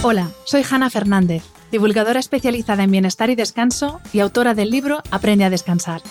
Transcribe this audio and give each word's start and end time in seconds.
Hola, 0.00 0.30
soy 0.44 0.62
Hanna 0.62 0.90
Fernández, 0.90 1.42
divulgadora 1.72 2.20
especializada 2.20 2.84
en 2.84 2.92
bienestar 2.92 3.30
y 3.30 3.34
descanso 3.34 4.00
y 4.12 4.20
autora 4.20 4.54
del 4.54 4.70
libro 4.70 5.02
Aprende 5.10 5.44
a 5.44 5.50
descansar. 5.50 6.02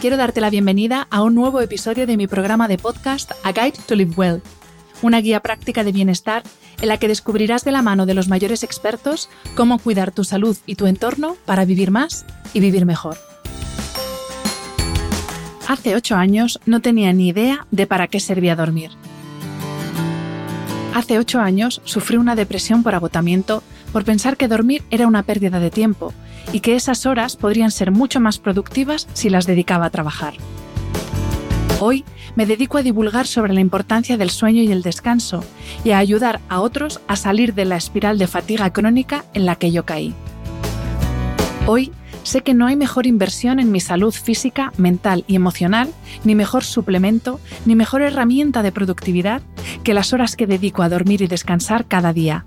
Quiero 0.00 0.16
darte 0.16 0.40
la 0.40 0.48
bienvenida 0.48 1.08
a 1.10 1.22
un 1.24 1.34
nuevo 1.34 1.60
episodio 1.60 2.06
de 2.06 2.16
mi 2.16 2.28
programa 2.28 2.68
de 2.68 2.78
podcast 2.78 3.32
A 3.42 3.50
Guide 3.50 3.80
to 3.88 3.96
Live 3.96 4.14
Well, 4.16 4.42
una 5.02 5.20
guía 5.20 5.40
práctica 5.40 5.82
de 5.82 5.90
bienestar 5.90 6.44
en 6.80 6.86
la 6.86 6.98
que 6.98 7.08
descubrirás 7.08 7.64
de 7.64 7.72
la 7.72 7.82
mano 7.82 8.06
de 8.06 8.14
los 8.14 8.28
mayores 8.28 8.62
expertos 8.62 9.28
cómo 9.56 9.80
cuidar 9.80 10.12
tu 10.12 10.22
salud 10.22 10.56
y 10.64 10.76
tu 10.76 10.86
entorno 10.86 11.36
para 11.44 11.64
vivir 11.64 11.90
más 11.90 12.24
y 12.54 12.60
vivir 12.60 12.86
mejor. 12.86 13.18
Hace 15.66 15.96
ocho 15.96 16.14
años 16.14 16.60
no 16.66 16.80
tenía 16.80 17.12
ni 17.12 17.28
idea 17.28 17.66
de 17.72 17.88
para 17.88 18.06
qué 18.06 18.20
servía 18.20 18.54
dormir. 18.54 18.92
Hace 20.94 21.18
ocho 21.18 21.40
años 21.40 21.80
sufrí 21.84 22.16
una 22.16 22.34
depresión 22.34 22.82
por 22.82 22.94
agotamiento 22.94 23.62
por 23.92 24.04
pensar 24.04 24.36
que 24.36 24.48
dormir 24.48 24.82
era 24.90 25.06
una 25.06 25.22
pérdida 25.22 25.60
de 25.60 25.70
tiempo 25.70 26.12
y 26.52 26.60
que 26.60 26.76
esas 26.76 27.06
horas 27.06 27.36
podrían 27.36 27.70
ser 27.70 27.90
mucho 27.90 28.20
más 28.20 28.38
productivas 28.38 29.06
si 29.12 29.30
las 29.30 29.46
dedicaba 29.46 29.86
a 29.86 29.90
trabajar. 29.90 30.34
Hoy 31.80 32.04
me 32.34 32.46
dedico 32.46 32.78
a 32.78 32.82
divulgar 32.82 33.26
sobre 33.26 33.54
la 33.54 33.60
importancia 33.60 34.16
del 34.16 34.30
sueño 34.30 34.62
y 34.62 34.72
el 34.72 34.82
descanso 34.82 35.44
y 35.84 35.90
a 35.90 35.98
ayudar 35.98 36.40
a 36.48 36.60
otros 36.60 37.00
a 37.06 37.16
salir 37.16 37.54
de 37.54 37.64
la 37.64 37.76
espiral 37.76 38.18
de 38.18 38.26
fatiga 38.26 38.72
crónica 38.72 39.24
en 39.34 39.46
la 39.46 39.56
que 39.56 39.70
yo 39.70 39.84
caí. 39.84 40.14
Hoy 41.66 41.92
sé 42.28 42.42
que 42.42 42.54
no 42.54 42.66
hay 42.66 42.76
mejor 42.76 43.06
inversión 43.06 43.58
en 43.58 43.72
mi 43.72 43.80
salud 43.80 44.12
física, 44.12 44.72
mental 44.76 45.24
y 45.26 45.34
emocional, 45.34 45.88
ni 46.24 46.34
mejor 46.34 46.62
suplemento, 46.62 47.40
ni 47.64 47.74
mejor 47.74 48.02
herramienta 48.02 48.62
de 48.62 48.70
productividad 48.70 49.42
que 49.82 49.94
las 49.94 50.12
horas 50.12 50.36
que 50.36 50.46
dedico 50.46 50.82
a 50.82 50.88
dormir 50.88 51.22
y 51.22 51.26
descansar 51.26 51.86
cada 51.86 52.12
día. 52.12 52.44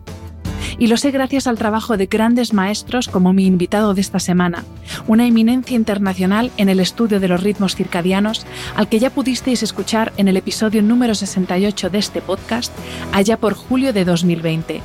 Y 0.78 0.88
lo 0.88 0.98
sé 0.98 1.12
gracias 1.12 1.48
al 1.48 1.58
trabajo 1.58 1.98
de 1.98 2.06
grandes 2.06 2.54
maestros 2.54 3.08
como 3.08 3.34
mi 3.34 3.46
invitado 3.46 3.94
de 3.94 4.02
esta 4.02 4.20
semana, 4.20 4.64
una 5.08 5.26
eminencia 5.26 5.76
internacional 5.76 6.52
en 6.58 6.70
el 6.70 6.80
estudio 6.80 7.20
de 7.20 7.28
los 7.28 7.42
ritmos 7.42 7.76
circadianos, 7.76 8.46
al 8.76 8.88
que 8.88 9.00
ya 9.00 9.10
pudisteis 9.10 9.64
escuchar 9.64 10.14
en 10.18 10.28
el 10.28 10.38
episodio 10.38 10.82
número 10.82 11.16
68 11.16 11.90
de 11.90 11.98
este 11.98 12.22
podcast, 12.22 12.72
allá 13.12 13.38
por 13.38 13.54
julio 13.54 13.94
de 13.94 14.06
2020. 14.06 14.82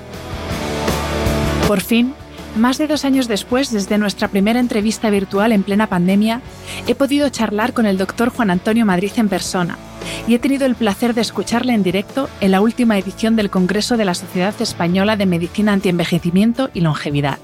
Por 1.68 1.80
fin, 1.80 2.14
más 2.56 2.78
de 2.78 2.86
dos 2.86 3.04
años 3.04 3.28
después, 3.28 3.70
desde 3.70 3.98
nuestra 3.98 4.28
primera 4.28 4.60
entrevista 4.60 5.10
virtual 5.10 5.52
en 5.52 5.62
plena 5.62 5.86
pandemia, 5.86 6.40
he 6.86 6.94
podido 6.94 7.28
charlar 7.28 7.72
con 7.72 7.86
el 7.86 7.98
doctor 7.98 8.30
Juan 8.30 8.50
Antonio 8.50 8.86
Madrid 8.86 9.12
en 9.16 9.28
persona 9.28 9.78
y 10.26 10.34
he 10.34 10.38
tenido 10.38 10.66
el 10.66 10.74
placer 10.74 11.14
de 11.14 11.20
escucharle 11.20 11.72
en 11.72 11.82
directo 11.82 12.28
en 12.40 12.50
la 12.50 12.60
última 12.60 12.98
edición 12.98 13.36
del 13.36 13.50
Congreso 13.50 13.96
de 13.96 14.04
la 14.04 14.14
Sociedad 14.14 14.54
Española 14.60 15.16
de 15.16 15.26
Medicina 15.26 15.72
Antienvejecimiento 15.72 16.70
y 16.74 16.80
Longevidad. 16.80 17.38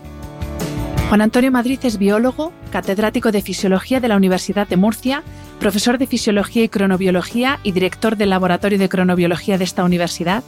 Juan 1.13 1.21
Antonio 1.21 1.51
Madrid 1.51 1.79
es 1.83 1.99
biólogo, 1.99 2.55
catedrático 2.71 3.33
de 3.33 3.43
Fisiología 3.43 4.01
de 4.01 4.09
la 4.09 4.17
Universidad 4.17 4.67
de 4.67 4.79
Murcia, 4.79 5.23
profesor 5.61 5.99
de 5.99 6.07
Fisiología 6.07 6.65
y 6.65 6.71
Cronobiología 6.71 7.61
y 7.63 7.73
director 7.73 8.17
del 8.17 8.31
Laboratorio 8.31 8.79
de 8.79 8.89
Cronobiología 8.89 9.59
de 9.59 9.65
esta 9.65 9.85
universidad. 9.85 10.43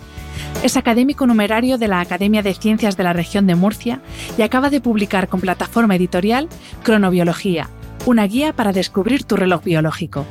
Es 0.62 0.78
académico 0.78 1.26
numerario 1.26 1.76
de 1.76 1.88
la 1.88 2.00
Academia 2.00 2.40
de 2.40 2.54
Ciencias 2.54 2.96
de 2.96 3.04
la 3.04 3.12
Región 3.12 3.46
de 3.46 3.56
Murcia 3.56 4.00
y 4.38 4.40
acaba 4.40 4.70
de 4.70 4.80
publicar 4.80 5.28
con 5.28 5.42
plataforma 5.42 5.96
editorial 5.96 6.48
Cronobiología, 6.82 7.68
una 8.06 8.26
guía 8.26 8.54
para 8.54 8.72
descubrir 8.72 9.24
tu 9.24 9.36
reloj 9.36 9.64
biológico. 9.64 10.24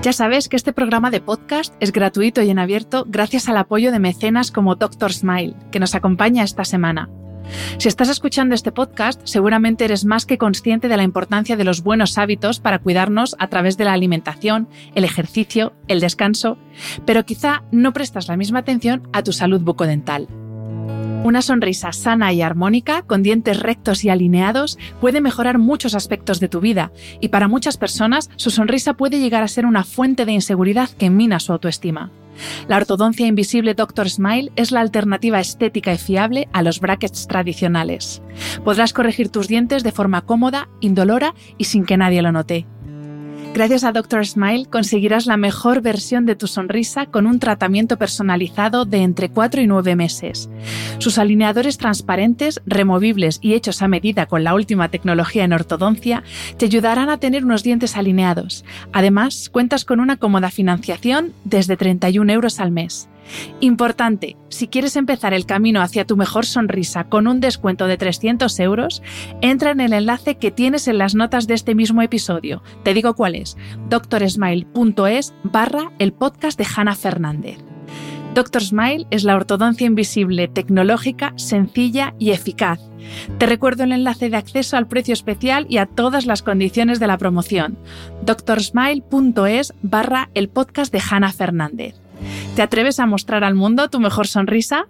Ya 0.00 0.12
sabes 0.12 0.48
que 0.48 0.54
este 0.54 0.72
programa 0.72 1.10
de 1.10 1.20
podcast 1.20 1.74
es 1.80 1.90
gratuito 1.90 2.40
y 2.40 2.50
en 2.50 2.60
abierto 2.60 3.04
gracias 3.08 3.48
al 3.48 3.56
apoyo 3.56 3.90
de 3.90 3.98
mecenas 3.98 4.52
como 4.52 4.76
Dr. 4.76 5.12
Smile, 5.12 5.56
que 5.72 5.80
nos 5.80 5.96
acompaña 5.96 6.44
esta 6.44 6.64
semana. 6.64 7.10
Si 7.78 7.88
estás 7.88 8.08
escuchando 8.08 8.54
este 8.54 8.70
podcast, 8.70 9.20
seguramente 9.24 9.84
eres 9.84 10.04
más 10.04 10.24
que 10.24 10.38
consciente 10.38 10.86
de 10.86 10.96
la 10.96 11.02
importancia 11.02 11.56
de 11.56 11.64
los 11.64 11.82
buenos 11.82 12.16
hábitos 12.16 12.60
para 12.60 12.78
cuidarnos 12.78 13.34
a 13.40 13.48
través 13.48 13.76
de 13.76 13.86
la 13.86 13.92
alimentación, 13.92 14.68
el 14.94 15.02
ejercicio, 15.02 15.72
el 15.88 15.98
descanso, 15.98 16.58
pero 17.04 17.24
quizá 17.24 17.64
no 17.72 17.92
prestas 17.92 18.28
la 18.28 18.36
misma 18.36 18.60
atención 18.60 19.08
a 19.12 19.24
tu 19.24 19.32
salud 19.32 19.62
bucodental. 19.62 20.28
Una 21.24 21.42
sonrisa 21.42 21.92
sana 21.92 22.32
y 22.32 22.42
armónica, 22.42 23.02
con 23.02 23.22
dientes 23.22 23.60
rectos 23.60 24.04
y 24.04 24.08
alineados, 24.08 24.78
puede 25.00 25.20
mejorar 25.20 25.58
muchos 25.58 25.94
aspectos 25.94 26.40
de 26.40 26.48
tu 26.48 26.60
vida, 26.60 26.92
y 27.20 27.28
para 27.28 27.48
muchas 27.48 27.76
personas 27.76 28.30
su 28.36 28.50
sonrisa 28.50 28.94
puede 28.94 29.18
llegar 29.18 29.42
a 29.42 29.48
ser 29.48 29.66
una 29.66 29.84
fuente 29.84 30.24
de 30.24 30.32
inseguridad 30.32 30.88
que 30.90 31.10
mina 31.10 31.40
su 31.40 31.52
autoestima. 31.52 32.12
La 32.68 32.76
ortodoncia 32.76 33.26
invisible 33.26 33.74
Dr. 33.74 34.08
Smile 34.08 34.52
es 34.54 34.70
la 34.70 34.80
alternativa 34.80 35.40
estética 35.40 35.92
y 35.92 35.98
fiable 35.98 36.48
a 36.52 36.62
los 36.62 36.80
brackets 36.80 37.26
tradicionales. 37.26 38.22
Podrás 38.64 38.92
corregir 38.92 39.28
tus 39.28 39.48
dientes 39.48 39.82
de 39.82 39.92
forma 39.92 40.22
cómoda, 40.22 40.68
indolora 40.80 41.34
y 41.58 41.64
sin 41.64 41.84
que 41.84 41.96
nadie 41.96 42.22
lo 42.22 42.30
note. 42.30 42.66
Gracias 43.54 43.82
a 43.82 43.92
Dr. 43.92 44.24
Smile 44.24 44.66
conseguirás 44.66 45.26
la 45.26 45.36
mejor 45.36 45.80
versión 45.80 46.26
de 46.26 46.36
tu 46.36 46.46
sonrisa 46.46 47.06
con 47.06 47.26
un 47.26 47.40
tratamiento 47.40 47.96
personalizado 47.96 48.84
de 48.84 48.98
entre 48.98 49.30
4 49.30 49.62
y 49.62 49.66
9 49.66 49.96
meses. 49.96 50.48
Sus 50.98 51.18
alineadores 51.18 51.76
transparentes, 51.76 52.60
removibles 52.66 53.40
y 53.42 53.54
hechos 53.54 53.82
a 53.82 53.88
medida 53.88 54.26
con 54.26 54.44
la 54.44 54.54
última 54.54 54.90
tecnología 54.90 55.44
en 55.44 55.52
ortodoncia 55.52 56.22
te 56.56 56.66
ayudarán 56.66 57.08
a 57.10 57.18
tener 57.18 57.44
unos 57.44 57.64
dientes 57.64 57.96
alineados. 57.96 58.64
Además, 58.92 59.48
cuentas 59.50 59.84
con 59.84 59.98
una 59.98 60.18
cómoda 60.18 60.50
financiación 60.50 61.32
desde 61.44 61.76
31 61.76 62.32
euros 62.32 62.60
al 62.60 62.70
mes. 62.70 63.08
Importante, 63.60 64.36
si 64.48 64.68
quieres 64.68 64.96
empezar 64.96 65.34
el 65.34 65.46
camino 65.46 65.80
hacia 65.80 66.06
tu 66.06 66.16
mejor 66.16 66.46
sonrisa 66.46 67.04
con 67.04 67.26
un 67.26 67.40
descuento 67.40 67.86
de 67.86 67.96
300 67.96 68.58
euros, 68.60 69.02
entra 69.40 69.70
en 69.70 69.80
el 69.80 69.92
enlace 69.92 70.36
que 70.36 70.50
tienes 70.50 70.88
en 70.88 70.98
las 70.98 71.14
notas 71.14 71.46
de 71.46 71.54
este 71.54 71.74
mismo 71.74 72.02
episodio. 72.02 72.62
Te 72.82 72.94
digo 72.94 73.14
cuál 73.14 73.34
es, 73.34 73.56
doctorsmile.es 73.88 75.34
barra 75.44 75.92
el 75.98 76.12
podcast 76.12 76.58
de 76.58 76.66
Hanna 76.76 76.94
Fernández. 76.94 77.58
Doctor 78.34 78.62
Smile 78.62 79.06
es 79.10 79.24
la 79.24 79.34
ortodoncia 79.34 79.86
invisible, 79.86 80.46
tecnológica, 80.48 81.32
sencilla 81.36 82.14
y 82.18 82.30
eficaz. 82.30 82.78
Te 83.38 83.46
recuerdo 83.46 83.84
el 83.84 83.92
enlace 83.92 84.30
de 84.30 84.36
acceso 84.36 84.76
al 84.76 84.86
precio 84.86 85.12
especial 85.12 85.66
y 85.68 85.78
a 85.78 85.86
todas 85.86 86.26
las 86.26 86.42
condiciones 86.42 87.00
de 87.00 87.06
la 87.06 87.18
promoción. 87.18 87.78
doctorsmile.es 88.22 89.74
barra 89.82 90.30
el 90.34 90.48
podcast 90.48 90.92
de 90.92 91.02
Hanna 91.10 91.32
Fernández. 91.32 91.96
¿Te 92.54 92.62
atreves 92.62 92.98
a 92.98 93.06
mostrar 93.06 93.44
al 93.44 93.54
mundo 93.54 93.88
tu 93.88 94.00
mejor 94.00 94.26
sonrisa? 94.26 94.86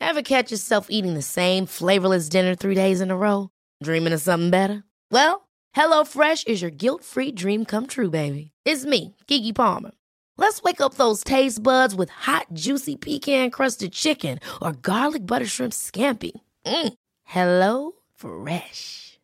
Ever 0.00 0.22
catch 0.22 0.52
yourself 0.52 0.86
eating 0.90 1.14
the 1.14 1.22
same 1.22 1.66
flavorless 1.66 2.28
dinner 2.28 2.54
three 2.54 2.74
days 2.74 3.00
in 3.00 3.10
a 3.10 3.16
row? 3.16 3.48
Dreaming 3.82 4.12
of 4.12 4.20
something 4.20 4.50
better? 4.50 4.84
Well, 5.10 5.48
HelloFresh 5.74 6.46
is 6.46 6.62
your 6.62 6.70
guilt-free 6.70 7.32
dream 7.32 7.64
come 7.64 7.86
true, 7.86 8.10
baby. 8.10 8.52
It's 8.64 8.84
me, 8.84 9.16
Kiki 9.26 9.52
Palmer. 9.52 9.90
Let's 10.36 10.62
wake 10.62 10.80
up 10.80 10.94
those 10.94 11.24
taste 11.24 11.62
buds 11.62 11.94
with 11.94 12.10
hot, 12.10 12.46
juicy 12.52 12.96
pecan-crusted 12.96 13.92
chicken 13.92 14.38
or 14.60 14.72
garlic 14.72 15.26
butter 15.26 15.46
shrimp 15.46 15.72
scampi. 15.72 16.32
Mm. 16.66 16.94
Hello 17.24 17.92
Fresh. 18.14 19.18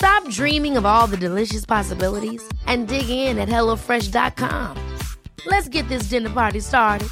Stop 0.00 0.26
dreaming 0.30 0.78
of 0.78 0.86
all 0.86 1.06
the 1.06 1.16
delicious 1.18 1.66
possibilities 1.66 2.42
and 2.66 2.88
dig 2.88 3.10
in 3.10 3.38
at 3.38 3.50
HelloFresh.com. 3.50 4.74
Let's 5.44 5.68
get 5.68 5.86
this 5.90 6.08
dinner 6.08 6.30
party 6.30 6.60
started. 6.60 7.08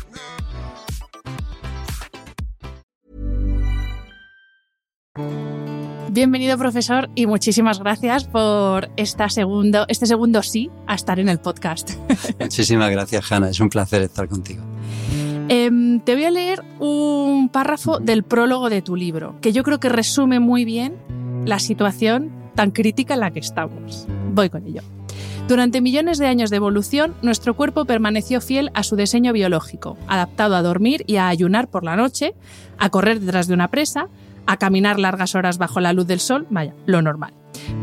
Bienvenido, 6.10 6.56
profesor, 6.56 7.11
y 7.14 7.26
muchísimas 7.26 7.79
gracias 7.79 8.25
por 8.25 8.88
esta 8.96 9.29
segundo, 9.29 9.84
este 9.88 10.06
segundo 10.06 10.43
sí 10.43 10.70
a 10.87 10.94
estar 10.94 11.20
en 11.20 11.29
el 11.29 11.41
podcast. 11.41 11.91
Muchísimas 12.41 12.91
gracias, 12.91 13.31
Hanna. 13.31 13.50
Es 13.50 13.61
un 13.61 13.69
placer 13.69 14.00
estar 14.00 14.29
contigo. 14.29 14.64
Eh, 15.50 16.00
te 16.06 16.14
voy 16.14 16.25
a 16.25 16.31
leer 16.31 16.64
un 16.79 17.50
párrafo 17.50 17.99
del 17.99 18.23
prólogo 18.23 18.70
de 18.70 18.81
tu 18.81 18.96
libro, 18.96 19.37
que 19.43 19.52
yo 19.52 19.62
creo 19.62 19.79
que 19.79 19.91
resume 19.91 20.41
muy 20.41 20.64
bien 20.64 20.96
la 21.44 21.58
situación 21.58 22.38
tan 22.58 22.72
crítica 22.72 23.14
en 23.14 23.20
la 23.20 23.31
que 23.31 23.38
estamos. 23.38 24.08
Voy 24.32 24.50
con 24.50 24.66
ello. 24.66 24.82
Durante 25.46 25.81
millones 25.81 26.19
de 26.19 26.26
años 26.26 26.50
de 26.50 26.56
evolución, 26.56 27.14
nuestro 27.22 27.55
cuerpo 27.55 27.84
permaneció 27.84 28.40
fiel 28.40 28.72
a 28.75 28.82
su 28.82 28.96
diseño 28.96 29.32
biológico, 29.32 29.96
adaptado 30.08 30.56
a 30.56 30.62
dormir 30.62 31.05
y 31.06 31.19
a 31.19 31.28
ayunar 31.28 31.69
por 31.69 31.84
la 31.84 31.94
noche, 31.94 32.34
a 32.76 32.90
correr 32.90 33.20
detrás 33.20 33.46
de 33.46 33.55
una 33.55 33.69
presa, 33.69 34.08
a 34.46 34.56
caminar 34.56 34.99
largas 34.99 35.37
horas 35.37 35.56
bajo 35.56 35.78
la 35.78 35.93
luz 35.93 36.08
del 36.08 36.19
sol, 36.19 36.49
vaya, 36.50 36.75
lo 36.84 37.00
normal. 37.00 37.32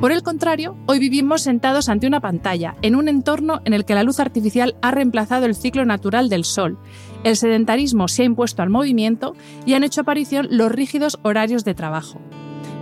Por 0.01 0.11
el 0.11 0.23
contrario, 0.23 0.75
hoy 0.87 0.99
vivimos 0.99 1.43
sentados 1.43 1.87
ante 1.87 2.05
una 2.05 2.19
pantalla, 2.19 2.75
en 2.81 2.97
un 2.97 3.07
entorno 3.07 3.61
en 3.63 3.73
el 3.73 3.85
que 3.85 3.95
la 3.95 4.03
luz 4.03 4.19
artificial 4.19 4.75
ha 4.81 4.91
reemplazado 4.91 5.45
el 5.45 5.55
ciclo 5.55 5.85
natural 5.85 6.27
del 6.27 6.43
sol. 6.43 6.77
El 7.23 7.37
sedentarismo 7.37 8.09
se 8.09 8.23
ha 8.23 8.25
impuesto 8.25 8.61
al 8.61 8.69
movimiento 8.69 9.35
y 9.65 9.75
han 9.75 9.85
hecho 9.85 10.01
aparición 10.01 10.49
los 10.51 10.69
rígidos 10.69 11.17
horarios 11.23 11.63
de 11.63 11.75
trabajo. 11.75 12.19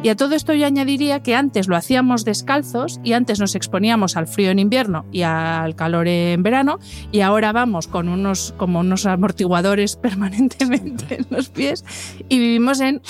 Y 0.04 0.10
a 0.10 0.18
todo 0.18 0.36
esto 0.36 0.54
yo 0.54 0.66
añadiría 0.66 1.24
que 1.24 1.34
antes 1.34 1.70
lo 1.70 1.78
hacíamos 1.78 2.26
descalzos 2.26 3.00
y 3.06 3.14
antes 3.14 3.40
nos 3.40 3.56
exponíamos 3.56 4.18
al 4.18 4.28
frío 4.28 4.52
en 4.52 4.60
invierno 4.60 5.06
y 5.14 5.22
al 5.22 5.78
calor 5.78 6.10
en 6.10 6.44
verano 6.44 6.78
y 7.14 7.22
ahora 7.22 7.54
vamos 7.54 7.88
con 7.88 8.10
unos, 8.10 8.54
como 8.58 8.82
unos 8.82 9.06
amortiguadores 9.06 9.96
permanentemente 10.02 11.16
en 11.16 11.28
los 11.30 11.48
pies 11.48 11.86
y 12.28 12.38
vivimos 12.38 12.82
en 12.82 13.02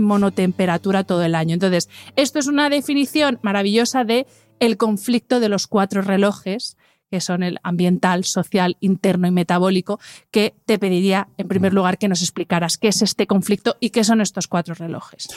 monotemperatura 0.00 1.04
todo 1.04 1.22
el 1.24 1.34
año. 1.34 1.52
Entonces, 1.52 1.90
esto 2.16 2.38
es 2.38 2.46
una 2.46 2.70
definición 2.70 3.38
maravillosa 3.42 4.04
de 4.04 4.26
el 4.60 4.78
conflicto 4.78 5.40
de 5.40 5.50
los 5.50 5.66
cuatro 5.66 6.00
relojes 6.00 6.78
que 7.10 7.20
son 7.20 7.42
el 7.42 7.58
ambiental, 7.62 8.24
social, 8.24 8.76
interno 8.80 9.26
y 9.26 9.32
metabólico, 9.32 9.98
que 10.30 10.54
te 10.64 10.78
pediría, 10.78 11.28
en 11.38 11.48
primer 11.48 11.74
lugar, 11.74 11.98
que 11.98 12.08
nos 12.08 12.22
explicaras 12.22 12.78
qué 12.78 12.86
es 12.86 13.02
este 13.02 13.26
conflicto 13.26 13.76
y 13.80 13.90
qué 13.90 14.04
son 14.04 14.20
estos 14.20 14.46
cuatro 14.46 14.74
relojes. 14.74 15.28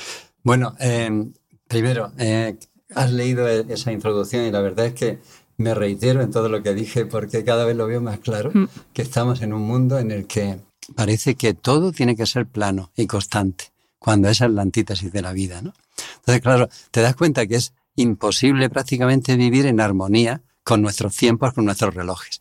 Bueno, 0.43 0.75
eh, 0.79 1.31
primero, 1.67 2.11
eh, 2.17 2.57
has 2.93 3.11
leído 3.11 3.47
e-, 3.47 3.65
esa 3.69 3.91
introducción 3.91 4.45
y 4.45 4.51
la 4.51 4.61
verdad 4.61 4.87
es 4.87 4.93
que 4.93 5.19
me 5.57 5.73
reitero 5.73 6.21
en 6.21 6.31
todo 6.31 6.49
lo 6.49 6.61
que 6.61 6.73
dije 6.73 7.05
porque 7.05 7.43
cada 7.43 7.65
vez 7.65 7.75
lo 7.75 7.87
veo 7.87 8.01
más 8.01 8.19
claro, 8.19 8.51
mm. 8.53 8.67
que 8.93 9.01
estamos 9.01 9.41
en 9.41 9.53
un 9.53 9.61
mundo 9.61 9.97
en 9.99 10.11
el 10.11 10.27
que 10.27 10.59
parece 10.95 11.35
que 11.35 11.53
todo 11.53 11.91
tiene 11.91 12.15
que 12.15 12.25
ser 12.25 12.45
plano 12.45 12.91
y 12.95 13.07
constante, 13.07 13.71
cuando 13.99 14.29
esa 14.29 14.45
es 14.45 14.51
la 14.51 14.61
antítesis 14.61 15.11
de 15.11 15.21
la 15.21 15.31
vida, 15.31 15.61
¿no? 15.61 15.73
Entonces, 16.17 16.41
claro, 16.41 16.69
te 16.91 17.01
das 17.01 17.15
cuenta 17.15 17.45
que 17.47 17.55
es 17.55 17.73
imposible 17.95 18.69
prácticamente 18.69 19.35
vivir 19.35 19.65
en 19.65 19.79
armonía 19.79 20.41
con 20.63 20.81
nuestros 20.81 21.15
tiempos, 21.15 21.53
con 21.53 21.65
nuestros 21.65 21.93
relojes. 21.93 22.39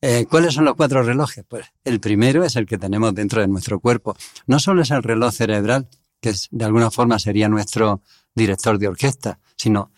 Eh, 0.00 0.26
¿Cuáles 0.28 0.54
son 0.54 0.64
los 0.64 0.76
cuatro 0.76 1.02
relojes? 1.02 1.44
Pues 1.48 1.66
el 1.84 2.00
primero 2.00 2.44
es 2.44 2.56
el 2.56 2.66
que 2.66 2.78
tenemos 2.78 3.14
dentro 3.14 3.40
de 3.40 3.48
nuestro 3.48 3.80
cuerpo. 3.80 4.16
No 4.46 4.58
solo 4.58 4.82
es 4.82 4.90
el 4.90 5.02
reloj 5.02 5.32
cerebral, 5.32 5.88
que 6.20 6.34
de 6.50 6.64
alguna 6.64 6.90
forma 6.90 7.18
sería 7.18 7.48
nuestro 7.48 8.02
director 8.34 8.78
de 8.78 8.88
orquesta, 8.88 9.38
sino 9.56 9.90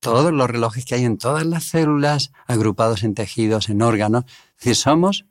todos 0.00 0.32
los 0.32 0.48
relojes 0.48 0.84
que 0.84 0.94
hay 0.94 1.04
en 1.04 1.18
todas 1.18 1.44
las 1.46 1.64
células, 1.64 2.32
agrupados 2.46 3.02
en 3.02 3.14
tejidos, 3.14 3.68
en 3.68 3.82
órganos. 3.82 4.24
Es 4.58 4.64
decir, 4.64 4.76
somos 4.76 5.26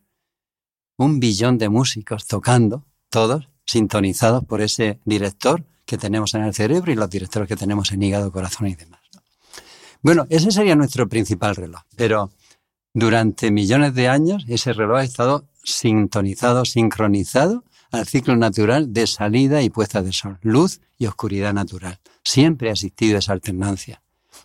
un 0.98 1.20
billón 1.20 1.58
de 1.58 1.70
músicos 1.70 2.26
tocando, 2.26 2.86
todos 3.10 3.50
sintonizados 3.66 4.44
por 4.46 4.62
ese 4.62 5.00
director 5.06 5.66
que 5.86 5.98
tenemos 5.98 6.34
en 6.34 6.44
el 6.44 6.54
cerebro 6.54 6.92
y 6.92 6.96
los 6.96 7.10
directores 7.10 7.48
que 7.48 7.56
tenemos 7.56 7.92
en 7.92 8.04
hígado, 8.04 8.32
corazón 8.32 8.68
y 8.68 8.76
demás. 8.76 9.02
Bueno, 10.02 10.28
ese 10.30 10.52
sería 10.52 10.76
nuestro 10.76 11.08
principal 11.10 11.56
reloj, 11.56 11.82
pero 11.96 12.32
durante 12.94 13.52
millones 13.52 13.94
de 13.96 14.08
años 14.08 14.46
ese 14.48 14.72
reloj 14.74 14.98
ha 14.98 15.04
estado 15.04 15.48
sintonizado, 15.64 16.64
sincronizado 16.64 17.64
al 17.96 18.08
ciclo 18.08 18.36
natural 18.36 18.94
de 18.94 19.08
salida 19.08 19.62
y 19.62 19.70
puesta 19.70 20.02
de 20.02 20.14
sol, 20.14 20.38
luz 20.42 20.82
y 20.98 21.06
oscuridad 21.08 21.54
natural. 21.54 22.00
Siempre 22.24 22.70
ha 22.70 22.74
existido 22.74 23.18
esa 23.18 23.34
alternancia. 23.34 24.02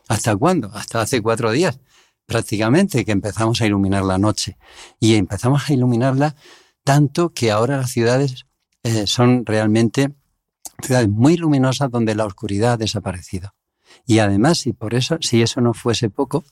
¿Hasta 0.09 0.37
cuándo? 0.37 0.71
Hasta 0.75 1.01
hace 1.01 1.23
cuatro 1.23 1.51
días, 1.51 1.81
prácticamente, 2.27 3.05
que 3.05 3.13
empezamos 3.13 3.61
a 3.61 3.67
iluminar 3.67 4.05
la 4.05 4.19
noche. 4.19 4.57
Y 4.99 5.15
empezamos 5.15 5.69
a 5.69 5.73
iluminarla 5.73 6.37
tanto 6.85 7.33
que 7.33 7.51
ahora 7.51 7.77
las 7.77 7.91
ciudades 7.91 8.47
eh, 8.83 9.07
son 9.07 9.45
realmente 9.45 10.15
ciudades 10.83 11.09
muy 11.09 11.37
luminosas 11.37 11.91
donde 11.91 12.15
la 12.15 12.27
oscuridad 12.27 12.73
ha 12.73 12.77
desaparecido. 12.77 13.55
Y 14.07 14.19
además, 14.19 14.59
si 14.59 14.73
por 14.73 14.95
eso, 14.95 15.19
si 15.21 15.43
eso 15.43 15.61
no 15.61 15.75
fuese 15.75 16.11
poco, 16.11 16.45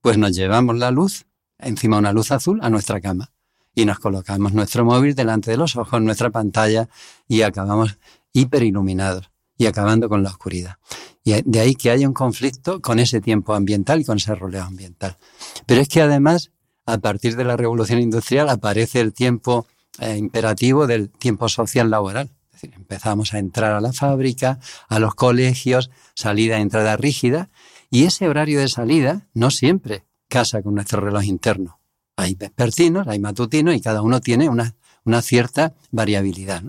pues 0.00 0.18
nos 0.18 0.32
llevamos 0.32 0.76
la 0.76 0.90
luz, 0.90 1.26
encima 1.58 1.98
una 1.98 2.12
luz 2.12 2.32
azul, 2.32 2.58
a 2.62 2.70
nuestra 2.70 3.00
cama. 3.00 3.32
Y 3.74 3.84
nos 3.84 3.98
colocamos 3.98 4.52
nuestro 4.52 4.84
móvil 4.84 5.14
delante 5.14 5.50
de 5.50 5.56
los 5.56 5.76
ojos, 5.76 6.00
nuestra 6.02 6.30
pantalla, 6.30 6.88
y 7.26 7.42
acabamos 7.42 7.98
hiperiluminados 8.32 9.30
y 9.56 9.66
acabando 9.66 10.08
con 10.08 10.22
la 10.22 10.30
oscuridad. 10.30 10.76
Y 11.24 11.40
de 11.42 11.60
ahí 11.60 11.74
que 11.74 11.90
haya 11.90 12.06
un 12.06 12.14
conflicto 12.14 12.80
con 12.80 12.98
ese 12.98 13.20
tiempo 13.20 13.54
ambiental 13.54 14.00
y 14.00 14.04
con 14.04 14.18
ese 14.18 14.34
roleo 14.34 14.64
ambiental. 14.64 15.16
Pero 15.66 15.80
es 15.80 15.88
que 15.88 16.02
además, 16.02 16.50
a 16.84 16.98
partir 16.98 17.36
de 17.36 17.44
la 17.44 17.56
revolución 17.56 18.00
industrial, 18.00 18.48
aparece 18.48 19.00
el 19.00 19.12
tiempo 19.12 19.66
eh, 20.00 20.16
imperativo 20.16 20.86
del 20.86 21.10
tiempo 21.10 21.48
social 21.48 21.90
laboral 21.90 22.30
empezamos 22.66 23.34
a 23.34 23.38
entrar 23.38 23.72
a 23.72 23.80
la 23.80 23.92
fábrica, 23.92 24.58
a 24.88 24.98
los 24.98 25.14
colegios, 25.14 25.90
salida 26.14 26.58
entrada 26.58 26.96
rígida, 26.96 27.50
y 27.90 28.04
ese 28.04 28.28
horario 28.28 28.60
de 28.60 28.68
salida 28.68 29.26
no 29.34 29.50
siempre 29.50 30.04
casa 30.28 30.62
con 30.62 30.74
nuestro 30.74 31.00
reloj 31.00 31.24
interno. 31.24 31.78
Hay 32.16 32.34
vespertinos, 32.34 33.08
hay 33.08 33.18
matutinos 33.18 33.74
y 33.74 33.80
cada 33.80 34.02
uno 34.02 34.20
tiene 34.20 34.48
una, 34.48 34.74
cierta 35.22 35.72
variabilidad. 35.90 36.62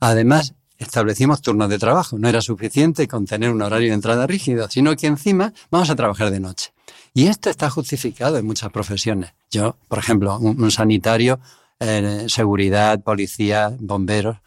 Además, 0.00 0.54
establecimos 0.78 1.42
turnos 1.42 1.68
de 1.68 1.78
trabajo. 1.78 2.18
No 2.18 2.28
era 2.28 2.40
suficiente 2.40 3.06
con 3.08 3.26
tener 3.26 3.50
un 3.50 3.62
horario 3.62 3.88
de 3.88 3.94
entrada 3.94 4.26
rígido, 4.26 4.68
sino 4.70 4.96
que 4.96 5.06
encima 5.06 5.52
vamos 5.70 5.90
a 5.90 5.96
trabajar 5.96 6.30
de 6.30 6.40
noche. 6.40 6.72
Y 7.14 7.28
esto 7.28 7.48
está 7.48 7.70
justificado 7.70 8.36
en 8.36 8.46
muchas 8.46 8.70
profesiones. 8.70 9.32
Yo, 9.50 9.76
por 9.88 9.98
ejemplo, 9.98 10.38
un, 10.38 10.70
sanitario, 10.70 11.40
eh, 11.80 12.26
seguridad, 12.28 13.00
policía, 13.02 13.74
bomberos, 13.78 14.38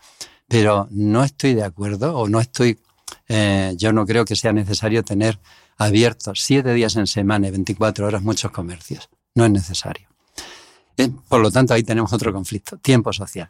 pero 0.48 0.88
no 0.92 1.24
estoy 1.24 1.54
de 1.54 1.64
acuerdo 1.64 2.18
o 2.18 2.28
no 2.28 2.40
estoy, 2.40 2.80
eh, 3.28 3.74
yo 3.78 3.94
no 3.94 4.06
creo 4.06 4.26
que 4.26 4.36
sea 4.36 4.52
necesario 4.52 5.04
tener 5.04 5.40
abiertos 5.78 6.42
siete 6.44 6.74
días 6.74 6.96
en 6.96 7.08
semana 7.08 7.48
y 7.48 7.52
24 7.52 8.06
horas 8.06 8.22
muchos 8.22 8.52
comercios. 8.52 9.10
No 9.40 9.46
es 9.46 9.52
necesario. 9.52 10.06
Eh, 10.98 11.10
por 11.30 11.40
lo 11.40 11.50
tanto, 11.50 11.74
ahí 11.74 11.82
tenemos 11.82 12.12
otro 12.12 12.34
conflicto, 12.34 12.78
tiempo 12.80 13.14
social. 13.14 13.50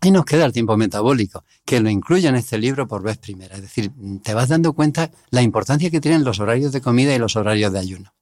Y 0.00 0.12
nos 0.12 0.24
queda 0.24 0.44
el 0.44 0.52
tiempo 0.52 0.76
metabólico, 0.76 1.42
que 1.64 1.80
lo 1.80 1.90
incluyo 1.90 2.28
en 2.28 2.36
este 2.36 2.56
libro 2.56 2.86
por 2.86 3.02
vez 3.02 3.18
primera. 3.18 3.56
Es 3.56 3.62
decir, 3.62 3.90
te 4.22 4.32
vas 4.32 4.48
dando 4.48 4.74
cuenta 4.74 5.10
la 5.30 5.42
importancia 5.42 5.90
que 5.90 6.00
tienen 6.00 6.22
los 6.22 6.38
horarios 6.38 6.70
de 6.70 6.80
comida 6.80 7.12
y 7.12 7.18
los 7.18 7.34
horarios 7.34 7.72
de 7.72 7.80
ayuno. 7.80 8.14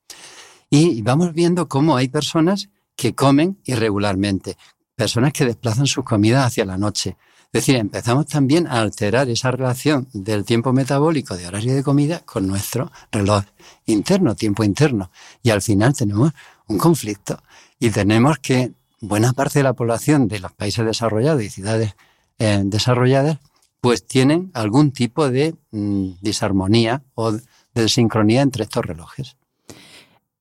Y 0.70 1.02
vamos 1.02 1.34
viendo 1.34 1.68
cómo 1.68 1.98
hay 1.98 2.08
personas 2.08 2.70
que 2.96 3.14
comen 3.14 3.58
irregularmente, 3.66 4.56
personas 4.94 5.34
que 5.34 5.44
desplazan 5.44 5.86
sus 5.86 6.02
comidas 6.02 6.46
hacia 6.46 6.64
la 6.64 6.78
noche, 6.78 7.18
es 7.56 7.64
decir, 7.66 7.76
empezamos 7.76 8.26
también 8.26 8.66
a 8.66 8.80
alterar 8.80 9.30
esa 9.30 9.50
relación 9.50 10.08
del 10.12 10.44
tiempo 10.44 10.74
metabólico 10.74 11.36
de 11.36 11.46
horario 11.46 11.74
de 11.74 11.82
comida 11.82 12.20
con 12.20 12.46
nuestro 12.46 12.90
reloj 13.10 13.44
interno, 13.86 14.34
tiempo 14.34 14.62
interno. 14.62 15.10
Y 15.42 15.50
al 15.50 15.62
final 15.62 15.94
tenemos 15.94 16.32
un 16.68 16.78
conflicto 16.78 17.42
y 17.78 17.90
tenemos 17.90 18.38
que 18.38 18.72
buena 19.00 19.32
parte 19.32 19.58
de 19.58 19.64
la 19.64 19.74
población 19.74 20.28
de 20.28 20.40
los 20.40 20.52
países 20.52 20.84
desarrollados 20.84 21.42
y 21.42 21.50
ciudades 21.50 21.94
eh, 22.38 22.62
desarrolladas 22.64 23.38
pues 23.80 24.04
tienen 24.04 24.50
algún 24.54 24.90
tipo 24.90 25.30
de 25.30 25.54
mm, 25.70 26.14
disarmonía 26.20 27.02
o 27.14 27.32
de 27.32 27.42
desincronía 27.72 28.42
entre 28.42 28.64
estos 28.64 28.84
relojes. 28.84 29.36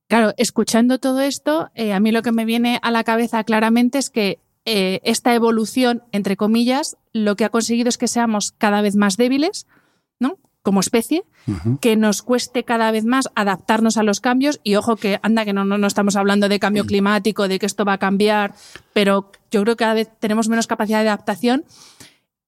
Claro, 0.08 0.34
escuchando 0.38 1.00
todo 1.00 1.22
esto, 1.22 1.70
eh, 1.76 1.94
a 1.94 2.00
mí 2.00 2.12
lo 2.12 2.22
que 2.22 2.32
me 2.32 2.46
viene 2.46 2.80
a 2.82 2.92
la 2.92 3.04
cabeza 3.04 3.44
claramente 3.44 3.98
es 3.98 4.10
que 4.10 4.40
eh, 4.66 5.00
esta 5.04 5.36
evolución, 5.36 6.04
entre 6.12 6.38
comillas, 6.38 6.98
lo 7.14 7.36
que 7.36 7.46
ha 7.46 7.50
conseguido 7.50 7.90
es 7.90 7.98
que 7.98 8.08
seamos 8.08 8.52
cada 8.52 8.82
vez 8.82 8.96
más 8.96 9.18
débiles, 9.18 9.68
¿no? 10.20 10.38
Como 10.66 10.80
especie, 10.80 11.24
que 11.80 11.96
nos 11.96 12.24
cueste 12.24 12.64
cada 12.64 12.90
vez 12.90 13.06
más 13.06 13.30
adaptarnos 13.36 13.98
a 13.98 14.04
los 14.04 14.20
cambios. 14.20 14.60
Y 14.64 14.74
ojo 14.78 14.96
que 14.96 15.20
anda 15.22 15.46
que 15.46 15.54
no, 15.54 15.64
no, 15.64 15.86
estamos 15.86 16.16
hablando 16.16 16.50
de 16.50 16.58
cambio 16.58 16.88
climático, 16.88 17.48
de 17.48 17.60
que 17.60 17.68
esto 17.68 17.86
va 17.86 17.94
a 17.94 17.98
cambiar, 18.00 18.56
pero 18.92 19.32
yo 19.52 19.62
creo 19.62 19.76
que 19.76 19.84
cada 19.84 19.94
vez 19.94 20.10
tenemos 20.20 20.50
menos 20.50 20.66
capacidad 20.66 21.04
de 21.04 21.10
adaptación. 21.10 21.66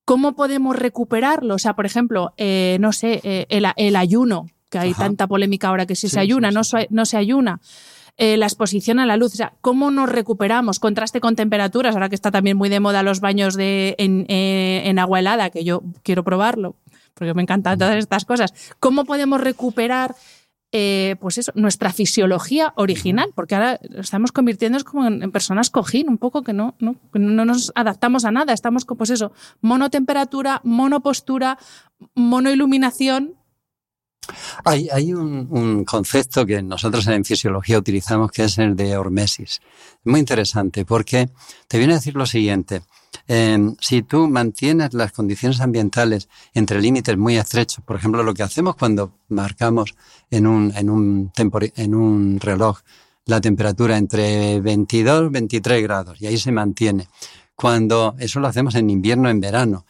¿Cómo 0.03 0.35
podemos 0.35 0.75
recuperarlo? 0.75 1.53
O 1.53 1.59
sea, 1.59 1.75
por 1.75 1.85
ejemplo, 1.85 2.33
eh, 2.37 2.77
no 2.79 2.91
sé, 2.91 3.21
eh, 3.23 3.45
el, 3.49 3.95
ayuno, 3.95 4.47
que 4.71 4.79
hay 4.79 4.95
tanta 4.95 5.27
polémica 5.27 5.67
ahora 5.67 5.85
que 5.85 5.95
si 5.95 6.09
se 6.09 6.19
ayuna, 6.19 6.49
no, 6.49 6.61
no 6.89 7.05
se 7.05 7.17
ayuna. 7.17 7.61
Eh, 8.19 8.35
la 8.35 8.47
exposición 8.47 8.97
a 8.97 9.05
la 9.05 9.15
luz. 9.15 9.33
O 9.33 9.35
sea, 9.35 9.53
¿cómo 9.61 9.91
nos 9.91 10.09
recuperamos? 10.09 10.79
Contraste 10.79 11.21
con 11.21 11.35
temperaturas, 11.35 11.93
ahora 11.93 12.09
que 12.09 12.15
está 12.15 12.31
también 12.31 12.57
muy 12.57 12.67
de 12.67 12.79
moda 12.79 13.03
los 13.03 13.19
baños 13.19 13.53
de, 13.53 13.93
en, 13.99 14.25
eh, 14.27 14.81
en 14.85 14.97
agua 14.97 15.19
helada, 15.19 15.51
que 15.51 15.63
yo 15.63 15.83
quiero 16.01 16.23
probarlo, 16.23 16.75
porque 17.17 17.33
me 17.33 17.41
encantan 17.41 17.77
todas 17.77 17.95
estas 17.97 18.25
cosas. 18.25 18.53
¿Cómo 18.79 19.05
podemos 19.05 19.41
recuperar 19.41 20.15
eh, 20.73 21.15
pues 21.21 21.37
eso, 21.37 21.53
nuestra 21.55 21.93
fisiología 21.93 22.73
original, 22.75 23.31
porque 23.33 23.55
ahora 23.55 23.79
estamos 23.95 24.33
convirtiéndonos 24.33 24.83
como 24.83 25.07
en, 25.07 25.31
personas 25.31 25.69
cojín, 25.69 26.09
un 26.09 26.17
poco 26.17 26.43
que 26.43 26.51
no, 26.51 26.75
no, 26.79 26.97
no, 27.13 27.45
nos 27.45 27.71
adaptamos 27.73 28.25
a 28.25 28.31
nada, 28.31 28.51
estamos 28.51 28.83
con 28.83 28.97
pues 28.97 29.09
eso, 29.11 29.31
monotemperatura, 29.61 30.59
monopostura, 30.65 31.57
monoiluminación, 32.15 33.35
hay, 34.65 35.13
un, 35.13 35.85
concepto 35.85 36.45
que 36.45 36.61
nosotros 36.61 37.07
en 37.07 37.23
fisiología 37.23 37.77
utilizamos 37.77 38.31
que 38.31 38.43
es 38.43 38.57
el 38.57 38.75
de 38.75 38.97
hormesis. 38.97 39.61
Muy 40.03 40.19
interesante 40.19 40.85
porque 40.85 41.29
te 41.67 41.77
viene 41.77 41.93
a 41.93 41.97
decir 41.97 42.15
lo 42.15 42.25
siguiente. 42.25 42.81
Em, 43.27 43.75
si 43.81 44.03
tú 44.03 44.29
mantienes 44.29 44.93
las 44.93 45.11
condiciones 45.11 45.59
ambientales 45.59 46.29
entre 46.53 46.81
límites 46.81 47.17
muy 47.17 47.37
estrechos, 47.37 47.83
por 47.83 47.97
ejemplo, 47.97 48.23
lo 48.23 48.33
que 48.33 48.43
hacemos 48.43 48.75
cuando 48.75 49.11
marcamos 49.27 49.95
en 50.31 50.47
un, 50.47 50.71
en 50.75 50.89
un, 50.89 51.31
en 51.35 51.95
un 51.95 52.39
reloj 52.39 52.79
la 53.25 53.41
temperatura 53.41 53.97
entre 53.97 54.59
22 54.61 55.27
y 55.27 55.33
23 55.33 55.83
grados 55.83 56.21
y 56.21 56.27
ahí 56.27 56.37
se 56.37 56.51
mantiene. 56.51 57.07
Cuando 57.55 58.15
eso 58.19 58.39
lo 58.39 58.47
hacemos 58.47 58.75
en 58.75 58.89
invierno, 58.89 59.29
en 59.29 59.41
verano. 59.41 59.85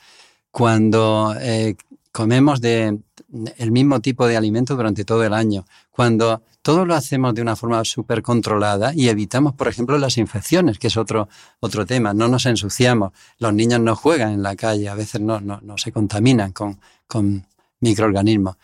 Cuando 0.50 1.36
eh, 1.40 1.76
comemos 2.12 2.60
el 2.64 3.72
mismo 3.72 4.00
tipo 4.00 4.26
de 4.26 4.38
alimento 4.38 4.76
durante 4.76 5.06
todo 5.06 5.24
el 5.24 5.34
año, 5.34 5.66
cuando 5.92 6.42
todo 6.68 6.86
lo 6.86 6.96
hacemos 6.96 7.34
de 7.34 7.42
una 7.42 7.56
forma 7.56 7.82
súper 7.86 8.22
controlada 8.22 8.92
y 8.94 9.08
evitamos, 9.08 9.54
por 9.54 9.70
ejemplo, 9.70 9.98
las 9.98 10.18
infecciones, 10.18 10.80
que 10.80 10.88
es 10.88 10.98
otro, 10.98 11.30
otro 11.62 11.86
tema, 11.86 12.14
no 12.14 12.28
nos 12.28 12.46
ensuciamos, 12.46 13.14
los 13.40 13.54
niños 13.54 13.80
no 13.80 13.96
juegan 13.96 14.34
en 14.34 14.44
la 14.44 14.54
calle, 14.58 14.90
a 14.90 14.94
veces 14.94 15.22
no, 15.22 15.40
no, 15.40 15.62
no 15.62 15.78
se 15.78 15.94
contaminan 15.94 16.52
con, 16.52 16.82
con 17.08 17.48
microorganismos. 17.80 18.58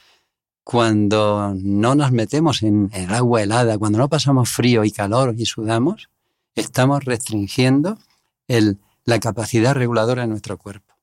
Cuando 0.66 1.54
no 1.56 1.96
nos 1.96 2.12
metemos 2.12 2.62
en 2.64 2.90
el 2.92 3.14
agua 3.14 3.42
helada, 3.42 3.78
cuando 3.78 4.00
no 4.00 4.10
pasamos 4.10 4.50
frío 4.50 4.84
y 4.84 4.92
calor 4.92 5.34
y 5.38 5.46
sudamos, 5.46 6.10
estamos 6.56 7.06
restringiendo 7.06 7.98
la 9.06 9.20
capacidad 9.22 9.76
reguladora 9.76 10.24
de 10.24 10.28
nuestro 10.28 10.58
cuerpo. 10.58 10.94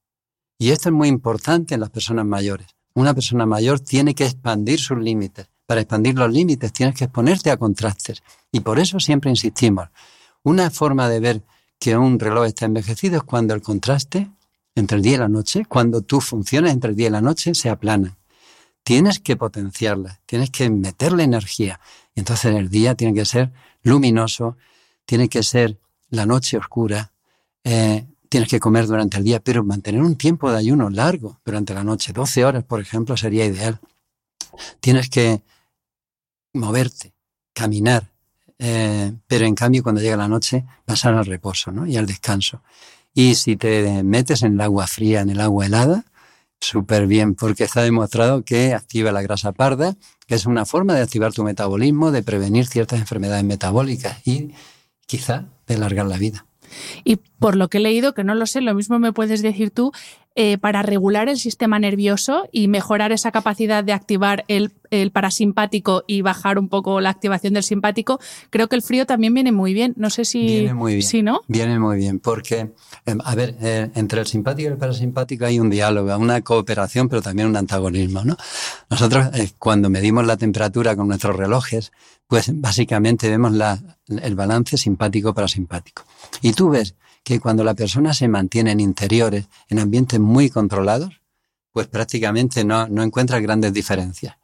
Y 0.59 0.69
esto 0.69 0.91
es 0.91 0.95
muy 0.95 1.09
importante 1.09 1.73
en 1.73 1.81
las 1.81 1.89
personas 1.89 2.27
mayores. 2.27 2.67
Una 2.93 3.15
persona 3.15 3.47
mayor 3.47 3.81
tiene 3.81 4.15
que 4.15 4.27
expandir 4.27 4.79
sus 4.79 4.99
límites. 4.99 5.50
Para 5.71 5.83
expandir 5.83 6.17
los 6.17 6.33
límites 6.33 6.73
tienes 6.73 6.97
que 6.97 7.05
exponerte 7.05 7.49
a 7.49 7.57
contrastes. 7.57 8.25
Y 8.51 8.59
por 8.59 8.81
eso 8.81 8.99
siempre 8.99 9.31
insistimos. 9.31 9.89
Una 10.43 10.69
forma 10.69 11.09
de 11.09 11.21
ver 11.21 11.43
que 11.79 11.97
un 11.97 12.19
reloj 12.19 12.47
está 12.47 12.65
envejecido 12.65 13.19
es 13.19 13.23
cuando 13.23 13.55
el 13.55 13.63
contraste 13.63 14.29
entre 14.75 14.97
el 14.97 15.05
día 15.05 15.15
y 15.15 15.19
la 15.19 15.29
noche, 15.29 15.65
cuando 15.69 16.03
tus 16.03 16.25
funciones 16.25 16.73
entre 16.73 16.91
el 16.91 16.97
día 16.97 17.07
y 17.07 17.11
la 17.11 17.21
noche 17.21 17.55
se 17.55 17.71
aplanan. 17.71 18.17
Tienes 18.83 19.21
que 19.21 19.37
potenciarla, 19.37 20.19
tienes 20.27 20.51
que 20.51 20.69
meterle 20.71 21.23
energía. 21.23 21.79
Entonces 22.17 22.53
el 22.53 22.69
día 22.69 22.97
tiene 22.97 23.15
que 23.15 23.25
ser 23.25 23.53
luminoso, 23.85 24.57
tiene 25.05 25.29
que 25.29 25.45
ser 25.45 25.79
la 26.09 26.27
noche 26.27 26.57
oscura, 26.57 27.13
eh, 27.63 28.09
tienes 28.29 28.49
que 28.49 28.59
comer 28.59 28.89
durante 28.89 29.19
el 29.19 29.23
día, 29.23 29.39
pero 29.39 29.63
mantener 29.63 30.03
un 30.03 30.17
tiempo 30.17 30.51
de 30.51 30.59
ayuno 30.59 30.91
largo 30.91 31.39
durante 31.45 31.75
la 31.75 31.85
noche, 31.85 32.13
12 32.13 32.45
horas, 32.45 32.65
por 32.65 32.81
ejemplo, 32.81 33.17
sería 33.17 33.45
ideal. 33.45 33.79
Tienes 34.81 35.09
que 35.09 35.43
moverte, 36.53 37.13
caminar, 37.53 38.11
eh, 38.59 39.13
pero 39.27 39.47
en 39.47 39.55
cambio 39.55 39.83
cuando 39.83 40.01
llega 40.01 40.17
la 40.17 40.29
noche 40.29 40.65
pasar 40.85 41.15
al 41.15 41.27
reposo 41.27 41.73
¿no? 41.73 41.87
y 41.87 41.97
al 41.97 42.07
descanso. 42.07 42.63
Y 43.15 43.35
si 43.35 43.57
te 43.57 44.03
metes 44.03 44.43
en 44.43 44.55
el 44.55 44.61
agua 44.61 44.87
fría, 44.87 45.21
en 45.21 45.31
el 45.31 45.41
agua 45.41 45.67
helada, 45.67 46.05
súper 46.61 47.07
bien, 47.07 47.35
porque 47.35 47.65
está 47.65 47.83
demostrado 47.83 48.45
que 48.45 48.75
activa 48.75 49.13
la 49.13 49.23
grasa 49.23 49.53
parda, 49.53 49.97
que 50.27 50.35
es 50.35 50.47
una 50.47 50.67
forma 50.67 50.95
de 50.95 51.03
activar 51.03 51.33
tu 51.33 51.43
metabolismo, 51.43 52.13
de 52.13 52.23
prevenir 52.23 52.67
ciertas 52.67 53.01
enfermedades 53.01 53.45
metabólicas 53.45 54.19
y 54.27 54.53
quizá 55.07 55.47
de 55.67 55.75
alargar 55.75 56.07
la 56.07 56.19
vida. 56.19 56.47
Y 57.03 57.17
por 57.17 57.57
lo 57.57 57.69
que 57.69 57.79
he 57.79 57.81
leído, 57.81 58.15
que 58.15 58.23
no 58.25 58.35
lo 58.35 58.47
sé, 58.47 58.61
lo 58.61 58.75
mismo 58.75 58.99
me 58.99 59.13
puedes 59.13 59.43
decir 59.43 59.71
tú, 59.71 59.93
eh, 60.37 60.59
para 60.59 60.83
regular 60.83 61.29
el 61.29 61.39
sistema 61.39 61.81
nervioso 61.81 62.49
y 62.53 62.69
mejorar 62.69 63.11
esa 63.11 63.33
capacidad 63.33 63.83
de 63.83 63.93
activar 63.93 64.45
el, 64.47 64.71
parasimpático 65.13 66.05
y 66.07 66.23
bajar 66.23 66.57
un 66.59 66.69
poco 66.69 67.01
la 67.01 67.11
activación 67.11 67.55
del 67.55 67.65
simpático, 67.65 68.21
creo 68.51 68.69
que 68.69 68.77
el 68.77 68.83
frío 68.83 69.07
también 69.07 69.35
viene 69.35 69.51
muy 69.51 69.75
bien. 69.75 69.93
No 69.97 70.09
sé 70.09 70.25
si... 70.25 70.47
Viene 70.47 70.75
muy 70.75 70.95
bien. 70.95 71.03
¿Sí, 71.03 71.23
no? 71.23 71.41
Viene 71.49 71.81
muy 71.81 71.97
bien, 71.97 72.21
porque, 72.21 72.73
em, 73.07 73.19
a 73.25 73.35
ver, 73.35 73.57
eh, 73.61 73.91
entre 73.97 74.21
el 74.21 74.27
simpático 74.27 74.69
y 74.69 74.73
el 74.73 74.79
parasimpático 74.79 75.47
hay 75.47 75.59
un 75.59 75.69
diálogo, 75.69 76.17
una 76.17 76.41
cooperación, 76.43 77.09
pero 77.09 77.23
también 77.23 77.49
un 77.49 77.57
antagonismo, 77.57 78.25
¿no? 78.25 78.37
Nosotros, 78.89 79.31
eh, 79.35 79.51
cuando 79.59 79.91
medimos 79.91 80.25
la 80.27 80.37
temperatura 80.37 80.95
con 80.95 81.09
nuestros 81.09 81.37
relojes, 81.37 81.91
pues 82.29 82.53
básicamente 82.55 83.29
vemos 83.29 83.53
el 84.07 84.35
balance 84.37 84.77
simpático-parasimpático. 84.77 86.05
Y 86.41 86.53
tú 86.53 86.71
ves 86.71 86.95
que 87.23 87.41
cuando 87.41 87.65
la 87.65 87.75
persona 87.75 88.15
se 88.15 88.29
mantiene 88.29 88.73
en 88.73 88.81
interiores, 88.81 89.49
en 89.69 89.79
ambientes 89.79 90.19
muy 90.21 90.51
controlados, 90.51 91.21
pues 91.73 91.87
prácticamente 91.87 92.65
no, 92.65 92.89
no 92.89 93.03
encuentra 93.03 93.41
grandes 93.41 93.73
diferencias. 93.73 94.37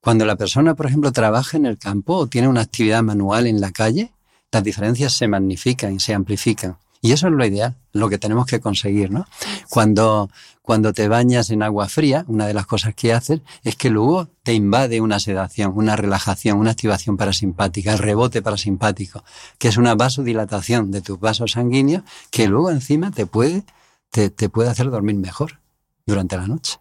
Cuando 0.00 0.26
la 0.26 0.36
persona, 0.36 0.74
por 0.74 0.86
ejemplo, 0.86 1.12
trabaja 1.12 1.56
en 1.56 1.66
el 1.66 1.78
campo 1.78 2.16
o 2.16 2.26
tiene 2.26 2.48
una 2.48 2.60
actividad 2.60 3.02
manual 3.02 3.46
en 3.46 3.60
la 3.60 3.70
calle, 3.70 4.12
las 4.52 4.62
diferencias 4.62 5.12
se 5.12 5.28
magnifican 5.28 5.94
y 5.94 6.00
se 6.00 6.14
amplifican. 6.14 6.76
Y 7.04 7.12
eso 7.12 7.26
es 7.26 7.34
lo 7.34 7.44
ideal, 7.44 7.76
lo 7.92 8.08
que 8.08 8.16
tenemos 8.16 8.46
que 8.46 8.60
conseguir, 8.60 9.10
¿no? 9.10 9.26
Cuando, 9.68 10.30
cuando 10.62 10.94
te 10.94 11.06
bañas 11.06 11.50
en 11.50 11.62
agua 11.62 11.86
fría, 11.86 12.24
una 12.28 12.46
de 12.46 12.54
las 12.54 12.64
cosas 12.64 12.94
que 12.94 13.12
haces 13.12 13.42
es 13.62 13.76
que 13.76 13.90
luego 13.90 14.28
te 14.42 14.54
invade 14.54 15.02
una 15.02 15.20
sedación, 15.20 15.72
una 15.76 15.96
relajación, 15.96 16.56
una 16.56 16.70
activación 16.70 17.18
parasimpática, 17.18 17.92
el 17.92 17.98
rebote 17.98 18.40
parasimpático, 18.40 19.22
que 19.58 19.68
es 19.68 19.76
una 19.76 19.94
vasodilatación 19.94 20.90
de 20.90 21.02
tus 21.02 21.20
vasos 21.20 21.52
sanguíneos 21.52 22.04
que 22.30 22.48
luego 22.48 22.70
encima 22.70 23.10
te 23.10 23.26
puede, 23.26 23.64
te, 24.10 24.30
te 24.30 24.48
puede 24.48 24.70
hacer 24.70 24.88
dormir 24.88 25.16
mejor 25.16 25.60
durante 26.06 26.38
la 26.38 26.46
noche. 26.46 26.78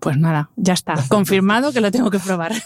Pues 0.00 0.18
nada, 0.18 0.50
ya 0.56 0.74
está, 0.74 0.96
confirmado 1.08 1.72
que 1.72 1.80
lo 1.80 1.90
tengo 1.90 2.10
que 2.10 2.18
probar. 2.18 2.52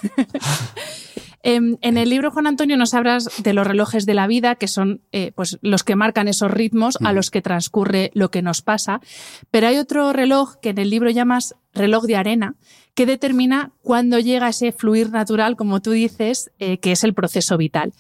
Em, 1.47 1.77
en 1.83 1.99
el 1.99 2.09
libro, 2.09 2.31
Juan 2.31 2.47
Antonio, 2.47 2.79
nos 2.79 2.95
hablas 2.95 3.29
de 3.43 3.53
los 3.53 3.67
relojes 3.67 4.07
de 4.07 4.15
la 4.15 4.27
vida, 4.27 4.55
que 4.55 4.67
son 4.67 5.03
eh, 5.13 5.31
pues, 5.37 5.59
los 5.61 5.85
que 5.85 5.95
marcan 5.95 6.27
esos 6.27 6.51
ritmos 6.51 6.97
a 7.05 7.13
los 7.13 7.31
que 7.31 7.43
transcurre 7.43 8.11
lo 8.15 8.31
que 8.31 8.41
nos 8.41 8.63
pasa. 8.63 9.03
Pero 9.51 9.69
hay 9.69 9.77
otro 9.77 10.15
reloj 10.15 10.55
que 10.63 10.71
en 10.71 10.79
el 10.79 10.89
libro 10.89 11.11
llamas 11.11 11.55
reloj 11.75 12.05
de 12.05 12.17
arena, 12.17 12.55
que 12.95 13.05
determina 13.05 13.73
cuándo 13.83 14.19
llega 14.21 14.49
ese 14.49 14.73
fluir 14.73 15.11
natural, 15.11 15.55
como 15.55 15.83
tú 15.83 15.91
dices, 15.91 16.51
eh, 16.59 16.79
que 16.79 16.93
es 16.93 17.05
el 17.05 17.13
proceso 17.13 17.59
vital. 17.59 17.93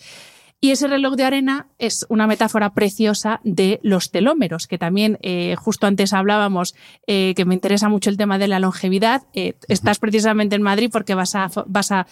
Y 0.61 0.70
ese 0.70 0.88
reloj 0.88 1.14
de 1.16 1.25
arena 1.25 1.68
es 1.78 2.06
una 2.08 2.26
metáfora 2.26 2.73
preciosa 2.73 3.40
de 3.44 3.80
los 3.82 4.11
telómeros, 4.11 4.66
que 4.66 4.78
también 4.78 5.18
eh, 5.20 5.56
justo 5.58 5.87
antes 5.87 6.14
hablábamos, 6.14 6.75
eh, 7.06 7.34
que 7.37 7.44
me 7.44 7.52
interesa 7.52 7.90
mucho 7.90 8.08
el 8.08 8.16
tema 8.16 8.38
de 8.38 8.49
la 8.49 8.61
longevidad. 8.61 9.25
Eh, 9.34 9.54
estás 9.68 9.99
precisamente 9.99 10.56
en 10.56 10.62
Madrid 10.62 10.88
porque 10.90 11.14
vas 11.14 11.34
a, 11.34 11.50
vas 11.66 11.92
a 11.92 12.06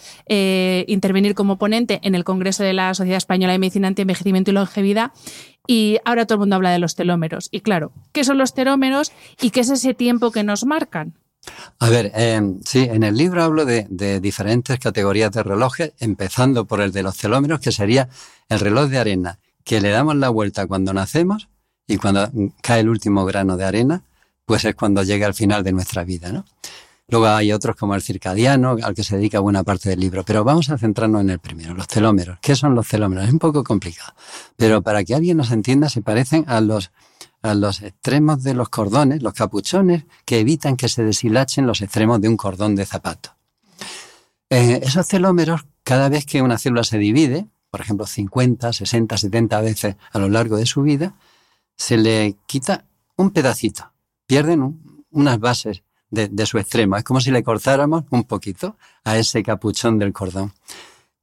intervenir 0.85 1.33
como 1.33 1.57
ponente 1.57 1.99
en 2.03 2.13
el 2.13 2.23
Congreso 2.23 2.63
de 2.63 2.73
la 2.73 2.93
Sociedad 2.93 3.17
Española 3.17 3.53
de 3.53 3.59
Medicina 3.59 3.87
Anti-Envejecimiento 3.87 4.51
y 4.51 4.53
Longevidad. 4.53 5.11
Y 5.65 5.97
ahora 6.05 6.27
todo 6.27 6.35
el 6.35 6.39
mundo 6.41 6.57
habla 6.57 6.71
de 6.71 6.79
los 6.79 6.93
telómeros. 6.93 7.47
Y 7.49 7.61
claro, 7.61 7.91
¿qué 8.11 8.23
son 8.23 8.37
los 8.37 8.53
telómeros 8.53 9.13
y 9.41 9.49
qué 9.49 9.61
es 9.61 9.69
ese 9.71 9.95
tiempo 9.95 10.31
que 10.31 10.43
nos 10.43 10.65
marcan? 10.65 11.15
A 11.79 11.89
ver, 11.89 12.11
eh, 12.15 12.41
sí, 12.65 12.87
en 12.89 13.03
el 13.03 13.17
libro 13.17 13.43
hablo 13.43 13.65
de, 13.65 13.87
diferentes 14.21 14.79
categorías 14.79 15.31
de 15.31 15.43
relojes, 15.43 15.93
empezando 15.99 16.65
por 16.65 16.81
el 16.81 16.91
de 16.91 17.03
los 17.03 17.17
telómeros, 17.17 17.59
que 17.59 17.71
sería 17.71 18.09
el 18.49 18.59
reloj 18.59 18.89
de 18.89 18.99
arena, 18.99 19.39
que 19.63 19.81
le 19.81 19.89
damos 19.89 20.15
la 20.15 20.29
vuelta 20.29 20.67
cuando 20.67 20.93
nacemos 20.93 21.49
y 21.87 21.97
cuando 21.97 22.31
cae 22.61 22.81
el 22.81 22.89
último 22.89 23.25
grano 23.25 23.57
de 23.57 23.65
arena, 23.65 24.03
pues 24.45 24.65
es 24.65 24.75
cuando 24.75 25.03
llega 25.03 25.27
al 25.27 25.33
final 25.33 25.63
de 25.63 25.73
nuestra 25.73 26.03
vida, 26.03 26.31
¿no? 26.31 26.45
Luego 27.09 27.27
hay 27.27 27.51
otros 27.51 27.75
como 27.75 27.95
el 27.95 28.01
circadiano, 28.01 28.77
al 28.81 28.95
que 28.95 29.03
se 29.03 29.17
dedica 29.17 29.39
buena 29.39 29.63
parte 29.63 29.89
del 29.89 29.99
libro, 29.99 30.23
pero 30.23 30.43
vamos 30.43 30.69
a 30.69 30.77
centrarnos 30.77 31.21
en 31.21 31.29
el 31.31 31.39
primero, 31.39 31.73
los 31.73 31.87
telómeros. 31.87 32.39
¿Qué 32.41 32.55
son 32.55 32.75
los 32.75 32.87
telómeros? 32.87 33.25
Es 33.25 33.33
un 33.33 33.39
poco 33.39 33.63
complicado, 33.63 34.13
pero 34.55 34.81
para 34.81 35.03
que 35.03 35.13
alguien 35.13 35.37
nos 35.37 35.51
entienda, 35.51 35.89
se 35.89 36.01
parecen 36.01 36.45
a 36.47 36.61
los 36.61 36.91
a 37.43 37.53
los 37.53 37.81
extremos 37.81 38.41
de 38.41 38.53
los 38.53 38.69
cordones, 38.69 39.21
los 39.21 39.33
capuchones, 39.33 40.05
que 40.25 40.39
evitan 40.39 40.77
que 40.77 40.87
se 40.87 41.03
deshilachen 41.03 41.67
los 41.67 41.81
extremos 41.81 42.21
de 42.21 42.29
un 42.29 42.37
cordón 42.37 42.73
de 42.73 42.85
zapato. 42.85 43.35
Eh, 44.49 44.79
esos 44.81 45.07
telómeros, 45.09 45.65
cada 45.83 46.07
vez 46.07 46.25
que 46.25 46.41
una 46.41 46.57
célula 46.57 46.85
se 46.85 46.97
divide, 46.97 47.47
por 47.69 47.81
ejemplo 47.81 48.07
50, 48.07 48.71
60, 48.71 49.17
70 49.17 49.61
veces 49.61 49.95
a 50.11 50.19
lo 50.19 50.29
largo 50.29 50.55
de 50.55 50.65
su 50.65 50.83
vida, 50.83 51.15
se 51.75 51.97
le 51.97 52.37
quita 52.47 52.85
un 53.17 53.31
pedacito, 53.31 53.91
pierden 54.25 54.79
unas 55.11 55.39
bases 55.39 55.83
de, 56.13 56.45
su 56.45 56.57
extremo. 56.57 56.95
Es 56.97 57.03
como 57.03 57.19
si 57.19 57.31
le 57.31 57.43
cortáramos 57.43 58.03
un 58.11 58.23
poquito 58.23 58.77
a 59.03 59.17
ese 59.17 59.41
capuchón 59.43 59.97
del 59.97 60.13
cordón. 60.13 60.53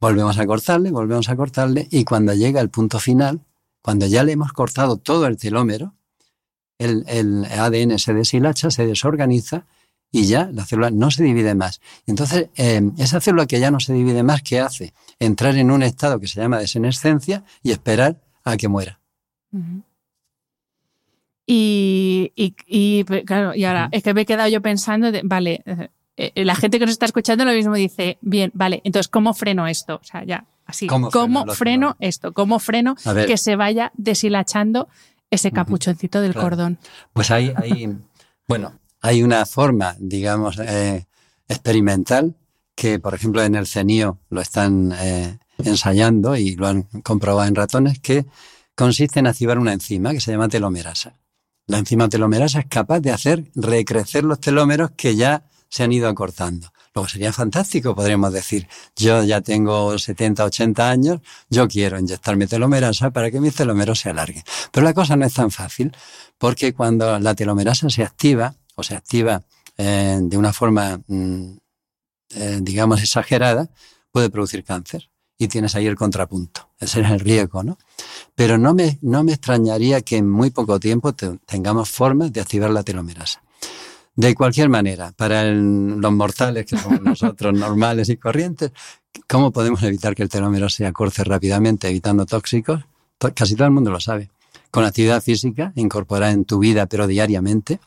Volvemos 0.00 0.38
a 0.38 0.46
cortarle, 0.46 0.90
volvemos 0.90 1.28
a 1.28 1.36
cortarle 1.36 1.86
y 1.90 2.04
cuando 2.04 2.34
llega 2.34 2.60
el 2.60 2.70
punto 2.70 2.98
final, 2.98 3.40
cuando 3.82 4.06
ya 4.06 4.24
le 4.24 4.32
hemos 4.32 4.52
cortado 4.52 4.96
todo 4.96 5.26
el 5.26 5.36
telómero, 5.36 5.94
el, 6.78 7.44
ADN 7.44 7.98
se 7.98 8.14
deshilacha, 8.14 8.70
se 8.70 8.86
desorganiza 8.86 9.66
y 10.10 10.24
ya 10.24 10.50
la 10.52 10.64
célula 10.64 10.90
no 10.90 11.10
se 11.10 11.22
divide 11.22 11.54
más. 11.54 11.80
Entonces, 12.06 12.48
em, 12.56 12.92
esa 12.98 13.20
célula 13.20 13.46
que 13.46 13.60
ya 13.60 13.70
no 13.70 13.78
se 13.78 13.92
divide 13.92 14.22
más, 14.22 14.42
¿qué 14.42 14.58
hace? 14.60 14.92
Entrar 15.18 15.56
en 15.56 15.70
un 15.70 15.82
estado 15.82 16.18
que 16.18 16.26
se 16.26 16.40
llama 16.40 16.58
desenescencia 16.58 17.44
y 17.62 17.70
esperar 17.70 18.20
a 18.42 18.56
que 18.56 18.68
muera. 18.68 18.98
Y, 21.54 22.54
y, 22.66 23.04
claro, 23.24 23.54
y 23.54 23.64
ahora, 23.64 23.88
es 23.92 24.02
que 24.02 24.14
me 24.14 24.22
he 24.22 24.26
quedado 24.26 24.48
yo 24.48 24.60
pensando, 24.62 25.10
vale, 25.24 25.62
eh, 25.66 25.88
eh, 26.16 26.44
la 26.44 26.54
gente 26.54 26.78
que 26.78 26.86
nos 26.86 26.92
está 26.92 27.06
escuchando 27.06 27.44
lo 27.44 27.52
mismo 27.52 27.74
dice, 27.74 28.18
bien, 28.20 28.50
vale, 28.54 28.80
entonces, 28.84 29.08
¿cómo 29.08 29.34
freno 29.34 29.66
esto? 29.66 29.96
O 30.02 30.04
sea, 30.04 30.24
ya, 30.24 30.46
así, 30.66 30.86
¿cómo, 30.86 31.10
freno, 31.46 31.96
esto? 31.98 32.32
¿Cómo 32.32 32.58
freno 32.58 32.94
que 33.26 33.36
se 33.36 33.56
vaya 33.56 33.92
deshilachando 33.96 34.88
ese 35.30 35.52
capuchoncito 35.52 36.20
del 36.20 36.34
cordón. 36.34 36.78
Pues 37.12 37.30
hay, 37.30 37.52
hay, 37.56 37.96
bueno, 38.46 38.78
hay 39.00 39.22
una 39.22 39.46
forma, 39.46 39.96
digamos, 39.98 40.58
eh, 40.58 41.06
experimental 41.48 42.34
que, 42.74 42.98
por 42.98 43.14
ejemplo, 43.14 43.42
en 43.42 43.54
el 43.54 43.66
CENIO 43.66 44.18
lo 44.28 44.40
están 44.40 44.92
eh, 44.98 45.38
ensayando 45.58 46.36
y 46.36 46.56
lo 46.56 46.66
han 46.66 46.82
comprobado 47.02 47.46
en 47.48 47.54
ratones, 47.54 48.00
que 48.00 48.26
consiste 48.74 49.20
en 49.20 49.26
activar 49.26 49.58
una 49.58 49.72
enzima 49.72 50.12
que 50.12 50.20
se 50.20 50.32
llama 50.32 50.48
telomerasa. 50.48 51.19
La 51.70 51.78
enzima 51.78 52.08
telomerasa 52.08 52.58
es 52.58 52.66
capaz 52.66 52.98
de 52.98 53.12
hacer 53.12 53.44
recrecer 53.54 54.24
los 54.24 54.40
telómeros 54.40 54.90
que 54.96 55.14
ya 55.14 55.44
se 55.68 55.84
han 55.84 55.92
ido 55.92 56.08
acortando. 56.08 56.72
Luego 56.92 57.08
sería 57.08 57.32
fantástico, 57.32 57.94
podríamos 57.94 58.32
decir, 58.32 58.66
yo 58.96 59.22
ya 59.22 59.40
tengo 59.40 59.96
70, 59.96 60.44
80 60.46 60.90
años, 60.90 61.20
yo 61.48 61.68
quiero 61.68 61.96
inyectarme 62.00 62.48
telomerasa 62.48 63.12
para 63.12 63.30
que 63.30 63.38
mis 63.38 63.54
telomeros 63.54 64.00
se 64.00 64.10
alarguen. 64.10 64.42
Pero 64.72 64.82
la 64.82 64.94
cosa 64.94 65.14
no 65.14 65.24
es 65.24 65.32
tan 65.32 65.52
fácil, 65.52 65.92
porque 66.38 66.74
cuando 66.74 67.20
la 67.20 67.36
telomerasa 67.36 67.88
se 67.88 68.02
activa, 68.02 68.52
o 68.74 68.82
se 68.82 68.96
activa 68.96 69.40
eh, 69.76 70.18
de 70.20 70.36
una 70.36 70.52
forma, 70.52 71.00
mm, 71.06 71.52
eh, 72.30 72.58
digamos, 72.62 73.00
exagerada, 73.00 73.68
puede 74.10 74.28
producir 74.28 74.64
cáncer. 74.64 75.08
Y 75.40 75.48
tienes 75.48 75.74
ahí 75.74 75.86
el 75.86 75.96
contrapunto. 75.96 76.68
Ese 76.78 77.00
es 77.00 77.10
el 77.10 77.18
riesgo, 77.18 77.62
¿no? 77.64 77.78
Pero 78.34 78.58
no 78.58 78.74
me, 78.74 78.98
no 79.00 79.24
me 79.24 79.32
extrañaría 79.32 80.02
que 80.02 80.18
en 80.18 80.28
muy 80.28 80.50
poco 80.50 80.78
tiempo 80.78 81.14
tengamos 81.14 81.88
formas 81.88 82.30
de 82.30 82.42
activar 82.42 82.70
la 82.70 82.82
telomerasa. 82.82 83.42
De 84.14 84.34
cualquier 84.34 84.68
manera, 84.68 85.12
para 85.16 85.44
los 85.44 86.12
mortales 86.12 86.66
que 86.66 86.76
somos 86.76 87.00
nosotros, 87.02 87.54
normales 87.54 88.10
y 88.10 88.18
corrientes, 88.18 88.72
¿cómo 89.26 89.50
podemos 89.50 89.82
evitar 89.82 90.14
que 90.14 90.22
el 90.22 90.28
telómero 90.28 90.68
se 90.68 90.84
acorce 90.84 91.24
rápidamente 91.24 91.88
evitando 91.88 92.26
tóxicos? 92.26 92.84
Casi 93.34 93.54
todo 93.54 93.66
el 93.66 93.72
mundo 93.72 93.90
lo 93.90 93.98
sabe. 93.98 94.28
Con 94.70 94.84
actividad 94.84 95.22
física, 95.22 95.72
incorporada 95.74 96.32
en 96.32 96.44
tu 96.44 96.58
vida, 96.58 96.84
pero 96.84 97.06
diariamente, 97.06 97.80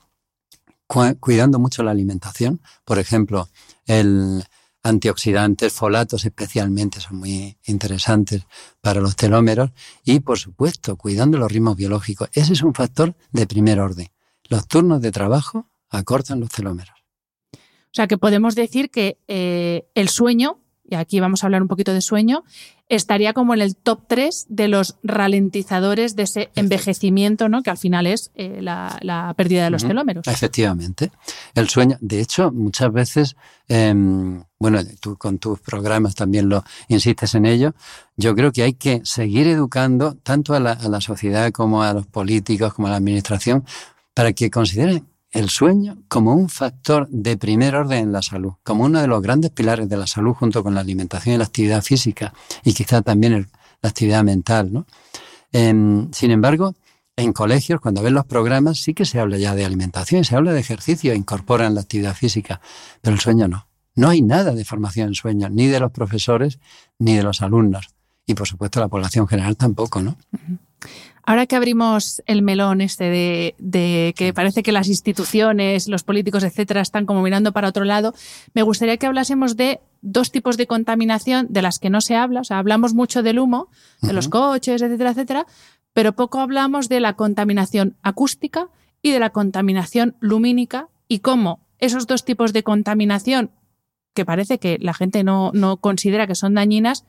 cuidando 1.19 1.59
mucho 1.59 1.83
la 1.83 1.91
alimentación. 1.91 2.61
Por 2.83 2.97
ejemplo, 2.97 3.47
el 3.85 4.43
antioxidantes, 4.83 5.73
folatos 5.73 6.25
especialmente, 6.25 6.99
son 6.99 7.17
muy 7.17 7.57
interesantes 7.65 8.45
para 8.81 9.01
los 9.01 9.15
telómeros. 9.15 9.71
Y, 10.03 10.19
por 10.19 10.37
supuesto, 10.37 10.97
cuidando 10.97 11.37
los 11.37 11.51
ritmos 11.51 11.77
biológicos. 11.77 12.29
Ese 12.33 12.53
es 12.53 12.61
un 12.61 12.73
factor 12.73 13.15
de 13.31 13.47
primer 13.47 13.79
orden. 13.79 14.09
Los 14.49 14.67
turnos 14.67 15.01
de 15.01 15.11
trabajo 15.11 15.69
acortan 15.89 16.39
los 16.41 16.49
telómeros. 16.49 16.95
O 17.53 17.95
sea 17.95 18.07
que 18.07 18.17
podemos 18.17 18.55
decir 18.55 18.89
que 18.89 19.19
eh, 19.27 19.87
el 19.93 20.09
sueño, 20.09 20.59
y 20.83 20.95
aquí 20.95 21.19
vamos 21.19 21.43
a 21.43 21.47
hablar 21.47 21.61
un 21.61 21.67
poquito 21.67 21.93
de 21.93 22.01
sueño, 22.01 22.43
estaría 22.95 23.33
como 23.33 23.53
en 23.53 23.61
el 23.61 23.75
top 23.75 24.01
3 24.07 24.47
de 24.49 24.67
los 24.67 24.95
ralentizadores 25.03 26.15
de 26.15 26.23
ese 26.23 26.51
envejecimiento, 26.55 27.49
¿no? 27.49 27.63
que 27.63 27.69
al 27.69 27.77
final 27.77 28.07
es 28.07 28.31
eh, 28.35 28.59
la, 28.61 29.33
pérdida 29.37 29.63
de 29.63 29.69
los 29.69 29.83
telómeros. 29.85 30.27
Efectivamente. 30.27 31.11
El 31.55 31.69
sueño, 31.69 31.97
de 32.01 32.21
hecho, 32.21 32.51
muchas 32.51 32.91
veces, 32.91 33.35
em, 33.67 34.43
bueno, 34.59 34.79
tú 34.99 35.17
con 35.17 35.39
tus 35.39 35.59
programas 35.59 36.15
también 36.15 36.49
lo 36.49 36.63
insistes 36.87 37.35
en 37.35 37.45
ello, 37.45 37.73
yo 38.17 38.35
creo 38.35 38.51
que 38.51 38.63
hay 38.63 38.73
que 38.73 39.01
seguir 39.03 39.47
educando 39.47 40.15
tanto 40.15 40.53
a 40.53 40.59
la, 40.59 40.71
a 40.73 40.89
la 40.89 41.01
sociedad 41.01 41.51
como 41.51 41.83
a 41.83 41.93
los 41.93 42.07
políticos, 42.07 42.73
como 42.73 42.87
a 42.87 42.91
la 42.91 42.97
administración, 42.97 43.65
para 44.13 44.33
que 44.33 44.51
consideren 44.51 45.07
el 45.33 45.49
sueño 45.49 45.97
como 46.07 46.33
un 46.33 46.47
factor 46.47 47.09
de 47.09 47.37
primer 47.37 47.75
orden 47.75 48.03
en 48.03 48.11
la 48.11 48.21
salud, 48.21 48.53
como 48.63 48.85
uno 48.85 49.01
de 49.01 49.07
los 49.07 49.21
grandes 49.21 49.51
pilares 49.51 49.89
de 49.89 49.97
la 49.97 50.07
salud 50.07 50.33
junto 50.33 50.63
con 50.63 50.75
la 50.75 50.81
alimentación 50.81 51.35
y 51.35 51.37
la 51.39 51.45
actividad 51.45 51.81
física 51.81 52.33
y 52.63 52.73
quizá 52.73 53.01
también 53.01 53.49
la 53.81 53.89
actividad 53.89 54.23
mental. 54.23 54.71
¿no? 54.71 54.85
Em, 55.51 56.11
sin 56.13 56.31
embargo, 56.31 56.75
en 57.15 57.33
colegios, 57.33 57.81
cuando 57.81 58.03
ven 58.03 58.13
los 58.13 58.25
programas, 58.25 58.77
sí 58.79 58.93
que 58.93 59.05
se 59.05 59.19
habla 59.19 59.37
ya 59.37 59.55
de 59.55 59.65
alimentación, 59.65 60.23
se 60.23 60.35
habla 60.35 60.53
de 60.53 60.59
ejercicio, 60.59 61.13
incorporan 61.13 61.75
la 61.75 61.81
actividad 61.81 62.15
física, 62.15 62.61
pero 63.01 63.15
el 63.15 63.19
sueño 63.19 63.47
no. 63.47 63.67
No 63.95 64.09
hay 64.09 64.21
nada 64.21 64.53
de 64.53 64.65
formación 64.65 65.09
en 65.09 65.15
sueño, 65.15 65.49
ni 65.49 65.67
de 65.67 65.79
los 65.79 65.91
profesores 65.91 66.59
ni 66.97 67.15
de 67.15 67.23
los 67.23 67.41
alumnos. 67.41 67.89
Y 68.25 68.35
por 68.35 68.47
supuesto 68.47 68.79
la 68.79 68.87
población 68.87 69.27
general 69.27 69.57
tampoco, 69.57 70.01
¿no? 70.01 70.15
Ahora 71.25 71.45
que 71.45 71.55
abrimos 71.55 72.21
el 72.25 72.41
melón 72.41 72.81
este 72.81 73.05
de, 73.57 74.13
que 74.15 74.33
parece 74.33 74.61
que 74.61 74.73
las 74.73 74.89
instituciones, 74.89 75.87
los 75.87 76.03
políticos, 76.03 76.43
etcétera, 76.43 76.81
están 76.81 77.05
como 77.05 77.21
mirando 77.21 77.53
para 77.53 77.69
otro 77.69 77.85
lado, 77.85 78.13
me 78.53 78.61
gustaría 78.61 78.97
que 78.97 79.07
hablásemos 79.07 79.55
de 79.55 79.79
dos 80.01 80.31
tipos 80.31 80.57
de 80.57 80.67
contaminación 80.67 81.47
de 81.49 81.61
las 81.61 81.79
que 81.79 81.89
no 81.89 82.01
se 82.01 82.15
habla. 82.15 82.41
O 82.41 82.43
sea, 82.43 82.59
hablamos 82.59 82.93
mucho 82.93 83.23
del 83.23 83.39
humo, 83.39 83.69
de 84.01 84.11
los 84.11 84.27
coches, 84.27 84.81
etcétera, 84.81 85.11
etcétera, 85.11 85.47
pero 85.93 86.13
poco 86.13 86.41
hablamos 86.41 86.89
de 86.89 86.99
la 86.99 87.13
contaminación 87.13 87.95
acústica 88.01 88.67
y 89.01 89.11
de 89.11 89.19
la 89.19 89.29
contaminación 89.29 90.17
lumínica 90.19 90.89
y 91.07 91.19
cómo 91.19 91.61
esos 91.79 92.05
dos 92.05 92.25
tipos 92.25 92.51
de 92.51 92.63
contaminación, 92.63 93.51
que 94.13 94.25
parece 94.25 94.59
que 94.59 94.77
la 94.79 94.93
gente 94.93 95.23
no, 95.23 95.51
no 95.53 95.77
considera 95.77 96.27
que 96.27 96.35
son 96.35 96.53
dañinas, 96.53 97.05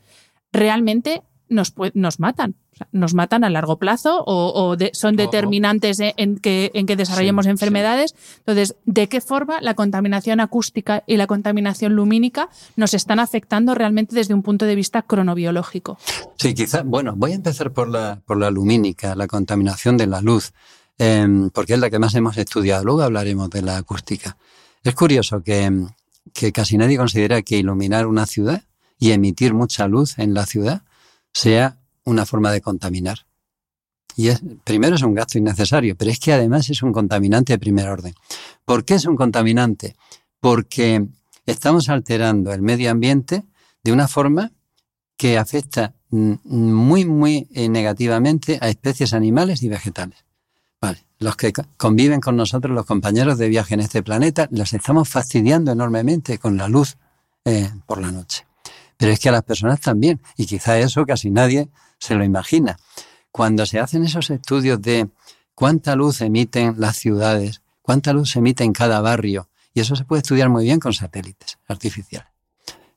realmente 0.52 1.22
nos, 1.48 1.74
nos 1.94 2.20
matan 2.20 2.57
nos 2.92 3.14
matan 3.14 3.44
a 3.44 3.50
largo 3.50 3.78
plazo 3.78 4.22
o, 4.26 4.76
son 4.92 5.16
determinantes 5.16 5.98
en, 6.00 6.38
que, 6.38 6.70
en 6.74 6.87
que 6.87 6.96
desarrollemos 6.96 7.46
enfermedades. 7.46 8.14
Entonces, 8.38 8.76
¿de 8.85 9.09
qué 9.09 9.20
forma 9.20 9.61
la 9.61 9.74
contaminación 9.74 10.40
acústica 10.40 11.02
y 11.07 11.16
la 11.16 11.26
contaminación 11.26 11.94
lumínica 11.94 12.48
nos 12.76 12.94
están 12.94 13.20
afectando 13.20 13.74
realmente 13.74 14.14
desde 14.14 14.35
un 14.35 14.42
punto 14.42 14.64
de 14.64 14.74
vista 14.74 15.02
cronobiológico? 15.02 15.98
Sí, 16.37 16.54
quizá, 16.54 16.83
bueno, 16.83 17.14
voy 17.16 17.33
a 17.33 17.37
empezar 17.37 17.72
por 17.72 17.88
la, 17.88 18.20
por 18.26 18.38
la 18.38 18.50
lumínica, 18.50 19.14
la 19.14 19.26
contaminación 19.26 19.96
de 19.96 20.07
la 20.07 20.20
luz, 20.20 20.52
em, 20.98 21.50
porque 21.50 21.74
es 21.74 21.78
la 21.78 21.90
que 21.90 21.98
más 21.98 22.14
hemos 22.14 22.37
estudiado. 22.37 22.85
Luego 22.85 23.02
hablaremos 23.02 23.50
de 23.50 23.62
la 23.62 23.76
acústica. 23.76 24.37
Es 24.83 24.94
curioso 24.94 25.42
que, 25.42 25.70
que 26.33 26.52
casi 26.52 26.76
nadie 26.76 26.96
considera 26.96 27.42
que 27.42 27.59
iluminar 27.59 28.07
una 28.07 28.26
ciudad 28.26 28.62
y 28.98 29.12
emitir 29.12 29.54
mucha 29.54 29.88
luz 29.88 30.18
en 30.18 30.35
la 30.35 30.46
ciudad 30.46 30.83
sea 31.34 31.76
una 32.04 32.24
forma 32.24 32.52
de 32.52 32.60
contaminar. 32.60 33.26
Y 34.16 34.28
es, 34.28 34.40
primero 34.62 34.94
es 34.94 35.02
un 35.02 35.14
gasto 35.14 35.38
innecesario, 35.38 35.96
pero 35.96 36.10
es 36.10 36.20
que 36.20 36.32
además 36.32 36.70
es 36.70 36.82
un 36.82 36.92
contaminante 36.92 37.52
de 37.52 37.58
primer 37.58 37.88
orden. 37.88 38.14
¿Por 38.64 38.84
qué 38.84 38.94
es 38.94 39.04
un 39.06 39.16
contaminante? 39.16 39.96
Porque 40.40 41.04
estamos 41.46 41.88
alterando 41.88 42.52
el 42.52 42.62
medio 42.62 42.90
ambiente 42.90 43.44
de 43.82 43.92
una 43.92 44.06
forma 44.06 44.52
que 45.16 45.36
afecta 45.36 45.94
muy, 46.10 47.04
muy 47.04 47.48
eh, 47.52 47.68
negativamente 47.68 48.58
a 48.60 48.68
especies 48.68 49.12
animales 49.12 49.62
y 49.62 49.68
vegetales. 49.68 50.24
Vale. 50.80 51.04
Los 51.18 51.36
que 51.36 51.52
conviven 51.76 52.20
con 52.20 52.36
nosotros, 52.36 52.74
los 52.74 52.86
compañeros 52.86 53.38
de 53.38 53.48
viaje 53.48 53.74
en 53.74 53.80
este 53.80 54.02
planeta, 54.02 54.48
los 54.50 54.72
estamos 54.72 55.08
fastidiando 55.08 55.72
enormemente 55.72 56.38
con 56.38 56.56
la 56.56 56.68
luz 56.68 56.96
eh, 57.44 57.70
por 57.86 58.00
la 58.00 58.12
noche. 58.12 58.46
Pero 58.96 59.12
es 59.12 59.20
que 59.20 59.28
a 59.28 59.33
las 59.33 59.42
personas 59.42 59.80
también, 59.80 60.20
y 60.37 60.46
quizá 60.46 60.78
eso 60.78 61.04
casi 61.04 61.30
nadie 61.30 61.68
se 61.98 62.14
lo 62.14 62.24
imagina. 62.24 62.76
Cuando 63.30 63.66
se 63.66 63.80
hacen 63.80 64.04
esos 64.04 64.30
estudios 64.30 64.80
de 64.80 65.09
cuánta 65.54 65.96
luz 65.96 66.20
emiten 66.20 66.74
las 66.78 66.96
ciudades, 66.96 67.62
cuánta 67.83 68.12
luz 68.12 68.30
se 68.33 68.38
emite 68.38 68.64
en 68.64 68.72
cada 68.72 69.00
barrio, 69.00 69.48
y 69.72 69.80
eso 69.80 69.96
se 69.96 70.04
puede 70.04 70.22
estudiar 70.22 70.48
muy 70.48 70.64
bien 70.64 70.78
con 70.78 70.92
satélites 70.92 71.59
artificiales 71.66 72.33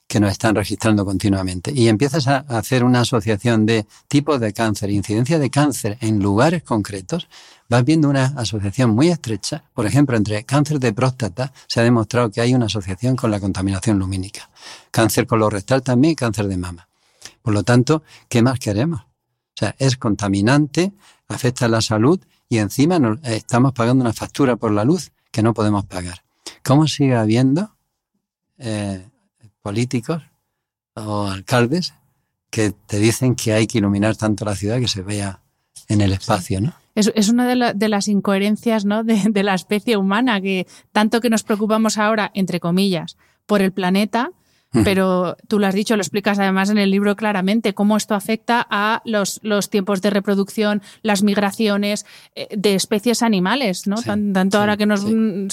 que 0.08 0.20
nos 0.20 0.32
están 0.32 0.56
registrando 0.56 1.06
continuamente. 1.06 1.72
Y 1.76 1.89
empiezas 1.89 2.28
a 2.28 2.38
hacer 2.48 2.84
una 2.84 3.02
asociación 3.02 3.65
de 3.65 3.86
tipos 4.08 4.39
de 4.39 4.54
cáncer, 4.54 4.89
incidencia 4.89 5.38
de 5.38 5.50
cáncer 5.50 5.98
en 6.00 6.20
lugares 6.20 6.63
concretos, 6.63 7.28
vas 7.70 7.84
viendo 7.84 8.10
una 8.10 8.26
asociación 8.38 8.91
muy 8.91 9.10
estrecha. 9.10 9.65
Por 9.74 9.86
ejemplo, 9.86 10.15
entre 10.15 10.43
cáncer 10.46 10.80
de 10.80 10.93
próstata 10.93 11.52
se 11.67 11.82
ha 11.82 11.84
demostrado 11.84 12.32
que 12.32 12.39
hay 12.39 12.54
una 12.54 12.67
asociación 12.67 13.17
con 13.17 13.32
la 13.32 13.39
contaminación 13.39 14.00
lumínica. 14.00 14.50
Cáncer 14.91 15.28
colorectal 15.28 15.82
también 15.82 16.15
cáncer 16.15 16.48
de 16.48 16.58
mama. 16.58 16.88
Por 17.41 17.54
lo 17.54 17.63
tanto, 17.63 18.04
¿qué 18.30 18.41
más 18.41 18.60
queremos? 18.60 19.02
O 19.02 19.60
sea, 19.60 19.76
es 19.78 19.98
contaminante, 19.98 20.93
afecta 21.28 21.67
la 21.67 21.82
salud 21.82 22.20
y 22.48 22.60
encima 22.60 23.00
estamos 23.24 23.74
pagando 23.74 24.04
una 24.04 24.13
factura 24.13 24.56
por 24.56 24.72
la 24.72 24.86
luz 24.86 25.12
que 25.32 25.43
no 25.43 25.54
podemos 25.54 25.86
pagar. 25.86 26.24
¿Cómo 26.63 26.88
sigue 26.88 27.15
habiendo 27.15 27.76
eh, 28.58 29.06
políticos 29.68 30.24
o 30.94 31.28
alcaldes 31.28 31.94
que 32.50 32.72
te 32.72 33.00
dicen 33.00 33.36
que 33.36 33.52
hay 33.52 33.68
que 33.68 33.80
iluminar 33.80 34.16
tanto 34.16 34.46
la 34.46 34.56
ciudad 34.56 34.80
que 34.80 34.88
se 34.88 35.02
vea 35.02 35.42
en 35.90 36.00
el 36.00 36.14
espacio, 36.14 36.62
¿no? 36.62 36.74
Es, 36.96 37.28
una 37.28 37.74
de, 37.74 37.90
las 37.90 38.08
incoherencias 38.08 38.86
¿no? 38.86 39.04
de, 39.04 39.44
la 39.44 39.54
especie 39.54 39.98
humana, 39.98 40.40
que 40.40 40.68
tanto 40.94 41.20
que 41.20 41.30
nos 41.30 41.44
preocupamos 41.44 41.98
ahora, 41.98 42.32
entre 42.34 42.62
comillas, 42.62 43.18
por 43.46 43.62
el 43.62 43.74
planeta, 43.74 44.32
pero 44.84 45.38
tú 45.48 45.60
lo 45.60 45.68
has 45.68 45.76
dicho, 45.76 45.96
lo 45.96 46.02
explicas 46.02 46.40
además 46.40 46.70
en 46.70 46.78
el 46.78 46.92
libro 46.92 47.16
claramente, 47.16 47.74
cómo 47.74 47.98
esto 47.98 48.16
afecta 48.16 48.66
a 48.70 49.02
los, 49.06 49.40
los 49.44 49.70
tiempos 49.70 50.02
de 50.02 50.10
reproducción, 50.10 50.82
las 51.02 51.24
migraciones 51.24 52.06
eh, 52.36 52.48
de 52.56 52.76
especies 52.76 53.22
animales, 53.22 53.88
¿no? 53.88 53.98
tanto 54.02 54.60
ahora 54.60 54.78
que 54.78 54.86
nos, 54.86 55.06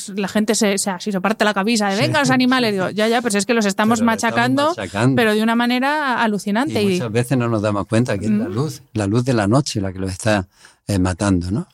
la 0.08 0.28
gente 0.28 0.54
se, 0.54 0.78
se, 0.78 0.92
se 0.98 1.20
parte 1.20 1.44
la 1.44 1.54
cabeza 1.54 1.88
de 1.88 1.96
venga 1.96 2.20
los 2.20 2.30
animales, 2.30 2.72
digo, 2.72 2.90
ya, 2.90 3.08
ya, 3.08 3.22
pues 3.22 3.34
es 3.34 3.46
que 3.46 3.54
los 3.54 3.66
estamos, 3.66 4.02
machacando, 4.02 4.74
pero 5.14 5.34
de 5.34 5.42
una 5.42 5.54
manera 5.54 6.22
alucinante. 6.22 6.82
Y, 6.82 6.94
muchas 6.94 7.12
veces 7.12 7.38
no 7.38 7.48
nos 7.48 7.62
damos 7.62 7.86
cuenta 7.86 8.18
que 8.18 8.26
es 8.26 8.30
la 8.30 8.48
luz, 8.48 8.82
la 8.92 9.06
luz 9.06 9.24
de 9.24 9.34
la 9.34 9.46
noche 9.46 9.80
la 9.80 9.92
que 9.92 9.98
lo 9.98 10.08
está 10.08 10.46
eh, 10.86 10.98
matando, 10.98 11.50
¿no? 11.50 11.66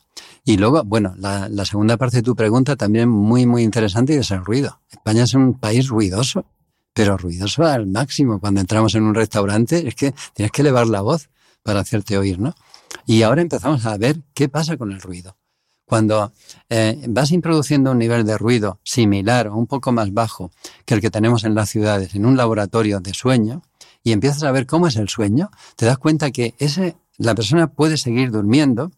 Y 0.43 0.57
luego, 0.57 0.83
bueno, 0.83 1.13
la, 1.17 1.47
la, 1.49 1.65
segunda 1.65 1.97
parte 1.97 2.17
de 2.17 2.23
tu 2.23 2.35
pregunta 2.35 2.75
también 2.75 3.09
muy, 3.09 3.45
muy 3.45 3.61
interesante 3.63 4.15
y 4.15 4.17
es 4.17 4.31
el 4.31 4.43
ruido. 4.43 4.79
España 4.89 5.23
es 5.23 5.35
un 5.35 5.53
país 5.53 5.87
ruidoso 5.87 6.45
pero 6.93 7.17
ruidoso 7.17 7.63
al 7.63 7.87
máximo. 7.87 8.39
Cuando 8.39 8.61
entramos 8.61 8.95
en 8.95 9.03
un 9.03 9.15
restaurante 9.15 9.87
es 9.87 9.95
que 9.95 10.13
tienes 10.33 10.51
que 10.51 10.61
elevar 10.61 10.87
la 10.87 11.01
voz 11.01 11.29
para 11.63 11.79
hacerte 11.79 12.17
oír, 12.17 12.39
¿no? 12.39 12.55
Y 13.05 13.21
ahora 13.23 13.41
empezamos 13.41 13.85
a 13.85 13.97
ver 13.97 14.17
qué 14.33 14.49
pasa 14.49 14.77
con 14.77 14.91
el 14.91 15.01
ruido. 15.01 15.37
Cuando 15.85 16.31
eh, 16.69 17.03
vas 17.09 17.31
introduciendo 17.31 17.91
un 17.91 17.97
nivel 17.97 18.25
de 18.25 18.37
ruido 18.37 18.79
similar 18.83 19.47
o 19.47 19.57
un 19.57 19.67
poco 19.67 19.91
más 19.91 20.13
bajo 20.13 20.51
que 20.85 20.93
el 20.93 21.01
que 21.01 21.09
tenemos 21.09 21.43
en 21.43 21.53
las 21.53 21.69
ciudades, 21.69 22.15
en 22.15 22.25
un 22.25 22.37
laboratorio 22.37 23.01
de 23.01 23.13
sueño, 23.13 23.61
y 24.03 24.13
empiezas 24.13 24.43
a 24.43 24.51
ver 24.51 24.65
cómo 24.65 24.87
es 24.87 24.95
el 24.95 25.09
sueño, 25.09 25.51
te 25.75 25.85
das 25.85 25.97
cuenta 25.97 26.31
que 26.31 26.55
ese, 26.59 26.95
la 27.17 27.35
persona 27.35 27.67
puede 27.67 27.97
seguir 27.97 28.31
durmiendo, 28.31 28.91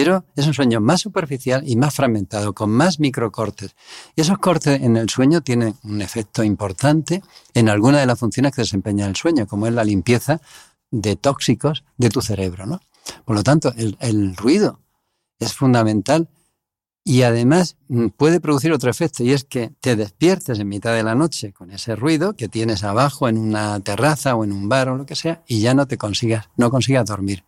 pero 0.00 0.24
es 0.36 0.46
un 0.46 0.54
sueño 0.54 0.80
más 0.80 1.00
superficial 1.00 1.64
y 1.66 1.74
más 1.74 1.92
fragmentado, 1.92 2.54
con 2.54 2.70
más 2.70 3.00
microcortes. 3.00 3.74
Y 4.14 4.20
esos 4.20 4.38
cortes 4.38 4.80
en 4.80 4.96
el 4.96 5.10
sueño 5.10 5.40
tienen 5.40 5.74
un 5.82 6.00
efecto 6.02 6.44
importante 6.44 7.20
en 7.52 7.68
alguna 7.68 7.98
de 7.98 8.06
las 8.06 8.16
funciones 8.16 8.54
que 8.54 8.62
desempeña 8.62 9.08
el 9.08 9.16
sueño, 9.16 9.48
como 9.48 9.66
es 9.66 9.72
la 9.72 9.82
limpieza 9.82 10.40
de 10.92 11.16
tóxicos 11.16 11.82
de 11.96 12.10
tu 12.10 12.22
cerebro. 12.22 12.64
¿no? 12.64 12.80
Por 13.24 13.34
lo 13.34 13.42
tanto, 13.42 13.74
el, 13.76 13.96
el 13.98 14.36
ruido 14.36 14.78
es 15.40 15.52
fundamental 15.52 16.28
y 17.02 17.22
además 17.22 17.76
mm, 17.88 18.10
puede 18.16 18.38
producir 18.38 18.70
otro 18.70 18.90
efecto 18.90 19.24
y 19.24 19.32
es 19.32 19.42
que 19.42 19.72
te 19.80 19.96
despiertes 19.96 20.60
en 20.60 20.68
mitad 20.68 20.94
de 20.94 21.02
la 21.02 21.16
noche 21.16 21.52
con 21.52 21.72
ese 21.72 21.96
ruido 21.96 22.36
que 22.36 22.46
tienes 22.46 22.84
abajo 22.84 23.28
en 23.28 23.36
una 23.36 23.80
terraza 23.80 24.36
o 24.36 24.44
en 24.44 24.52
un 24.52 24.68
bar 24.68 24.90
o 24.90 24.96
lo 24.96 25.06
que 25.06 25.16
sea 25.16 25.42
y 25.48 25.60
ya 25.60 25.74
no 25.74 25.88
te 25.88 25.98
consigas, 25.98 26.50
no 26.56 26.70
consigas 26.70 27.04
dormir. 27.06 27.47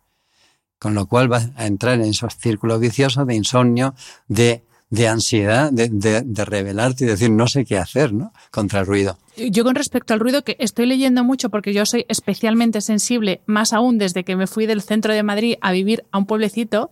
Con 0.81 0.95
lo 0.95 1.05
cual 1.05 1.27
vas 1.27 1.51
a 1.57 1.67
entrar 1.67 1.93
en 1.93 2.05
esos 2.05 2.35
círculos 2.37 2.79
viciosos 2.79 3.27
de 3.27 3.35
insomnio, 3.35 3.93
de, 4.27 4.63
de 4.89 5.07
ansiedad, 5.07 5.71
de, 5.71 5.89
de, 5.89 6.23
de, 6.23 6.43
revelarte 6.43 7.03
y 7.03 7.07
decir 7.07 7.29
no 7.29 7.45
sé 7.45 7.65
qué 7.65 7.77
hacer 7.77 8.13
¿no? 8.13 8.33
contra 8.49 8.79
el 8.79 8.87
ruido. 8.87 9.19
Yo 9.37 9.63
con 9.63 9.75
respecto 9.75 10.15
al 10.15 10.19
ruido, 10.19 10.43
que 10.43 10.57
estoy 10.57 10.87
leyendo 10.87 11.23
mucho 11.23 11.51
porque 11.51 11.71
yo 11.71 11.85
soy 11.85 12.07
especialmente 12.09 12.81
sensible, 12.81 13.41
más 13.45 13.73
aún 13.73 13.99
desde 13.99 14.23
que 14.23 14.35
me 14.35 14.47
fui 14.47 14.65
del 14.65 14.81
centro 14.81 15.13
de 15.13 15.21
Madrid 15.21 15.55
a 15.61 15.71
vivir 15.71 16.03
a 16.11 16.17
un 16.17 16.25
pueblecito, 16.25 16.89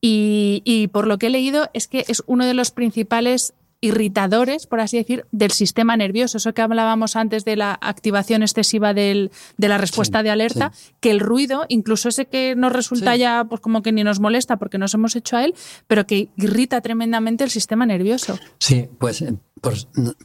y, 0.00 0.62
y, 0.64 0.88
por 0.88 1.08
lo 1.08 1.18
que 1.18 1.26
he 1.26 1.30
leído 1.30 1.70
es 1.72 1.88
que 1.88 2.04
es 2.06 2.22
uno 2.26 2.46
de 2.46 2.54
los 2.54 2.70
principales 2.70 3.54
irritadores, 3.84 4.66
por 4.66 4.80
así 4.80 4.96
decir, 4.96 5.26
del 5.30 5.50
sistema 5.50 5.94
nervioso. 5.94 6.38
Eso 6.38 6.54
que 6.54 6.62
hablábamos 6.62 7.16
antes 7.16 7.44
de 7.44 7.56
la 7.56 7.78
activación 7.82 8.42
excesiva 8.42 8.94
del, 8.94 9.30
de 9.58 9.68
la 9.68 9.76
respuesta 9.76 10.20
sí, 10.20 10.24
de 10.24 10.30
alerta, 10.30 10.72
sí. 10.74 10.92
que 11.00 11.10
el 11.10 11.20
ruido, 11.20 11.66
incluso 11.68 12.08
ese 12.08 12.24
que 12.24 12.54
nos 12.56 12.72
resulta 12.72 13.12
sí. 13.12 13.18
ya 13.18 13.44
pues 13.46 13.60
como 13.60 13.82
que 13.82 13.92
ni 13.92 14.02
nos 14.02 14.20
molesta 14.20 14.56
porque 14.56 14.78
nos 14.78 14.94
hemos 14.94 15.14
hecho 15.16 15.36
a 15.36 15.44
él, 15.44 15.54
pero 15.86 16.06
que 16.06 16.30
irrita 16.38 16.80
tremendamente 16.80 17.44
el 17.44 17.50
sistema 17.50 17.84
nervioso. 17.84 18.38
Sí, 18.58 18.88
pues 18.98 19.20
eh, 19.20 19.34
por, 19.60 19.74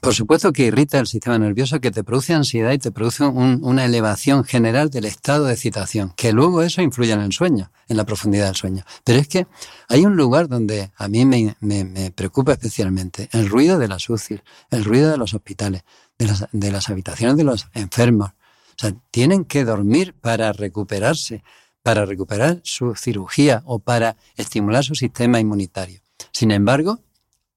por, 0.02 0.13
supuesto 0.13 0.54
que 0.54 0.67
irrita 0.67 1.00
el 1.00 1.08
sistema 1.08 1.38
nervioso, 1.38 1.80
que 1.80 1.91
te 1.91 2.04
produce 2.04 2.34
ansiedad 2.34 2.72
y 2.72 2.78
te 2.78 2.91
produce 2.91 3.26
un, 3.26 3.60
una 3.63 3.86
elevación 3.86 4.43
general 4.43 4.89
del 4.89 5.06
estado 5.06 5.45
de 5.45 5.54
excitación, 5.54 6.13
que 6.15 6.32
luego 6.32 6.62
eso 6.62 6.82
influye 6.82 7.12
en 7.12 7.22
el 7.22 7.34
sueño, 7.34 7.72
en 7.88 7.98
la 7.98 8.06
profundidad 8.06 8.45
del 8.45 8.56
sueño. 8.56 8.84
Pero 9.04 9.19
es 9.19 9.28
que 9.28 9.48
hay 9.88 10.06
un 10.06 10.15
lugar 10.15 10.48
donde 10.48 10.91
a 10.95 11.08
mí 11.08 11.26
me, 11.26 11.56
me, 11.60 11.84
me 11.84 12.12
preocupa 12.12 12.54
especialmente, 12.54 13.30
el 13.32 13.48
ruido 13.49 13.77
de 13.79 13.88
las 13.88 14.09
UCI, 14.09 14.41
el 14.71 14.85
ruido 14.85 15.12
de 15.12 15.17
los 15.17 15.33
hospitales, 15.33 15.83
de 16.17 16.27
las, 16.27 16.47
de 16.51 16.71
las 16.71 16.89
habitaciones 16.89 17.38
de 17.38 17.43
los 17.43 17.67
enfermos. 17.73 18.29
O 18.29 18.81
sea, 18.81 18.93
tienen 19.12 19.45
que 19.45 19.65
dormir 19.65 20.13
para 20.13 20.53
recuperarse, 20.53 21.43
para 21.83 22.05
recuperar 22.05 22.62
su 22.63 22.95
cirugía 22.95 23.62
o 23.65 23.79
para 23.79 24.15
estimular 24.35 24.83
su 24.83 24.95
sistema 24.95 25.39
inmunitario. 25.39 26.01
Sin 26.31 26.51
embargo, 26.51 26.99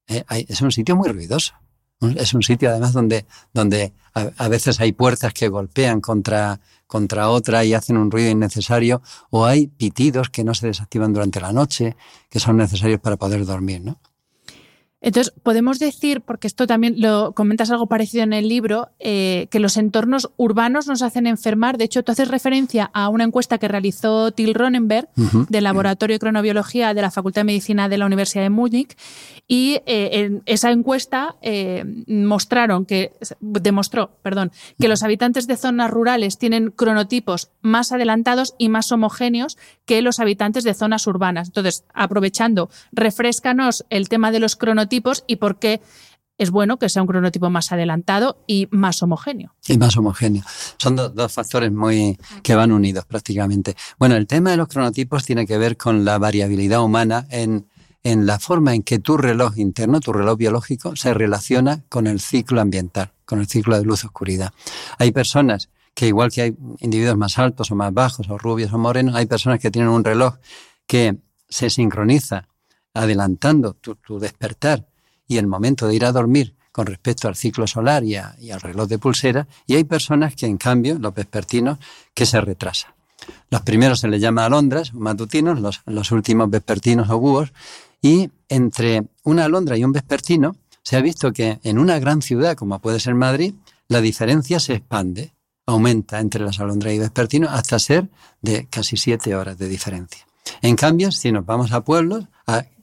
eh, 0.09 0.25
es 0.49 0.61
un 0.61 0.73
sitio 0.73 0.97
muy 0.97 1.09
ruidoso. 1.09 1.55
Es 2.17 2.35
un 2.35 2.43
sitio 2.43 2.69
además 2.69 2.93
donde, 2.93 3.27
donde 3.53 3.93
a, 4.13 4.31
a, 4.37 4.49
veces 4.49 4.81
hay 4.81 4.91
puertas 4.91 5.33
que 5.33 5.47
golpean 5.47 6.01
contra, 6.01 6.59
contra 6.89 7.29
otra 7.29 7.65
y 7.65 7.75
hacen 7.75 7.97
un 7.97 8.11
ruido 8.11 8.29
innecesario 8.29 9.03
o 9.31 9.47
hay 9.47 9.69
pitidos 9.69 10.29
que 10.29 10.43
no 10.43 10.53
se 10.53 10.67
desactivan 10.67 11.13
durante 11.13 11.41
la 11.41 11.53
noche 11.53 11.97
que 12.29 12.41
son 12.41 12.57
necesarios 12.57 13.01
para 13.01 13.17
poder 13.17 13.47
dormir, 13.47 13.83
¿no? 13.83 14.01
Entonces, 15.03 15.35
podemos 15.43 15.81
decir, 15.81 16.21
porque 16.21 16.47
esto 16.47 16.67
también 16.69 16.95
lo 16.99 17.33
comentas 17.33 17.71
algo 17.71 17.89
parecido 17.89 18.23
en 18.23 18.33
el 18.33 18.49
libro, 18.49 18.89
eh, 19.01 19.49
que 19.51 19.59
los 19.59 19.77
entornos 19.77 20.31
urbanos 20.37 20.87
nos 20.87 21.03
hacen 21.03 21.27
enfermar. 21.27 21.77
De 21.77 21.85
hecho, 21.85 22.05
tú 22.05 22.13
haces 22.13 22.29
referencia 22.29 22.89
a 22.95 23.09
una 23.09 23.25
encuesta 23.25 23.59
que 23.59 23.67
realizó 23.67 24.31
Till 24.31 24.55
Ronenberg 24.55 25.09
uh 25.17 25.23
-huh. 25.23 25.47
del 25.49 25.65
Laboratorio 25.65 26.15
de 26.15 26.21
Cronobiología 26.21 26.95
de 26.95 27.03
la 27.03 27.11
Facultad 27.11 27.41
de 27.41 27.47
Medicina 27.47 27.89
de 27.89 27.99
la 27.99 28.07
Universidad 28.07 28.45
de 28.45 28.51
Múnich. 28.51 28.97
Y 29.49 29.81
eh, 29.87 30.11
en 30.13 30.43
esa 30.47 30.71
encuesta 30.71 31.35
eh, 31.43 31.85
mostraron 32.07 32.87
que, 32.87 33.11
demostró, 33.41 34.17
perdón, 34.23 34.53
que 34.79 34.89
los 34.89 35.03
habitantes 35.03 35.49
de 35.49 35.57
zonas 35.57 35.91
rurales 35.91 36.39
tienen 36.39 36.71
cronotipos 36.71 37.51
más 37.63 37.93
adelantados 37.93 38.55
y 38.59 38.69
más 38.69 38.93
homogéneos 38.93 39.57
que 39.87 40.03
los 40.03 40.21
habitantes 40.21 40.65
de 40.65 40.75
zonas 40.75 41.07
urbanas. 41.07 41.49
Entonces, 41.49 41.85
aprovechando, 41.95 42.71
refrescanos 42.93 43.85
el 43.91 44.09
tema 44.09 44.31
de 44.31 44.41
los 44.41 44.57
cronotipos 44.57 45.25
y 45.27 45.37
por 45.37 45.59
qué 45.59 45.81
es 46.39 46.51
bueno 46.51 46.79
que 46.79 46.89
sea 46.89 47.03
un 47.03 47.09
cronotipo 47.09 47.51
más 47.51 47.73
adelantado 47.73 48.43
y 48.47 48.69
más 48.71 49.03
homogéneo. 49.03 49.55
Y 49.69 49.79
más 49.79 49.97
homogéneo. 49.97 50.43
Son 50.79 50.97
do, 50.97 51.09
dos 51.09 51.33
factores 51.33 51.71
muy 51.71 52.19
que 52.43 52.55
van 52.55 52.73
unidos 52.73 53.05
prácticamente. 53.05 53.77
Bueno, 53.99 54.17
el 54.17 54.27
tema 54.27 54.51
de 54.51 54.57
los 54.57 54.69
cronotipos 54.69 55.25
tiene 55.25 55.47
que 55.47 55.59
ver 55.59 55.77
con 55.77 56.05
la 56.05 56.19
variabilidad 56.19 56.83
humana 56.83 57.27
en, 57.31 57.69
en 58.03 58.27
la 58.27 58.39
forma 58.39 58.75
en 58.75 58.83
que 58.83 58.99
tu 58.99 59.17
reloj 59.17 59.59
interno, 59.59 60.01
tu 60.01 60.13
reloj 60.13 60.37
biológico, 60.37 60.97
se 60.97 61.15
relaciona 61.15 61.85
con 61.89 62.07
el 62.07 62.19
ciclo 62.21 62.61
ambiental, 62.61 63.13
con 63.25 63.41
el 63.41 63.47
ciclo 63.47 63.79
de 63.79 63.85
luz-oscuridad. 63.85 64.53
Hay 64.99 65.13
personas 65.13 65.69
que 65.95 66.09
igual 66.09 66.31
que 66.31 66.43
hay 66.43 66.57
individuos 66.81 67.17
más 67.17 67.39
altos 67.39 67.71
o 67.71 67.75
más 67.75 67.93
bajos, 67.93 68.29
o 68.29 68.39
rubios 68.39 68.73
o 68.73 68.79
morenos, 68.79 69.15
hay 69.15 69.27
personas 69.27 69.61
que 69.61 69.71
tienen 69.71 69.91
un 69.91 70.05
reloj 70.05 70.37
que 70.87 71.17
se 71.49 71.71
sincroniza 71.71 72.49
adelantando 72.95 73.75
tu, 73.75 73.97
tu, 73.97 74.19
despertar 74.19 74.87
y 75.27 75.39
el 75.39 75.47
momento 75.47 75.87
de 75.87 75.95
ir 75.95 76.05
a 76.05 76.13
dormir 76.13 76.55
con 76.73 76.87
respecto 76.87 77.29
al 77.29 77.37
ciclo 77.37 77.67
solar 77.67 78.03
y, 78.03 78.17
al 78.17 78.61
reloj 78.61 78.89
de 78.89 78.99
pulsera, 78.99 79.47
y 79.67 79.75
hay 79.75 79.85
personas 79.85 80.35
que, 80.35 80.47
en 80.47 80.57
cambio, 80.57 80.99
los 80.99 81.15
vespertinos, 81.15 81.79
que 82.15 82.25
se 82.25 82.41
retrasan. 82.41 82.93
Los 83.51 83.61
primeros 83.61 84.01
se 84.01 84.09
les 84.09 84.21
llama 84.21 84.47
alondras, 84.47 84.95
matutinos, 84.95 85.61
los, 85.61 85.83
los 85.85 86.11
últimos 86.11 86.49
vespertinos 86.49 87.11
o 87.11 87.19
búhos, 87.19 87.53
y 88.01 88.31
entre 88.49 89.05
una 89.23 89.45
alondra 89.45 89.77
y 89.77 89.85
un 89.85 89.93
vespertino 89.93 90.57
se 90.83 90.97
ha 90.97 91.01
visto 91.01 91.33
que 91.33 91.61
en 91.63 91.79
una 91.79 91.99
gran 91.99 92.23
ciudad, 92.23 92.57
como 92.57 92.81
puede 92.81 92.99
ser 92.99 93.15
Madrid, 93.15 93.55
la 93.87 94.01
diferencia 94.01 94.59
se 94.59 94.75
expande, 94.75 95.33
aumenta 95.67 96.21
entre 96.21 96.45
las 96.45 96.61
alondras 96.61 96.93
y 96.93 96.99
vespertinos 96.99 97.51
hasta 97.53 97.79
ser 97.79 98.09
de 98.41 98.67
casi 98.67 98.97
siete 98.97 99.35
horas 99.35 99.59
de 99.59 99.69
diferencia. 99.69 100.27
En 100.61 100.77
cambio, 100.77 101.13
si 101.13 101.33
nos 101.33 101.47
vamos 101.47 101.73
a 101.73 101.83
pueblos, 101.83 102.27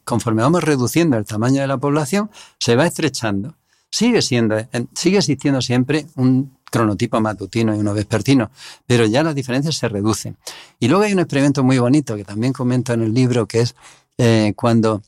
conforme 0.03 0.41
vamos 0.41 0.63
reduciendo 0.63 1.17
el 1.17 1.25
tamaño 1.25 1.61
de 1.61 1.67
la 1.67 1.77
población, 1.77 2.31
se 2.59 2.75
va 2.75 2.87
estrechando. 2.87 3.55
Sigue, 3.91 4.21
siendo, 4.21 4.55
sigue 4.93 5.17
existiendo 5.17 5.61
siempre 5.61 6.07
un 6.15 6.57
cronotipo 6.69 7.19
matutino 7.19 7.75
y 7.75 7.79
uno 7.79 7.93
vespertino, 7.93 8.51
pero 8.85 9.05
ya 9.05 9.23
las 9.23 9.35
diferencias 9.35 9.75
se 9.75 9.89
reducen. 9.89 10.37
Y 10.79 10.87
luego 10.87 11.03
hay 11.03 11.13
un 11.13 11.19
experimento 11.19 11.63
muy 11.63 11.79
bonito 11.79 12.15
que 12.15 12.23
también 12.23 12.53
comento 12.53 12.93
en 12.93 13.01
el 13.01 13.13
libro, 13.13 13.47
que 13.47 13.61
es 13.61 13.75
eh, 14.17 14.53
cuando 14.55 15.01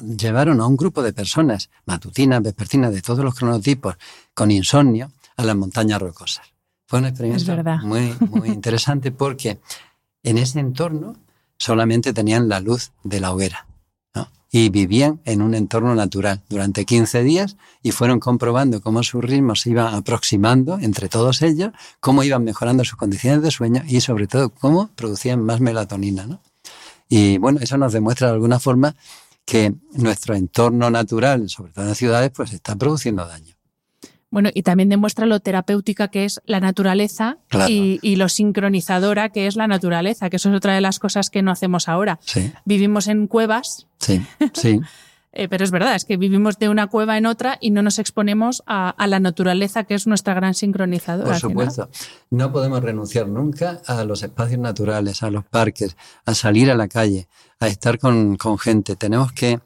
llevaron 0.00 0.60
a 0.60 0.66
un 0.66 0.76
grupo 0.76 1.02
de 1.02 1.12
personas 1.12 1.70
matutinas, 1.86 2.42
vespertinas, 2.42 2.92
de 2.92 3.02
todos 3.02 3.24
los 3.24 3.34
cronotipos, 3.34 3.96
con 4.34 4.50
insomnio, 4.50 5.10
a 5.36 5.44
las 5.44 5.56
montañas 5.56 6.00
rocosas. 6.00 6.51
Fue 6.92 6.98
un 6.98 7.06
experimento 7.06 7.56
muy, 7.84 8.14
muy 8.28 8.48
interesante 8.50 9.12
porque 9.12 9.58
en 10.22 10.36
ese 10.36 10.60
entorno 10.60 11.16
solamente 11.56 12.12
tenían 12.12 12.50
la 12.50 12.60
luz 12.60 12.92
de 13.02 13.18
la 13.18 13.32
hoguera 13.32 13.66
y 14.50 14.68
vivían 14.68 15.22
en 15.24 15.40
un 15.40 15.54
entorno 15.54 15.94
natural 15.94 16.42
durante 16.50 16.84
15 16.84 17.22
días 17.22 17.56
y 17.82 17.92
fueron 17.92 18.20
comprobando 18.20 18.82
cómo 18.82 19.02
su 19.02 19.22
ritmo 19.22 19.54
se 19.56 19.70
iba 19.70 19.96
aproximando 19.96 20.78
entre 20.80 21.08
todos 21.08 21.40
ellos, 21.40 21.72
cómo 21.98 22.24
iban 22.24 22.44
mejorando 22.44 22.84
sus 22.84 22.96
condiciones 22.96 23.40
de 23.40 23.50
sueño 23.50 23.82
y 23.88 24.02
sobre 24.02 24.26
todo 24.26 24.50
cómo 24.50 24.90
producían 24.94 25.42
más 25.42 25.60
melatonina. 25.60 26.26
¿no? 26.26 26.42
Y 27.08 27.38
bueno, 27.38 27.60
eso 27.62 27.78
nos 27.78 27.94
demuestra 27.94 28.26
de 28.26 28.34
alguna 28.34 28.60
forma 28.60 28.94
que 29.46 29.72
nuestro 29.92 30.34
entorno 30.34 30.90
natural, 30.90 31.48
sobre 31.48 31.72
todo 31.72 31.84
en 31.84 31.88
las 31.88 31.96
ciudades, 31.96 32.32
pues 32.36 32.52
está 32.52 32.76
produciendo 32.76 33.26
daño. 33.26 33.51
Bueno, 34.32 34.48
y 34.52 34.62
también 34.62 34.88
demuestra 34.88 35.26
lo 35.26 35.40
terapéutica 35.40 36.08
que 36.08 36.24
es 36.24 36.40
la 36.46 36.58
naturaleza 36.58 37.36
claro. 37.48 37.70
y, 37.70 38.00
y, 38.00 38.16
lo 38.16 38.30
sincronizadora 38.30 39.28
que 39.28 39.46
es 39.46 39.56
la 39.56 39.66
naturaleza, 39.66 40.30
que 40.30 40.36
eso 40.36 40.48
es 40.48 40.56
otra 40.56 40.74
de 40.74 40.80
las 40.80 40.98
cosas 40.98 41.28
que 41.28 41.42
no 41.42 41.50
hacemos 41.50 41.86
ahora. 41.86 42.18
Sí. 42.24 42.50
Vivimos 42.64 43.08
en 43.08 43.26
cuevas. 43.26 43.88
Sí, 43.98 44.24
sí. 44.54 44.80
eh, 45.34 45.48
pero 45.48 45.64
es 45.64 45.70
verdad, 45.70 45.94
es 45.94 46.06
que 46.06 46.16
vivimos 46.16 46.58
de 46.58 46.70
una 46.70 46.86
cueva 46.86 47.18
en 47.18 47.26
otra 47.26 47.58
y 47.60 47.72
no 47.72 47.82
nos 47.82 47.98
exponemos 47.98 48.62
a, 48.66 48.88
a 48.88 49.06
la 49.06 49.20
naturaleza, 49.20 49.84
que 49.84 49.92
es 49.92 50.06
nuestra 50.06 50.32
gran 50.32 50.54
sincronizadora. 50.54 51.28
Por 51.28 51.38
supuesto. 51.38 51.90
No 52.30 52.52
podemos 52.52 52.82
renunciar 52.82 53.28
nunca 53.28 53.82
a 53.86 54.02
los 54.04 54.22
espacios 54.22 54.60
naturales, 54.60 55.22
a 55.22 55.30
los 55.30 55.44
parques, 55.44 55.94
a 56.24 56.34
salir 56.34 56.70
a 56.70 56.74
la 56.74 56.88
calle, 56.88 57.28
a 57.60 57.68
estar 57.68 57.98
con, 57.98 58.38
con 58.38 58.58
gente. 58.58 58.96
Tenemos 58.96 59.30
que 59.32 59.60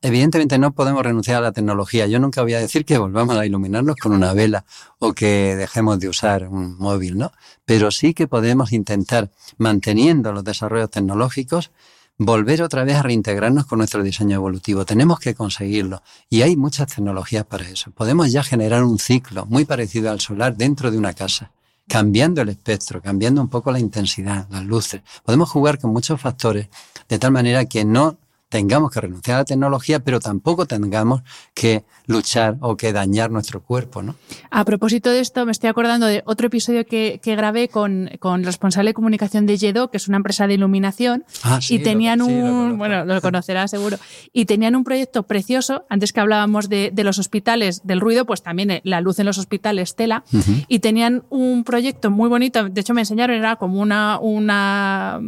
Evidentemente 0.00 0.58
no 0.58 0.72
podemos 0.72 1.02
renunciar 1.02 1.38
a 1.38 1.40
la 1.40 1.52
tecnología. 1.52 2.06
Yo 2.06 2.20
nunca 2.20 2.42
voy 2.42 2.54
a 2.54 2.60
decir 2.60 2.84
que 2.84 2.96
volvamos 2.96 3.36
a 3.36 3.44
iluminarnos 3.44 3.96
con 3.96 4.12
una 4.12 4.32
vela 4.34 4.64
o 5.00 5.12
que 5.12 5.56
dejemos 5.56 5.98
de 5.98 6.08
usar 6.08 6.46
un 6.46 6.78
móvil, 6.78 7.18
¿no? 7.18 7.32
Pero 7.64 7.90
sí 7.90 8.14
que 8.14 8.28
podemos 8.28 8.72
intentar, 8.72 9.30
manteniendo 9.58 10.32
los 10.32 10.44
desarrollos 10.44 10.90
tecnológicos, 10.90 11.72
volver 12.18 12.62
otra 12.62 12.84
vez 12.84 12.96
a 12.96 13.02
reintegrarnos 13.02 13.66
con 13.66 13.78
nuestro 13.78 14.02
diseño 14.04 14.36
evolutivo. 14.36 14.84
Tenemos 14.84 15.18
que 15.18 15.34
conseguirlo. 15.34 16.02
Y 16.30 16.42
hay 16.42 16.56
muchas 16.56 16.94
tecnologías 16.94 17.44
para 17.44 17.68
eso. 17.68 17.90
Podemos 17.90 18.30
ya 18.30 18.44
generar 18.44 18.84
un 18.84 19.00
ciclo 19.00 19.44
muy 19.46 19.64
parecido 19.64 20.10
al 20.10 20.20
solar 20.20 20.56
dentro 20.56 20.92
de 20.92 20.98
una 20.98 21.14
casa, 21.14 21.50
cambiando 21.88 22.42
el 22.42 22.48
espectro, 22.50 23.02
cambiando 23.02 23.40
un 23.40 23.48
poco 23.48 23.72
la 23.72 23.80
intensidad, 23.80 24.46
las 24.50 24.64
luces. 24.64 25.02
Podemos 25.24 25.50
jugar 25.50 25.80
con 25.80 25.92
muchos 25.92 26.20
factores 26.20 26.68
de 27.08 27.18
tal 27.18 27.32
manera 27.32 27.64
que 27.64 27.84
no 27.84 28.18
tengamos 28.56 28.90
que 28.90 29.02
renunciar 29.02 29.34
a 29.34 29.38
la 29.40 29.44
tecnología, 29.44 30.00
pero 30.00 30.18
tampoco 30.18 30.64
tengamos 30.64 31.20
que 31.52 31.84
luchar 32.06 32.56
o 32.60 32.74
que 32.74 32.94
dañar 32.94 33.30
nuestro 33.30 33.62
cuerpo, 33.62 34.02
¿no? 34.02 34.14
A 34.50 34.64
propósito 34.64 35.10
de 35.10 35.20
esto, 35.20 35.44
me 35.44 35.52
estoy 35.52 35.68
acordando 35.68 36.06
de 36.06 36.22
otro 36.24 36.46
episodio 36.46 36.86
que, 36.86 37.20
grabé 37.22 37.68
con, 37.68 38.10
con 38.18 38.44
responsable 38.44 38.90
de 38.90 38.94
comunicación 38.94 39.44
de 39.44 39.58
Yedo, 39.58 39.90
que 39.90 39.98
es 39.98 40.08
una 40.08 40.16
empresa 40.16 40.46
de 40.46 40.54
iluminación, 40.54 41.26
ah, 41.42 41.60
y 41.68 41.80
tenían 41.80 42.22
un, 42.22 42.78
bueno, 42.78 43.04
lo 43.04 43.20
conocerás 43.28 43.70
seguro, 43.70 43.98
y 44.32 44.46
tenían 44.46 44.74
un 44.74 44.84
proyecto 44.84 45.24
precioso, 45.24 45.84
antes 45.90 46.14
que 46.14 46.20
hablábamos 46.20 46.70
de, 46.70 46.92
los 46.96 47.18
hospitales, 47.18 47.82
del 47.84 48.00
ruido, 48.00 48.24
pues 48.24 48.42
también 48.42 48.70
eh, 48.70 48.80
la 48.84 49.02
luz 49.02 49.18
en 49.18 49.26
los 49.26 49.36
hospitales, 49.36 49.96
tela, 49.96 50.24
y 50.66 50.78
tenían 50.78 51.24
un 51.28 51.62
proyecto 51.62 52.10
muy 52.10 52.30
bonito, 52.30 52.70
de 52.70 52.80
hecho 52.80 52.94
me 52.94 53.02
enseñaron, 53.02 53.36
era 53.36 53.56
como 53.56 53.82
una, 53.82 54.18
una 54.18 55.20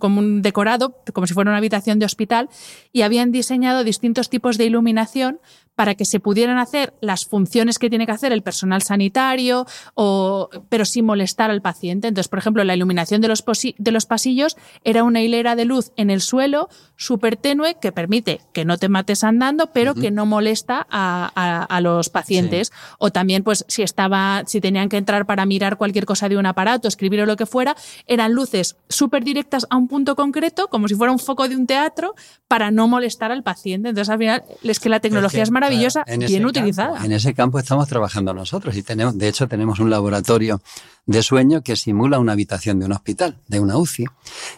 como 0.00 0.18
un 0.18 0.42
decorado, 0.42 0.96
como 1.12 1.28
si 1.28 1.34
fuera 1.34 1.52
una 1.52 1.58
habitación 1.58 2.00
de 2.00 2.06
hospital, 2.06 2.48
y 2.92 3.02
habían 3.02 3.32
diseñado 3.32 3.84
distintos 3.84 4.30
tipos 4.30 4.58
de 4.58 4.66
iluminación 4.66 5.40
para 5.74 5.94
que 5.94 6.04
se 6.04 6.20
pudieran 6.20 6.58
hacer 6.58 6.94
las 7.00 7.24
funciones 7.24 7.78
que 7.78 7.90
tiene 7.90 8.06
que 8.06 8.12
hacer 8.12 8.32
el 8.32 8.42
personal 8.42 8.82
sanitario, 8.82 9.66
o, 9.94 10.48
pero 10.68 10.84
sin 10.84 11.04
molestar 11.04 11.50
al 11.50 11.62
paciente. 11.62 12.08
Entonces, 12.08 12.28
por 12.28 12.38
ejemplo, 12.38 12.62
la 12.64 12.74
iluminación 12.74 13.20
de 13.20 13.28
los, 13.28 13.44
de 13.44 13.90
los 13.90 14.06
pasillos 14.06 14.56
era 14.84 15.02
una 15.04 15.22
hilera 15.22 15.56
de 15.56 15.64
luz 15.64 15.92
en 15.96 16.10
el 16.10 16.20
suelo 16.20 16.68
súper 16.96 17.36
tenue 17.36 17.76
que 17.80 17.92
permite 17.92 18.40
que 18.52 18.64
no 18.64 18.78
te 18.78 18.88
mates 18.88 19.24
andando, 19.24 19.72
pero 19.72 19.94
que 19.94 20.10
no 20.10 20.26
molesta 20.26 20.86
a, 20.90 21.66
a, 21.68 21.80
los 21.80 22.08
pacientes. 22.08 22.72
O 22.98 23.10
también, 23.10 23.42
pues, 23.42 23.64
si 23.68 23.82
estaba, 23.82 24.42
si 24.46 24.60
tenían 24.60 24.88
que 24.88 24.96
entrar 24.96 25.26
para 25.26 25.44
mirar 25.44 25.76
cualquier 25.76 26.06
cosa 26.06 26.28
de 26.28 26.36
un 26.36 26.46
aparato, 26.46 26.88
escribir 26.88 27.20
o 27.22 27.26
lo 27.26 27.36
que 27.36 27.46
fuera, 27.46 27.76
eran 28.06 28.32
luces 28.32 28.76
súper 28.88 29.24
directas 29.24 29.66
a 29.70 29.76
un 29.76 29.88
punto 29.88 30.14
concreto, 30.14 30.68
como 30.68 30.88
si 30.88 30.94
fuera 30.94 31.12
un 31.12 31.18
foco 31.18 31.48
de 31.48 31.56
un 31.56 31.66
teatro, 31.66 32.14
para 32.48 32.70
no 32.70 32.86
molestar 32.86 33.32
al 33.32 33.42
paciente. 33.42 33.88
Entonces, 33.88 34.10
al 34.10 34.18
final, 34.18 34.44
es 34.62 34.78
que 34.78 34.88
la 34.88 35.00
tecnología 35.00 35.42
es, 35.42 35.50
maravillosa, 35.50 35.63
bien 35.68 36.46
utilizada. 36.46 37.04
en 37.04 37.12
ese 37.12 37.34
campo 37.34 37.58
estamos 37.58 37.88
trabajando 37.88 38.32
nosotros 38.34 38.76
y 38.76 38.82
tenemos, 38.82 39.16
de 39.16 39.28
hecho, 39.28 39.48
tenemos 39.48 39.78
un 39.80 39.90
laboratorio 39.90 40.60
de 41.06 41.22
sueño 41.22 41.62
que 41.62 41.76
simula 41.76 42.18
una 42.18 42.32
habitación 42.32 42.78
de 42.78 42.86
un 42.86 42.92
hospital, 42.92 43.38
de 43.48 43.60
una 43.60 43.76
UCI. 43.76 44.06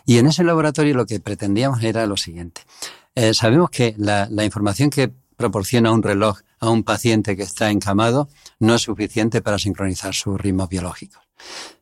Y 0.04 0.18
en 0.18 0.26
ese 0.26 0.44
laboratorio 0.44 0.94
lo 0.94 1.06
que 1.06 1.20
pretendíamos 1.20 1.82
era 1.82 2.06
lo 2.06 2.16
siguiente. 2.16 2.62
Eh, 3.14 3.34
sabemos 3.34 3.70
que 3.70 3.94
la, 3.98 4.28
la 4.30 4.44
información 4.44 4.90
que 4.90 5.12
proporciona 5.36 5.92
un 5.92 6.02
reloj 6.02 6.40
a 6.60 6.70
un 6.70 6.82
paciente 6.82 7.36
que 7.36 7.42
está 7.42 7.70
encamado 7.70 8.28
no 8.58 8.74
es 8.74 8.82
suficiente 8.82 9.42
para 9.42 9.58
sincronizar 9.58 10.14
sus 10.14 10.40
ritmos 10.40 10.68
biológicos. 10.68 11.22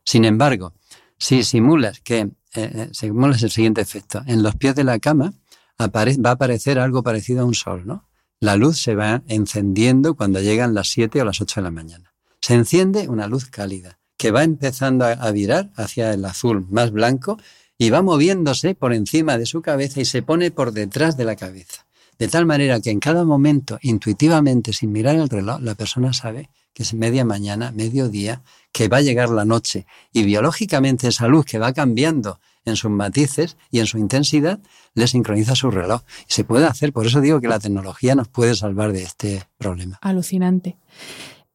Sin 0.03 0.25
embargo, 0.25 0.73
si 1.17 1.43
simulas 1.43 1.99
que 2.01 2.19
eh, 2.19 2.31
eh, 2.53 2.89
simulas 2.91 3.41
el 3.43 3.51
siguiente 3.51 3.81
efecto, 3.81 4.21
en 4.25 4.43
los 4.43 4.55
pies 4.55 4.75
de 4.75 4.83
la 4.83 4.99
cama 4.99 5.33
va 5.79 6.29
a 6.29 6.31
aparecer 6.31 6.79
algo 6.79 7.03
parecido 7.03 7.41
a 7.41 7.45
un 7.45 7.53
sol, 7.53 7.83
¿no? 7.85 8.05
La 8.45 8.57
luz 8.57 8.79
se 8.79 8.93
va 8.93 9.23
encendiendo 9.27 10.13
cuando 10.13 10.39
llegan 10.39 10.75
las 10.75 10.89
7 10.89 11.19
o 11.19 11.25
las 11.25 11.41
8 11.41 11.61
de 11.61 11.63
la 11.63 11.71
mañana. 11.71 12.13
Se 12.39 12.53
enciende 12.53 13.09
una 13.09 13.25
luz 13.25 13.45
cálida 13.45 13.97
que 14.17 14.29
va 14.29 14.43
empezando 14.43 15.03
a, 15.03 15.31
virar 15.31 15.71
hacia 15.75 16.13
el 16.13 16.23
azul 16.25 16.67
más 16.69 16.91
blanco 16.91 17.39
y 17.79 17.89
va 17.89 18.03
moviéndose 18.03 18.75
por 18.75 18.93
encima 18.93 19.39
de 19.39 19.47
su 19.47 19.63
cabeza 19.63 19.99
y 19.99 20.05
se 20.05 20.21
pone 20.21 20.51
por 20.51 20.73
detrás 20.73 21.17
de 21.17 21.25
la 21.25 21.35
cabeza. 21.35 21.87
De 22.19 22.27
tal 22.27 22.45
manera 22.45 22.79
que 22.81 22.91
en 22.91 22.99
cada 22.99 23.23
momento, 23.23 23.79
intuitivamente, 23.81 24.73
sin 24.73 24.91
mirar 24.91 25.15
el 25.15 25.27
reloj, 25.27 25.59
la 25.61 25.73
persona 25.73 26.13
sabe 26.13 26.51
que 26.75 26.83
es 26.83 26.93
media 26.93 27.25
mañana, 27.25 27.71
mediodía, 27.71 28.43
que 28.71 28.89
va 28.89 28.97
a 28.97 29.01
llegar 29.01 29.29
la 29.29 29.45
noche. 29.45 29.87
Y 30.13 30.21
biológicamente 30.21 31.07
esa 31.07 31.27
luz 31.27 31.45
que 31.45 31.57
va 31.57 31.73
cambiando 31.73 32.39
en 32.65 32.75
sus 32.75 32.91
matices 32.91 33.57
y 33.71 33.79
en 33.79 33.85
su 33.85 33.97
intensidad, 33.97 34.59
le 34.93 35.07
sincroniza 35.07 35.55
su 35.55 35.71
reloj. 35.71 36.01
Y 36.27 36.33
se 36.33 36.43
puede 36.43 36.65
hacer, 36.65 36.91
por 36.91 37.05
eso 37.05 37.21
digo 37.21 37.39
que 37.39 37.47
la 37.47 37.59
tecnología 37.59 38.15
nos 38.15 38.27
puede 38.27 38.55
salvar 38.55 38.91
de 38.91 39.03
este 39.03 39.43
problema. 39.57 39.99
Alucinante. 40.01 40.77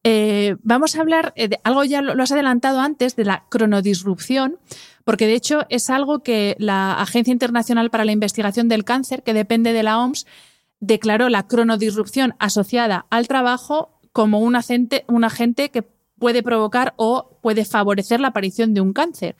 Eh, 0.02 0.56
vamos 0.62 0.96
a 0.96 1.00
hablar, 1.00 1.32
eh, 1.36 1.48
de 1.48 1.60
algo 1.62 1.84
ya 1.84 2.00
lo, 2.00 2.22
has 2.22 2.32
adelantado 2.32 2.80
antes, 2.80 3.16
de 3.16 3.24
la 3.24 3.44
cronodisrupción, 3.50 4.58
porque 5.04 5.26
de 5.26 5.34
hecho 5.34 5.66
es 5.68 5.90
algo 5.90 6.22
que 6.22 6.56
la 6.58 6.94
Agencia 6.94 7.32
Internacional 7.32 7.90
para 7.90 8.04
la 8.04 8.12
Investigación 8.12 8.68
del 8.68 8.84
Cáncer, 8.84 9.22
que 9.22 9.34
depende 9.34 9.72
de 9.72 9.82
la 9.82 9.98
OMS, 9.98 10.26
declaró 10.80 11.28
la 11.28 11.46
cronodisrupción 11.46 12.34
asociada 12.38 13.06
al 13.10 13.28
trabajo 13.28 14.00
como 14.12 14.40
un 14.40 14.56
agente, 14.56 15.04
un 15.06 15.24
agente 15.24 15.70
que 15.70 15.86
puede 16.20 16.44
provocar 16.44 16.94
o 16.96 17.38
puede 17.40 17.64
favorecer 17.64 18.20
la 18.20 18.28
aparición 18.28 18.74
de 18.74 18.80
un 18.80 18.92
cáncer. 18.92 19.34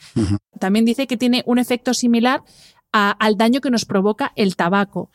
También 0.59 0.85
dice 0.85 1.07
que 1.07 1.17
tiene 1.17 1.45
un 1.47 1.59
efecto 1.59 1.95
similar 1.95 2.43
al 2.91 3.37
daño 3.37 3.61
que 3.61 3.71
nos 3.71 3.85
provoca 3.85 4.33
el 4.35 4.57
tabaco. 4.57 5.11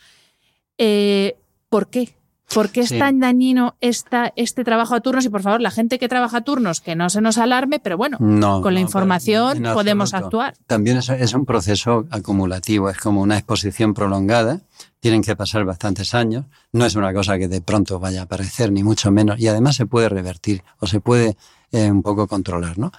Eh, 0.78 1.36
¿Por 1.68 1.90
qué? 1.90 2.16
¿Por 2.54 2.70
qué 2.70 2.82
es 2.82 2.90
tan 2.90 3.20
dañino 3.20 3.76
esta, 3.82 4.32
este 4.36 4.64
trabajo 4.64 4.94
a 4.94 5.02
turnos? 5.02 5.26
Y 5.26 5.30
por 5.30 5.42
favor, 5.42 5.62
la 5.62 5.72
gente 5.72 5.98
que 5.98 6.08
trabaja 6.08 6.38
a 6.38 6.42
turnos, 6.42 6.80
que 6.80 6.96
no 6.96 7.10
se 7.10 7.20
nos 7.20 7.40
alarme, 7.40 7.80
pero 7.80 7.98
bueno, 7.98 8.20
con 8.20 8.74
la 8.74 8.80
información 8.80 9.64
podemos 9.74 10.14
actuar. 10.14 10.54
También 10.68 10.98
es, 10.98 11.10
es, 11.10 11.34
un 11.34 11.46
proceso 11.46 12.06
acumulativo, 12.12 12.90
es 12.90 12.98
como 12.98 13.22
una 13.22 13.38
exposición 13.38 13.94
prolongada. 13.96 14.62
Tienen 15.00 15.24
que 15.24 15.36
pasar 15.36 15.66
bastantes 15.66 16.14
años. 16.14 16.46
No 16.72 16.86
es 16.86 16.96
una 16.96 17.14
cosa 17.14 17.38
que 17.40 17.48
de 17.48 17.62
pronto 17.62 18.00
vaya 18.00 18.22
a 18.22 18.24
aparecer, 18.26 18.72
ni 18.72 18.84
mucho 18.84 19.12
menos. 19.12 19.40
Y 19.40 19.48
además 19.48 19.76
se 19.76 19.88
puede 19.88 20.08
revertir 20.08 20.64
o 20.80 20.86
se 20.86 21.00
puede 21.00 21.36
eh, 21.72 21.90
un 21.90 22.02
poco 22.02 22.28
controlar, 22.28 22.78
¿no? 22.78 22.92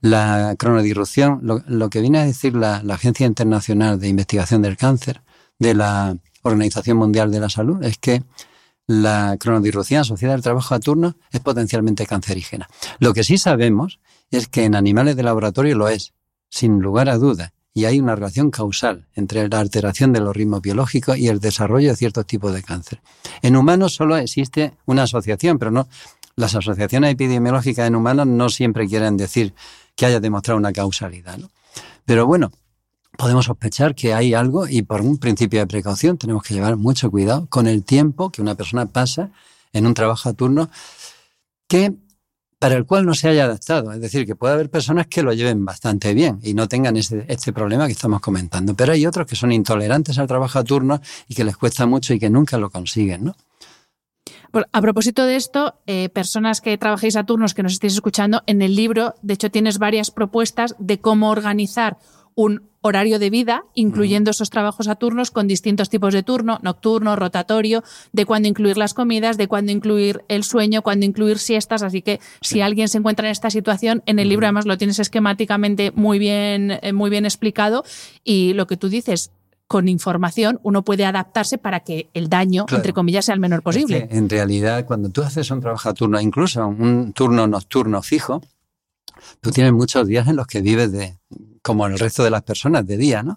La 0.00 0.54
cronodirrupción, 0.56 1.40
lo, 1.42 1.90
que 1.90 2.00
viene 2.00 2.18
a 2.18 2.24
decir 2.24 2.54
la, 2.54 2.76
Agencia 2.88 3.26
Internacional 3.26 3.98
de 3.98 4.08
Investigación 4.08 4.62
del 4.62 4.76
Cáncer 4.76 5.22
de 5.58 5.74
la 5.74 6.16
Organización 6.42 6.98
Mundial 6.98 7.32
de 7.32 7.40
la 7.40 7.48
Salud 7.48 7.82
es 7.82 7.98
que 7.98 8.22
la 8.86 9.36
cronodirrupción 9.40 10.02
asociada 10.02 10.34
al 10.34 10.42
trabajo 10.42 10.74
a 10.74 10.80
turno 10.80 11.16
es 11.32 11.40
potencialmente 11.40 12.06
cancerígena. 12.06 12.68
Lo 13.00 13.12
que 13.12 13.24
sí 13.24 13.38
sabemos 13.38 13.98
es 14.30 14.46
que 14.46 14.64
en 14.64 14.76
animales 14.76 15.16
de 15.16 15.24
laboratorio 15.24 15.76
lo 15.76 15.88
es, 15.88 16.14
sin 16.48 16.80
lugar 16.80 17.08
a 17.08 17.18
duda, 17.18 17.52
y 17.74 17.84
hay 17.84 18.00
una 18.00 18.14
relación 18.14 18.50
causal 18.50 19.06
entre 19.14 19.48
la 19.48 19.60
alteración 19.60 20.12
de 20.12 20.20
los 20.20 20.34
ritmos 20.34 20.62
biológicos 20.62 21.18
y 21.18 21.28
el 21.28 21.38
desarrollo 21.38 21.90
de 21.90 21.96
ciertos 21.96 22.26
tipos 22.26 22.52
de 22.52 22.62
cáncer. 22.62 23.00
En 23.42 23.56
humanos 23.56 23.94
solo 23.94 24.16
existe 24.16 24.72
una 24.86 25.04
asociación, 25.04 25.58
pero 25.58 25.70
no 25.70 25.86
las 26.38 26.54
asociaciones 26.54 27.12
epidemiológicas 27.12 27.88
en 27.88 27.96
humanos 27.96 28.28
no 28.28 28.48
siempre 28.48 28.86
quieren 28.86 29.16
decir 29.16 29.54
que 29.96 30.06
haya 30.06 30.20
demostrado 30.20 30.56
una 30.56 30.72
causalidad. 30.72 31.36
¿no? 31.36 31.50
Pero 32.06 32.26
bueno, 32.26 32.52
podemos 33.16 33.46
sospechar 33.46 33.96
que 33.96 34.14
hay 34.14 34.34
algo 34.34 34.68
y 34.68 34.82
por 34.82 35.00
un 35.00 35.18
principio 35.18 35.58
de 35.58 35.66
precaución 35.66 36.16
tenemos 36.16 36.44
que 36.44 36.54
llevar 36.54 36.76
mucho 36.76 37.10
cuidado 37.10 37.46
con 37.48 37.66
el 37.66 37.82
tiempo 37.82 38.30
que 38.30 38.40
una 38.40 38.54
persona 38.54 38.86
pasa 38.86 39.30
en 39.72 39.84
un 39.84 39.94
trabajo 39.94 40.28
a 40.28 40.32
turno 40.32 40.70
que 41.66 41.96
para 42.60 42.76
el 42.76 42.86
cual 42.86 43.04
no 43.04 43.14
se 43.14 43.28
haya 43.28 43.44
adaptado. 43.44 43.92
Es 43.92 44.00
decir, 44.00 44.24
que 44.24 44.36
puede 44.36 44.54
haber 44.54 44.70
personas 44.70 45.08
que 45.08 45.24
lo 45.24 45.32
lleven 45.32 45.64
bastante 45.64 46.14
bien 46.14 46.38
y 46.44 46.54
no 46.54 46.68
tengan 46.68 46.96
este 46.96 47.52
problema 47.52 47.86
que 47.86 47.92
estamos 47.92 48.20
comentando. 48.20 48.74
Pero 48.74 48.92
hay 48.92 49.06
otros 49.06 49.26
que 49.26 49.34
son 49.34 49.50
intolerantes 49.50 50.18
al 50.18 50.28
trabajo 50.28 50.58
a 50.58 50.64
turno 50.64 51.00
y 51.26 51.34
que 51.34 51.42
les 51.42 51.56
cuesta 51.56 51.84
mucho 51.86 52.14
y 52.14 52.20
que 52.20 52.30
nunca 52.30 52.58
lo 52.58 52.70
consiguen, 52.70 53.24
¿no? 53.24 53.36
A 54.72 54.80
propósito 54.80 55.26
de 55.26 55.36
esto, 55.36 55.74
eh, 55.86 56.08
personas 56.08 56.60
que 56.60 56.78
trabajéis 56.78 57.16
a 57.16 57.24
turnos 57.24 57.54
que 57.54 57.62
nos 57.62 57.74
estéis 57.74 57.94
escuchando, 57.94 58.42
en 58.46 58.62
el 58.62 58.74
libro, 58.74 59.14
de 59.22 59.34
hecho, 59.34 59.50
tienes 59.50 59.78
varias 59.78 60.10
propuestas 60.10 60.74
de 60.78 61.00
cómo 61.00 61.30
organizar 61.30 61.98
un 62.34 62.68
horario 62.80 63.18
de 63.18 63.30
vida, 63.30 63.64
incluyendo 63.74 64.30
esos 64.30 64.48
trabajos 64.48 64.86
a 64.86 64.94
turnos 64.94 65.30
con 65.32 65.48
distintos 65.48 65.90
tipos 65.90 66.14
de 66.14 66.22
turno, 66.22 66.60
nocturno, 66.62 67.16
rotatorio, 67.16 67.82
de 68.12 68.24
cuándo 68.24 68.48
incluir 68.48 68.76
las 68.76 68.94
comidas, 68.94 69.36
de 69.36 69.48
cuándo 69.48 69.72
incluir 69.72 70.22
el 70.28 70.44
sueño, 70.44 70.82
cuándo 70.82 71.04
incluir 71.04 71.38
siestas. 71.38 71.82
Así 71.82 72.00
que 72.00 72.20
si 72.40 72.60
alguien 72.60 72.88
se 72.88 72.98
encuentra 72.98 73.26
en 73.26 73.32
esta 73.32 73.50
situación, 73.50 74.02
en 74.06 74.20
el 74.20 74.28
libro 74.28 74.46
además 74.46 74.66
lo 74.66 74.78
tienes 74.78 75.00
esquemáticamente 75.00 75.90
muy 75.90 76.20
bien, 76.20 76.78
eh, 76.80 76.92
muy 76.92 77.10
bien 77.10 77.24
explicado. 77.24 77.84
Y 78.22 78.52
lo 78.54 78.68
que 78.68 78.76
tú 78.76 78.88
dices, 78.88 79.32
con 79.68 79.86
información 79.86 80.58
uno 80.62 80.82
puede 80.82 81.04
adaptarse 81.04 81.58
para 81.58 81.80
que 81.80 82.08
el 82.14 82.28
daño, 82.28 82.64
entre 82.70 82.94
comillas, 82.94 83.26
sea 83.26 83.34
el 83.34 83.40
menor 83.40 83.62
posible. 83.62 84.08
en 84.10 84.28
realidad, 84.28 84.86
cuando 84.86 85.10
tú 85.10 85.22
haces 85.22 85.50
un 85.50 85.60
trabajo 85.60 85.90
a 85.90 85.94
turno, 85.94 86.18
incluso 86.20 86.66
un 86.66 87.12
turno 87.12 87.46
nocturno 87.46 88.02
fijo, 88.02 88.42
tú 89.42 89.50
tienes 89.50 89.74
muchos 89.74 90.06
días 90.08 90.26
en 90.26 90.36
los 90.36 90.46
que 90.46 90.62
vives 90.62 90.90
de, 90.90 91.18
como 91.60 91.86
el 91.86 91.98
resto 91.98 92.24
de 92.24 92.30
las 92.30 92.42
personas, 92.42 92.86
de 92.86 92.96
día, 92.96 93.22
¿no? 93.22 93.36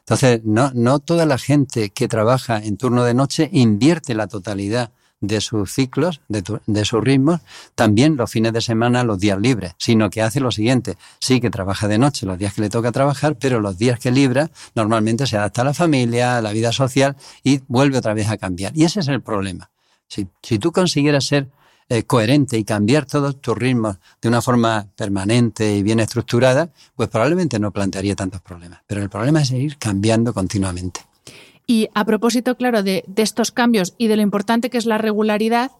Entonces, 0.00 0.42
no, 0.44 0.70
no 0.74 0.98
toda 0.98 1.24
la 1.24 1.38
gente 1.38 1.90
que 1.90 2.08
trabaja 2.08 2.58
en 2.58 2.76
turno 2.76 3.04
de 3.04 3.14
noche 3.14 3.48
invierte 3.52 4.14
la 4.14 4.26
totalidad 4.26 4.90
de 5.20 5.40
sus 5.40 5.72
ciclos, 5.72 6.20
de, 6.28 6.42
de, 6.66 6.84
sus 6.84 7.02
ritmos, 7.02 7.40
también 7.74 8.16
los 8.16 8.30
fines 8.30 8.52
de 8.52 8.60
semana, 8.60 9.04
los 9.04 9.18
días 9.18 9.38
libres, 9.38 9.74
sino 9.78 10.08
que 10.10 10.22
hace 10.22 10.40
lo 10.40 10.50
siguiente, 10.50 10.96
sí 11.18 11.40
que 11.40 11.50
trabaja 11.50 11.88
de 11.88 11.98
noche 11.98 12.26
los 12.26 12.38
días 12.38 12.54
que 12.54 12.62
le 12.62 12.70
toca 12.70 12.90
trabajar, 12.90 13.36
pero 13.36 13.60
los 13.60 13.76
días 13.78 13.98
que 13.98 14.10
libra 14.10 14.50
normalmente 14.74 15.26
se 15.26 15.36
adapta 15.36 15.62
a 15.62 15.64
la 15.64 15.74
familia, 15.74 16.38
a 16.38 16.42
la 16.42 16.52
vida 16.52 16.72
social 16.72 17.16
y 17.42 17.60
vuelve 17.68 17.98
otra 17.98 18.14
vez 18.14 18.28
a 18.28 18.38
cambiar. 18.38 18.76
Y 18.76 18.84
ese 18.84 19.00
es 19.00 19.08
el 19.08 19.20
problema. 19.20 19.70
Si, 20.08 20.26
si 20.42 20.58
tú 20.58 20.72
consiguieras 20.72 21.24
ser 21.24 21.48
eh, 21.92 22.04
coherente 22.04 22.56
y 22.56 22.62
cambiar 22.62 23.04
todos 23.04 23.40
tus 23.40 23.58
ritmos 23.58 23.96
de 24.22 24.28
una 24.28 24.40
forma 24.40 24.86
permanente 24.94 25.76
y 25.76 25.82
bien 25.82 25.98
estructurada, 25.98 26.70
pues 26.94 27.08
probablemente 27.08 27.58
no 27.58 27.72
plantearía 27.72 28.14
tantos 28.14 28.40
problemas. 28.40 28.80
Pero 28.86 29.02
el 29.02 29.10
problema 29.10 29.42
es 29.42 29.50
ir 29.50 29.76
cambiando 29.76 30.32
continuamente. 30.32 31.09
Y 31.70 31.88
a 31.94 32.04
propósito, 32.04 32.56
claro, 32.56 32.82
de, 32.82 33.04
estos 33.14 33.52
cambios 33.52 33.94
y 33.96 34.08
de 34.08 34.16
lo 34.16 34.22
importante 34.22 34.70
que 34.70 34.78
es 34.78 34.86
la 34.86 34.98
regularidad, 34.98 35.70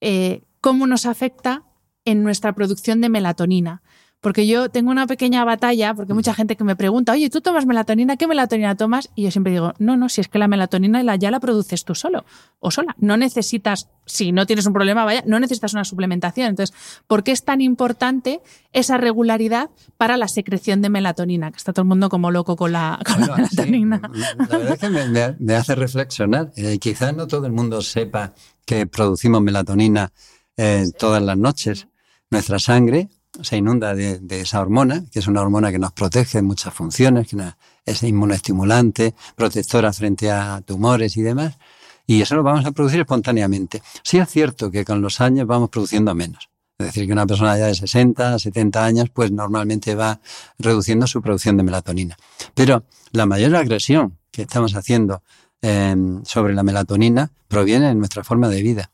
eh, 0.00 0.42
¿cómo 0.60 0.88
nos 0.88 1.06
afecta 1.06 1.62
en 2.04 2.24
nuestra 2.24 2.54
producción 2.54 3.00
de 3.00 3.08
melatonina? 3.08 3.80
Porque 4.20 4.48
yo 4.48 4.68
tengo 4.68 4.90
una 4.90 5.06
pequeña 5.06 5.44
batalla, 5.44 5.94
porque 5.94 6.12
mucha 6.12 6.34
gente 6.34 6.56
que 6.56 6.64
me 6.64 6.74
pregunta, 6.74 7.12
oye, 7.12 7.30
¿tú 7.30 7.40
tomas 7.40 7.66
melatonina? 7.66 8.16
¿Qué 8.16 8.26
melatonina 8.26 8.74
tomas? 8.74 9.10
Y 9.14 9.22
yo 9.22 9.30
siempre 9.30 9.52
digo, 9.52 9.74
no, 9.78 9.96
no, 9.96 10.08
si 10.08 10.20
es 10.20 10.28
que 10.28 10.40
la 10.40 10.48
melatonina 10.48 11.14
ya 11.16 11.30
la 11.30 11.38
produces 11.38 11.84
tú 11.84 11.94
solo 11.94 12.24
o 12.58 12.72
sola. 12.72 12.96
No 12.98 13.16
necesitas, 13.16 13.88
si 14.06 14.32
no 14.32 14.44
tienes 14.44 14.66
un 14.66 14.72
problema, 14.72 15.04
vaya, 15.04 15.22
no 15.24 15.38
necesitas 15.38 15.72
una 15.72 15.84
suplementación. 15.84 16.48
Entonces, 16.48 16.76
¿por 17.06 17.22
qué 17.22 17.30
es 17.30 17.44
tan 17.44 17.60
importante 17.60 18.40
esa 18.72 18.96
regularidad 18.96 19.70
para 19.96 20.16
la 20.16 20.26
secreción 20.26 20.82
de 20.82 20.90
melatonina? 20.90 21.52
Que 21.52 21.58
está 21.58 21.72
todo 21.72 21.82
el 21.82 21.88
mundo 21.88 22.08
como 22.08 22.32
loco 22.32 22.56
con 22.56 22.72
la, 22.72 22.98
melatonina. 23.20 24.00
la 24.38 24.58
verdad 24.58 24.72
es 24.72 24.78
que 24.80 25.36
me, 25.38 25.54
hace 25.54 25.76
reflexionar. 25.76 26.50
Eh, 26.56 26.78
quizás 26.80 27.14
no 27.14 27.28
todo 27.28 27.46
el 27.46 27.52
mundo 27.52 27.82
sepa 27.82 28.34
que 28.64 28.88
producimos 28.88 29.40
melatonina 29.42 30.12
eh, 30.56 30.86
todas 30.98 31.22
las 31.22 31.38
noches. 31.38 31.86
Nuestra 32.30 32.58
sangre 32.58 33.08
se 33.42 33.56
inunda 33.56 33.94
de, 33.94 34.20
esa 34.30 34.60
hormona, 34.60 35.04
que 35.10 35.18
es 35.18 35.26
una 35.26 35.40
hormona 35.40 35.70
que 35.70 35.78
nos 35.78 35.92
protege 35.92 36.38
en 36.38 36.46
muchas 36.46 36.74
funciones, 36.74 37.28
que 37.28 37.36
es 37.84 38.02
inmunoestimulante, 38.02 39.14
protectora 39.36 39.92
frente 39.92 40.30
a 40.30 40.60
tumores 40.62 41.16
y 41.16 41.22
demás, 41.22 41.58
y 42.06 42.22
eso 42.22 42.36
lo 42.36 42.42
vamos 42.42 42.64
a 42.64 42.72
producir 42.72 43.00
espontáneamente. 43.00 43.82
Sí 44.02 44.18
es 44.18 44.28
cierto 44.28 44.70
que 44.70 44.84
con 44.84 45.02
los 45.02 45.20
años 45.20 45.46
vamos 45.46 45.68
produciendo 45.68 46.14
menos. 46.14 46.48
Es 46.78 46.86
decir, 46.86 47.06
que 47.06 47.12
una 47.12 47.26
persona 47.26 47.58
ya 47.58 47.66
de 47.66 47.74
60, 47.74 48.38
70 48.38 48.84
años, 48.84 49.10
pues 49.10 49.32
normalmente 49.32 49.94
va 49.94 50.20
reduciendo 50.58 51.06
su 51.06 51.20
producción 51.20 51.56
de 51.56 51.64
melatonina. 51.64 52.16
Pero 52.54 52.84
la 53.10 53.26
mayor 53.26 53.56
agresión 53.56 54.16
que 54.30 54.42
estamos 54.42 54.74
haciendo 54.74 55.22
em, 55.60 56.24
sobre 56.24 56.54
la 56.54 56.62
melatonina 56.62 57.32
proviene 57.48 57.88
de 57.88 57.94
nuestra 57.94 58.22
forma 58.22 58.48
de 58.48 58.62
vida. 58.62 58.90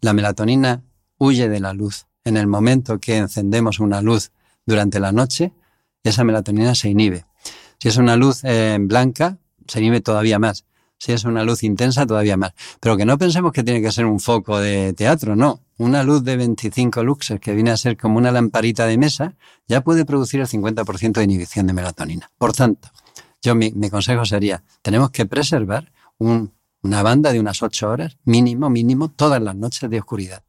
La 0.00 0.14
melatonina 0.14 0.82
huye 1.18 1.48
de 1.48 1.60
la 1.60 1.74
luz 1.74 2.06
en 2.26 2.36
el 2.36 2.48
momento 2.48 2.98
que 2.98 3.16
encendemos 3.16 3.78
una 3.78 4.02
luz 4.02 4.32
durante 4.66 4.98
la 4.98 5.12
noche, 5.12 5.52
esa 6.02 6.24
melatonina 6.24 6.74
se 6.74 6.90
inhibe. 6.90 7.24
Si 7.78 7.88
es 7.88 7.96
una 7.96 8.16
luz 8.16 8.40
eh, 8.42 8.76
blanca, 8.80 9.38
se 9.66 9.78
inhibe 9.78 10.00
todavía 10.00 10.38
más. 10.38 10.64
Si 10.98 11.12
es 11.12 11.24
una 11.24 11.44
luz 11.44 11.62
intensa, 11.62 12.04
todavía 12.04 12.36
más. 12.36 12.52
Pero 12.80 12.96
que 12.96 13.04
no 13.04 13.16
pensemos 13.16 13.52
que 13.52 13.62
tiene 13.62 13.80
que 13.80 13.92
ser 13.92 14.06
un 14.06 14.18
foco 14.18 14.58
de 14.58 14.92
teatro, 14.94 15.36
no. 15.36 15.60
Una 15.78 16.02
luz 16.02 16.24
de 16.24 16.36
25 16.36 17.04
luxes, 17.04 17.38
que 17.38 17.54
viene 17.54 17.70
a 17.70 17.76
ser 17.76 17.96
como 17.96 18.18
una 18.18 18.32
lamparita 18.32 18.86
de 18.86 18.98
mesa, 18.98 19.36
ya 19.68 19.82
puede 19.82 20.04
producir 20.04 20.40
el 20.40 20.48
50% 20.48 21.12
de 21.12 21.24
inhibición 21.24 21.66
de 21.68 21.74
melatonina. 21.74 22.30
Por 22.38 22.52
tanto, 22.54 22.90
yo 23.40 23.54
mi, 23.54 23.70
consejo 23.88 24.24
sería, 24.24 24.64
tenemos 24.82 25.10
que 25.10 25.26
preservar 25.26 25.92
una 26.18 27.02
banda 27.02 27.30
de 27.30 27.38
unas 27.38 27.62
8 27.62 27.88
horas, 27.88 28.16
mínimo, 28.24 28.68
mínimo, 28.68 29.10
todas 29.10 29.40
las 29.40 29.54
noches 29.54 29.88
de 29.88 30.00
oscuridad. 30.00 30.42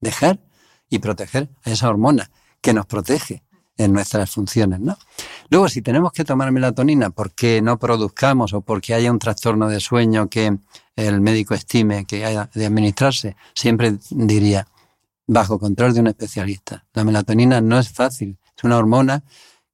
Dejar 0.00 0.38
y 0.88 0.98
proteger 0.98 1.48
a 1.64 1.70
esa 1.70 1.88
hormona 1.88 2.30
que 2.60 2.72
nos 2.72 2.86
protege 2.86 3.42
en 3.78 3.92
nuestras 3.92 4.30
funciones, 4.30 4.80
¿no? 4.80 4.96
Luego, 5.50 5.68
si 5.68 5.82
tenemos 5.82 6.12
que 6.12 6.24
tomar 6.24 6.50
melatonina 6.50 7.10
porque 7.10 7.60
no 7.60 7.78
produzcamos 7.78 8.52
o 8.54 8.62
porque 8.62 8.94
haya 8.94 9.12
un 9.12 9.18
trastorno 9.18 9.68
de 9.68 9.80
sueño 9.80 10.28
que 10.28 10.58
el 10.96 11.20
médico 11.20 11.54
estime 11.54 12.06
que 12.06 12.24
haya 12.24 12.48
de 12.54 12.66
administrarse, 12.66 13.36
siempre 13.54 13.98
diría, 14.10 14.66
bajo 15.26 15.58
control 15.58 15.92
de 15.92 16.00
un 16.00 16.06
especialista. 16.06 16.84
La 16.94 17.04
melatonina 17.04 17.60
no 17.60 17.78
es 17.78 17.90
fácil, 17.90 18.38
es 18.56 18.64
una 18.64 18.78
hormona 18.78 19.24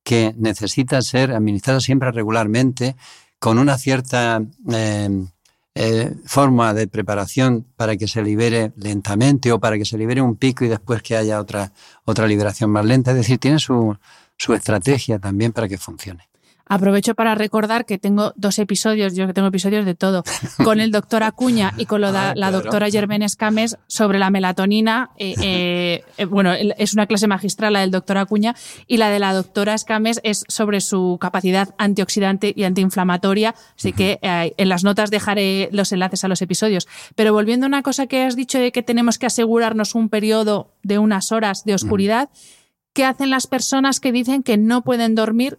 que 0.03 0.35
necesita 0.37 1.01
ser 1.03 1.33
administrada 1.33 1.81
siempre 1.81 2.11
regularmente 2.11 2.97
con 3.39 3.59
una 3.59 3.79
cierta 3.79 4.43
eh, 4.73 5.27
eh, 5.75 6.15
forma 6.27 6.75
de 6.75 6.87
preparación 6.87 7.67
para 7.77 7.97
que 7.97 8.07
se 8.07 8.23
libere 8.23 8.73
lentamente 8.77 9.53
o 9.53 9.59
para 9.59 9.79
que 9.79 9.85
se 9.85 9.97
libere 9.97 10.21
un 10.21 10.37
pico 10.37 10.65
y 10.65 10.69
después 10.69 11.03
que 11.03 11.17
haya 11.17 11.41
otra, 11.41 11.73
otra 12.05 12.27
liberación 12.27 12.71
más 12.71 12.85
lenta. 12.85 13.13
Es 13.13 13.17
decir, 13.17 13.39
tiene 13.39 13.59
su, 13.59 13.97
su 14.37 14.55
estrategia 14.55 15.19
también 15.19 15.53
para 15.53 15.69
que 15.69 15.79
funcione. 15.79 16.32
Aprovecho 16.73 17.15
para 17.15 17.35
recordar 17.35 17.85
que 17.85 17.99
tengo 17.99 18.33
dos 18.35 18.59
episodios, 18.59 19.15
yo 19.15 19.27
que 19.27 19.35
tengo 19.35 19.49
episodios 19.49 19.85
de 19.85 19.95
todo, 19.95 20.25
con 20.65 20.81
el 20.81 20.91
doctor 20.91 21.23
Acuña 21.23 21.75
y 21.77 21.85
con 21.85 22.01
la, 22.01 22.31
ah, 22.31 22.51
doctora 22.51 22.89
Germán 22.89 23.21
Escames 23.21 23.77
sobre 23.89 24.19
la 24.19 24.31
melatonina. 24.31 25.11
Eh, 25.19 25.35
eh, 25.43 26.05
eh, 26.17 26.25
bueno, 26.25 26.55
es 26.55 26.95
una 26.95 27.07
clase 27.07 27.27
magistral 27.27 27.75
la 27.75 27.81
del 27.81 27.91
doctor 27.91 28.17
Acuña 28.17 28.57
y 28.87 28.97
la 28.97 29.11
de 29.11 29.19
la 29.19 29.35
doctora 29.35 29.75
Escames 29.75 30.19
es 30.23 30.47
sobre 30.49 30.81
su 30.81 31.19
capacidad 31.21 31.75
antioxidante 31.77 32.55
y 32.57 32.65
antiinflamatoria. 32.65 33.55
Así 33.77 33.93
que 33.93 34.19
en 34.23 34.69
las 34.71 34.83
notas 34.83 35.11
dejaré 35.11 35.69
los 35.73 35.93
enlaces 35.93 36.25
a 36.25 36.29
los 36.29 36.41
episodios. 36.41 36.89
Pero 37.15 37.35
volviendo 37.35 37.67
a 37.67 37.69
una 37.69 37.83
cosa 37.83 38.07
que 38.07 38.23
has 38.23 38.35
dicho 38.35 38.59
de 38.59 38.73
que 38.73 38.83
tenemos 38.83 39.19
que 39.19 39.27
asegurarnos 39.27 39.95
un 39.95 40.09
periodo 40.09 40.73
de 40.83 40.99
unas 40.99 41.33
horas 41.33 41.67
de 41.67 41.75
oscuridad, 41.75 42.31
¿qué 42.95 43.05
hacen 43.05 43.29
las 43.29 43.47
personas 43.47 44.01
que 44.01 44.11
dicen 44.11 44.43
que 44.43 44.57
no 44.57 44.81
pueden 44.81 45.15
dormir 45.15 45.59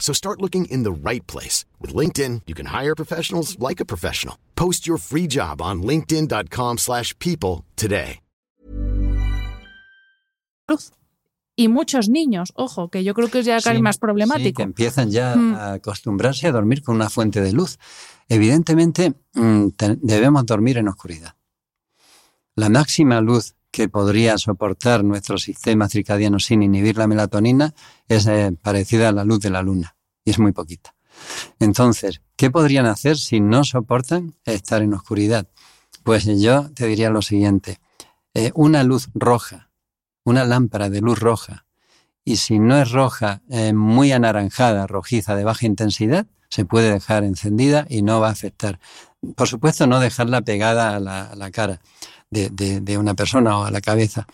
So 0.00 0.12
start 0.12 0.40
looking 0.40 0.64
in 0.64 0.82
the 0.82 0.90
right 0.90 1.24
place. 1.28 1.64
With 1.78 1.94
LinkedIn, 1.94 2.42
you 2.48 2.54
can 2.56 2.66
hire 2.66 2.96
professionals 2.96 3.56
like 3.60 3.80
a 3.80 3.84
professional. 3.84 4.36
Post 4.56 4.88
your 4.88 4.98
free 4.98 5.28
job 5.28 5.62
on 5.62 5.82
linkedin.com 5.84 6.78
slash 6.78 7.16
people 7.20 7.64
today. 7.76 8.20
Y 11.56 11.68
muchos 11.68 12.08
niños, 12.08 12.52
ojo, 12.54 12.88
que 12.88 13.04
yo 13.04 13.12
creo 13.12 13.30
que 13.30 13.40
es 13.40 13.46
ya 13.46 13.60
casi 13.60 13.82
más 13.82 13.98
problemático. 13.98 14.48
Sí, 14.48 14.52
que 14.54 14.62
empiezan 14.62 15.10
ya 15.10 15.36
mm. 15.36 15.54
a 15.54 15.72
acostumbrarse 15.74 16.46
a 16.46 16.52
dormir 16.52 16.82
con 16.82 16.94
una 16.94 17.10
fuente 17.10 17.42
de 17.42 17.52
luz. 17.52 17.78
Evidentemente, 18.28 19.12
mm, 19.34 19.66
debemos 20.00 20.46
dormir 20.46 20.78
en 20.78 20.88
oscuridad. 20.88 21.34
La 22.54 22.68
máxima 22.68 23.20
luz 23.20 23.56
que 23.70 23.88
podría 23.88 24.36
soportar 24.38 25.04
nuestro 25.04 25.38
sistema 25.38 25.88
circadiano 25.88 26.38
sin 26.38 26.62
inhibir 26.62 26.96
la 26.96 27.06
melatonina 27.06 27.74
es 28.08 28.26
eh, 28.26 28.52
parecida 28.60 29.08
a 29.08 29.12
la 29.12 29.24
luz 29.24 29.40
de 29.40 29.50
la 29.50 29.62
luna 29.62 29.96
y 30.24 30.30
es 30.30 30.38
muy 30.38 30.52
poquita. 30.52 30.94
Entonces, 31.58 32.22
¿qué 32.36 32.50
podrían 32.50 32.86
hacer 32.86 33.16
si 33.16 33.40
no 33.40 33.64
soportan 33.64 34.34
estar 34.44 34.82
en 34.82 34.94
oscuridad? 34.94 35.48
Pues 36.02 36.24
yo 36.24 36.70
te 36.70 36.86
diría 36.86 37.10
lo 37.10 37.22
siguiente, 37.22 37.78
eh, 38.34 38.50
una 38.54 38.82
luz 38.84 39.08
roja, 39.14 39.70
una 40.24 40.44
lámpara 40.44 40.88
de 40.88 41.00
luz 41.00 41.18
roja, 41.18 41.66
y 42.24 42.36
si 42.36 42.58
no 42.58 42.80
es 42.80 42.90
roja, 42.90 43.42
eh, 43.50 43.72
muy 43.72 44.12
anaranjada, 44.12 44.86
rojiza, 44.86 45.34
de 45.34 45.44
baja 45.44 45.66
intensidad, 45.66 46.26
se 46.48 46.64
puede 46.64 46.90
dejar 46.90 47.24
encendida 47.24 47.86
y 47.88 48.02
no 48.02 48.20
va 48.20 48.28
a 48.28 48.32
afectar. 48.32 48.80
Por 49.36 49.48
supuesto, 49.48 49.86
no 49.86 50.00
dejarla 50.00 50.42
pegada 50.42 50.96
a 50.96 51.00
la 51.00 51.50
cara 51.50 51.80
de, 52.30 52.98
una 52.98 53.14
persona 53.14 53.58
o 53.58 53.64
a 53.64 53.70
la 53.70 53.80
cabeza. 53.80 54.26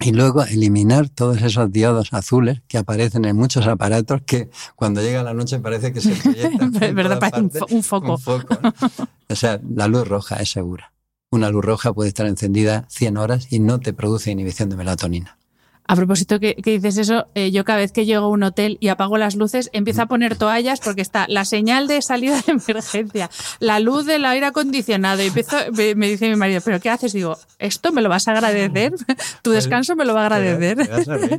Y 0.00 0.12
luego 0.12 0.44
eliminar 0.44 1.08
todos 1.08 1.40
esos 1.42 1.70
diodos 1.70 2.12
azules 2.12 2.62
que 2.66 2.78
aparecen 2.78 3.24
en 3.24 3.36
muchos 3.36 3.66
aparatos 3.66 4.22
que 4.22 4.50
cuando 4.74 5.00
llega 5.00 5.22
la 5.22 5.34
noche 5.34 5.60
parece 5.60 5.92
que 5.92 6.00
se 6.00 6.14
proyectan. 6.22 6.72
¿Verdad? 6.94 7.20
Parece 7.20 7.60
un, 7.70 7.82
foco. 7.82 8.18
O 9.28 9.36
sea, 9.36 9.60
la 9.68 9.88
luz 9.88 10.06
roja 10.06 10.36
es 10.36 10.50
segura. 10.50 10.92
Una 11.30 11.48
luz 11.48 11.64
roja 11.64 11.92
puede 11.92 12.08
estar 12.08 12.26
encendida 12.26 12.86
100 12.90 13.16
horas 13.16 13.46
y 13.50 13.58
no 13.58 13.80
te 13.80 13.92
produce 13.92 14.30
inhibición 14.30 14.68
de 14.68 14.76
melatonina. 14.76 15.38
A 15.86 15.96
propósito 15.96 16.40
que, 16.40 16.56
dices 16.62 16.96
eso, 16.96 17.26
eh, 17.34 17.50
yo 17.50 17.64
cada 17.64 17.78
vez 17.78 17.92
que 17.92 18.06
llego 18.06 18.24
a 18.24 18.28
un 18.28 18.42
hotel 18.42 18.78
y 18.80 18.88
apago 18.88 19.18
las 19.18 19.36
luces, 19.36 19.68
empiezo 19.72 20.02
a 20.02 20.06
poner 20.06 20.36
toallas 20.36 20.80
porque 20.80 21.02
está 21.02 21.26
la 21.28 21.44
señal 21.44 21.88
de 21.88 22.00
salida 22.00 22.40
de 22.46 22.52
emergencia, 22.52 23.30
la 23.60 23.80
luz 23.80 24.06
del 24.06 24.24
aire 24.24 24.46
acondicionado. 24.46 25.22
Y 25.22 25.26
empiezo, 25.26 25.56
me, 25.72 26.08
dice 26.08 26.28
mi 26.30 26.36
marido, 26.36 26.60
¿pero 26.64 26.80
qué 26.80 26.88
haces? 26.88 27.12
Digo, 27.12 27.36
¿esto 27.58 27.92
me 27.92 28.00
lo 28.00 28.08
vas 28.08 28.28
a 28.28 28.32
agradecer? 28.32 28.92
¿Tu 29.42 29.50
pues, 29.50 29.64
descanso 29.64 29.94
me 29.94 30.04
lo 30.04 30.14
va 30.14 30.22
a 30.22 30.26
agradecer? 30.26 30.78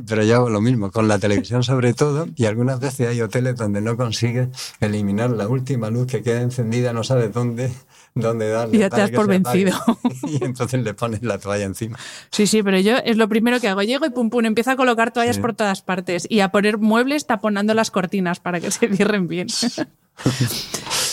Pero 0.06 0.22
yo 0.22 0.36
hago 0.36 0.50
lo 0.50 0.60
mismo, 0.60 0.90
con 0.92 1.08
la 1.08 1.18
televisión 1.18 1.64
sobre 1.64 1.92
todo, 1.92 2.28
y 2.36 2.44
algunas 2.44 2.78
veces 2.78 3.08
hay 3.08 3.20
hoteles 3.20 3.56
donde 3.56 3.80
no 3.80 3.96
consigues 3.96 4.48
eliminar 4.80 5.30
la 5.30 5.48
última 5.48 5.90
luz 5.90 6.06
que 6.06 6.22
queda 6.22 6.40
encendida, 6.40 6.92
no 6.92 7.02
sabes 7.02 7.32
dónde 7.32 7.72
dónde 8.16 8.48
darle. 8.48 8.76
Y 8.76 8.80
ya 8.80 8.90
te 8.90 9.00
das 9.00 9.10
por 9.10 9.28
vencido. 9.28 9.72
Y 10.26 10.42
entonces 10.44 10.82
le 10.82 10.94
pones 10.94 11.22
la 11.22 11.38
toalla 11.38 11.64
encima. 11.64 11.98
Sí, 12.30 12.46
sí, 12.46 12.62
pero 12.62 12.78
yo 12.80 12.96
es 12.96 13.16
lo 13.16 13.28
primero 13.28 13.60
que 13.60 13.68
hago. 13.68 13.82
Llego 13.82 14.06
y 14.06 14.10
pum 14.10 14.30
pum, 14.30 14.44
empiezo 14.44 14.72
a 14.72 14.76
colocar 14.76 15.12
toallas 15.12 15.38
por 15.38 15.54
todas 15.54 15.82
partes 15.82 16.26
y 16.28 16.40
a 16.40 16.48
poner 16.48 16.78
muebles 16.78 17.26
taponando 17.26 17.74
las 17.74 17.90
cortinas 17.90 18.40
para 18.40 18.60
que 18.60 18.70
se 18.72 18.88
cierren 18.88 19.28
bien. 19.28 19.48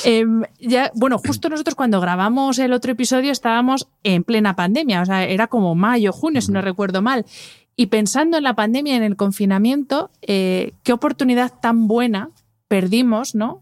Em, 0.06 0.43
ya, 0.60 0.91
bueno, 0.95 1.18
justo 1.18 1.49
nosotros 1.49 1.76
cuando 1.76 2.01
grabamos 2.01 2.60
el 2.60 2.74
otro 2.74 2.91
episodio 2.91 3.32
estábamos 3.32 3.88
en 4.04 4.24
plena 4.24 4.56
pandemia, 4.56 5.01
o 5.01 5.06
sea, 5.06 5.24
era 5.26 5.47
como 5.47 5.76
mayo, 5.76 6.12
junio, 6.12 6.41
si 6.41 6.51
no 6.51 6.62
recuerdo 6.62 7.01
mal. 7.01 7.26
Y 7.76 7.88
pensando 7.88 8.38
en 8.38 8.43
la 8.43 8.54
pandemia, 8.54 8.95
en 8.95 9.04
el 9.04 9.16
confinamiento, 9.16 10.12
eh, 10.22 10.74
qué 10.84 10.93
oportunidad 10.93 11.54
tan 11.62 11.88
buena 11.88 12.32
perdimos, 12.68 13.34
¿no? 13.34 13.62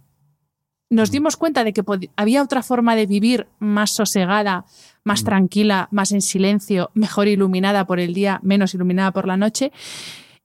Nos 0.91 1.09
dimos 1.09 1.37
cuenta 1.37 1.63
de 1.63 1.73
que 1.73 1.83
había 2.17 2.43
otra 2.43 2.61
forma 2.61 2.95
de 2.95 3.07
vivir 3.07 3.47
más 3.59 3.91
sosegada, 3.91 4.65
más 5.03 5.23
mm. 5.23 5.25
tranquila, 5.25 5.87
más 5.89 6.11
en 6.11 6.21
silencio, 6.21 6.91
mejor 6.93 7.29
iluminada 7.29 7.87
por 7.87 7.99
el 7.99 8.13
día, 8.13 8.39
menos 8.43 8.75
iluminada 8.75 9.11
por 9.11 9.25
la 9.25 9.37
noche. 9.37 9.71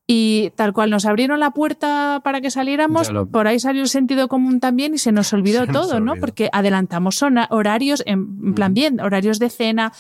Y 0.07 0.53
tal 0.55 0.73
cual 0.73 0.91
nos 0.91 1.05
abrieron 1.05 1.41
la 1.41 1.51
puerta 1.51 2.21
para 2.23 2.41
que 2.41 2.53
saliéramos, 2.53 3.11
por 3.33 3.49
ahí 3.49 3.59
salió 3.59 3.83
el 3.83 3.89
sentido 3.89 4.29
común 4.29 4.61
también 4.61 4.95
y 4.95 4.99
se 4.99 5.11
nos 5.11 5.33
olvidó 5.33 5.67
todo, 5.73 5.99
¿no? 5.99 6.15
Porque 6.15 6.49
adelantamos 6.53 7.21
horarios, 7.51 8.05
en 8.07 8.55
plan 8.55 8.71
mm. 8.71 8.75
bien, 8.75 9.01
horarios 9.01 9.41
de 9.41 9.51
cena, 9.51 9.93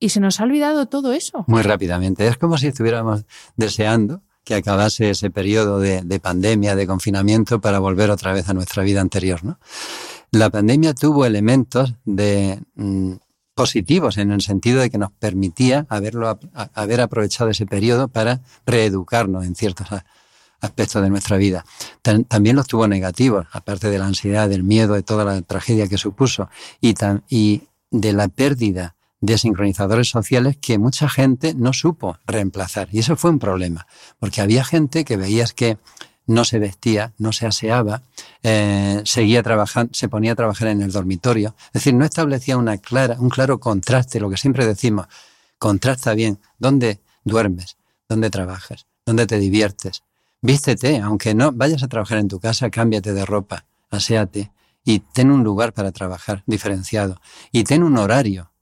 y 0.00 0.08
se 0.08 0.18
nos 0.18 0.40
ha 0.40 0.44
olvidado 0.44 0.86
todo 0.86 1.12
eso. 1.12 1.44
Muy 1.46 1.62
rápidamente. 1.62 2.26
Es 2.26 2.36
como 2.36 2.58
si 2.58 2.66
estuviéramos 2.66 3.24
deseando 3.56 4.20
que 4.46 4.54
acabase 4.54 5.10
ese 5.10 5.28
periodo 5.28 5.80
de, 5.80 6.20
pandemia, 6.20 6.76
de 6.76 6.86
confinamiento, 6.86 7.60
para 7.60 7.80
volver 7.80 8.12
otra 8.12 8.32
vez 8.32 8.48
a 8.48 8.54
nuestra 8.54 8.84
vida 8.84 9.00
anterior. 9.00 9.42
¿no? 9.42 9.58
La 10.30 10.50
pandemia 10.50 10.94
tuvo 10.94 11.26
elementos 11.26 11.94
de, 12.04 12.60
mm, 12.76 13.14
positivos 13.56 14.18
en 14.18 14.30
el 14.30 14.42
sentido 14.42 14.80
de 14.80 14.88
que 14.88 14.98
nos 14.98 15.10
permitía 15.10 15.84
haberlo, 15.88 16.38
haber 16.74 17.00
aprovechado 17.00 17.50
ese 17.50 17.66
periodo 17.66 18.06
para 18.06 18.40
reeducarnos 18.64 19.44
en 19.44 19.56
ciertos 19.56 19.88
aspectos 20.60 21.02
de 21.02 21.10
nuestra 21.10 21.38
vida. 21.38 21.64
También 22.28 22.54
los 22.54 22.68
tuvo 22.68 22.86
negativos, 22.86 23.48
aparte 23.50 23.90
de 23.90 23.98
la 23.98 24.06
ansiedad, 24.06 24.48
del 24.48 24.62
miedo, 24.62 24.94
de 24.94 25.02
toda 25.02 25.24
la 25.24 25.42
tragedia 25.42 25.88
que 25.88 25.98
supuso 25.98 26.48
y, 26.80 26.94
y 27.28 27.62
de 27.90 28.12
la 28.12 28.28
pérdida 28.28 28.95
de 29.20 29.38
sincronizadores 29.38 30.08
sociales 30.08 30.56
que 30.60 30.78
mucha 30.78 31.08
gente 31.08 31.54
no 31.54 31.72
supo 31.72 32.18
reemplazar. 32.26 32.88
Y 32.92 32.98
eso 32.98 33.16
fue 33.16 33.30
un 33.30 33.38
problema, 33.38 33.86
porque 34.18 34.40
había 34.40 34.64
gente 34.64 35.04
que 35.04 35.16
veías 35.16 35.52
que 35.52 35.78
no 36.26 36.44
se 36.44 36.58
vestía, 36.58 37.12
no 37.18 37.32
se 37.32 37.46
aseaba, 37.46 38.02
eh, 38.42 39.00
seguía 39.04 39.42
trabajando, 39.42 39.94
se 39.94 40.08
ponía 40.08 40.32
a 40.32 40.34
trabajar 40.34 40.68
en 40.68 40.82
el 40.82 40.92
dormitorio. 40.92 41.54
Es 41.68 41.74
decir, 41.74 41.94
no 41.94 42.04
establecía 42.04 42.56
una 42.56 42.78
clara, 42.78 43.16
un 43.18 43.30
claro 43.30 43.60
contraste, 43.60 44.20
lo 44.20 44.28
que 44.28 44.36
siempre 44.36 44.66
decimos, 44.66 45.06
contrasta 45.58 46.14
bien 46.14 46.38
dónde 46.58 47.00
duermes, 47.24 47.76
dónde 48.08 48.30
trabajas, 48.30 48.86
dónde 49.04 49.26
te 49.26 49.38
diviertes. 49.38 50.02
Vístete, 50.42 50.98
aunque 50.98 51.34
no 51.34 51.52
vayas 51.52 51.82
a 51.82 51.88
trabajar 51.88 52.18
en 52.18 52.28
tu 52.28 52.40
casa, 52.40 52.70
cámbiate 52.70 53.12
de 53.12 53.24
ropa, 53.24 53.64
aséate 53.90 54.50
y 54.84 55.00
ten 55.00 55.30
un 55.30 55.42
lugar 55.42 55.72
para 55.72 55.92
trabajar 55.92 56.44
diferenciado 56.46 57.20
y 57.50 57.64
ten 57.64 57.82
un 57.82 57.98
horario 57.98 58.52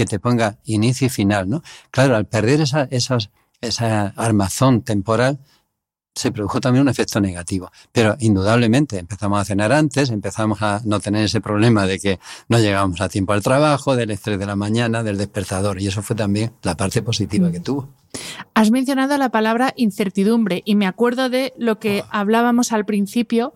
que 0.00 0.06
te 0.06 0.18
ponga 0.18 0.56
inicio 0.64 1.08
y 1.08 1.10
final, 1.10 1.46
¿no? 1.46 1.62
Claro, 1.90 2.16
al 2.16 2.24
perder 2.24 2.62
esa, 2.62 2.88
esa 2.90 4.14
armazón 4.16 4.80
temporal, 4.80 5.40
se 6.14 6.32
produjo 6.32 6.58
también 6.58 6.80
un 6.80 6.88
efecto 6.88 7.20
negativo. 7.20 7.70
Pero 7.92 8.16
indudablemente 8.18 8.98
empezamos 8.98 9.38
a 9.38 9.44
cenar 9.44 9.72
antes, 9.72 10.08
empezamos 10.08 10.62
a 10.62 10.80
no 10.86 11.00
tener 11.00 11.26
ese 11.26 11.42
problema 11.42 11.84
de 11.84 11.98
que 11.98 12.18
no 12.48 12.58
llegábamos 12.58 13.02
a 13.02 13.10
tiempo 13.10 13.34
al 13.34 13.42
trabajo, 13.42 13.94
del 13.94 14.10
estrés 14.10 14.38
de 14.38 14.46
la 14.46 14.56
mañana, 14.56 15.02
del 15.02 15.18
despertador. 15.18 15.78
Y 15.82 15.88
eso 15.88 16.00
fue 16.00 16.16
también 16.16 16.52
la 16.62 16.78
parte 16.78 17.02
positiva 17.02 17.52
que 17.52 17.60
tuvo. 17.60 17.90
Has 18.54 18.70
mencionado 18.70 19.18
la 19.18 19.28
palabra 19.28 19.74
incertidumbre 19.76 20.62
y 20.64 20.76
me 20.76 20.86
acuerdo 20.86 21.28
de 21.28 21.52
lo 21.58 21.78
que 21.78 22.04
hablábamos 22.08 22.72
al 22.72 22.86
principio. 22.86 23.52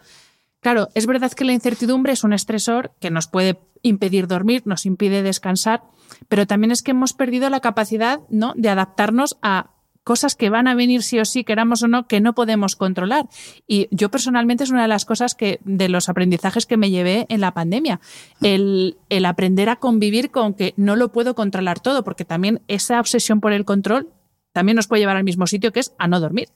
Claro, 0.65 0.89
es 0.95 1.05
verdad 1.05 1.31
que 1.31 1.45
la 1.45 1.53
incertidumbre 1.53 2.15
es 2.15 2.25
un 2.25 2.33
estresor 2.33 2.93
que 2.99 3.11
nos 3.11 3.27
puede 3.27 3.59
impedir 3.83 4.27
dormir, 4.27 4.63
nos 4.65 4.87
impide 4.87 5.23
descansar, 5.23 5.83
pero 6.27 6.47
también 6.47 6.71
es 6.71 6.83
que 6.83 6.93
hemos 6.93 7.13
perdido 7.13 7.51
la 7.51 7.61
capacidad 7.61 8.21
¿no? 8.31 8.55
de 8.57 8.71
adaptarnos 8.71 9.37
a 9.43 9.73
cosas 10.05 10.35
que 10.35 10.49
van 10.49 10.67
a 10.67 10.75
venir 10.75 11.03
sí 11.03 11.19
o 11.21 11.27
sí, 11.27 11.45
queramos 11.45 11.83
o 11.83 11.89
no, 11.89 12.09
que 12.09 12.23
no 12.23 12.35
podemos 12.35 12.77
controlar. 12.77 13.29
Y 13.67 13.89
yo 13.91 14.11
personalmente 14.11 14.65
es 14.65 14.71
una 14.71 14.81
de 14.81 14.89
las 14.89 15.05
cosas 15.05 15.35
que, 15.35 15.61
de 15.67 15.91
los 15.91 16.09
aprendizajes 16.09 16.65
que 16.65 16.79
me 16.79 16.91
llevé 16.91 17.27
en 17.29 17.43
la 17.43 17.53
pandemia, 17.53 18.01
el, 18.41 18.97
el 19.11 19.27
aprender 19.27 19.69
a 19.69 19.77
convivir 19.77 20.31
con 20.31 20.55
que 20.55 20.73
no 20.79 20.97
lo 20.97 21.13
puedo 21.13 21.35
controlar 21.35 21.81
todo, 21.81 22.05
porque 22.05 22.25
también 22.25 22.63
esa 22.69 23.01
obsesión 23.01 23.43
por 23.43 23.53
el 23.53 23.67
control 23.67 24.09
también 24.55 24.77
nos 24.77 24.87
puede 24.87 25.03
llevar 25.03 25.19
al 25.19 25.25
mismo 25.25 25.47
sitio, 25.47 25.73
que 25.73 25.81
es 25.81 25.93
a 25.99 26.09
no 26.09 26.21
dormir. 26.21 26.49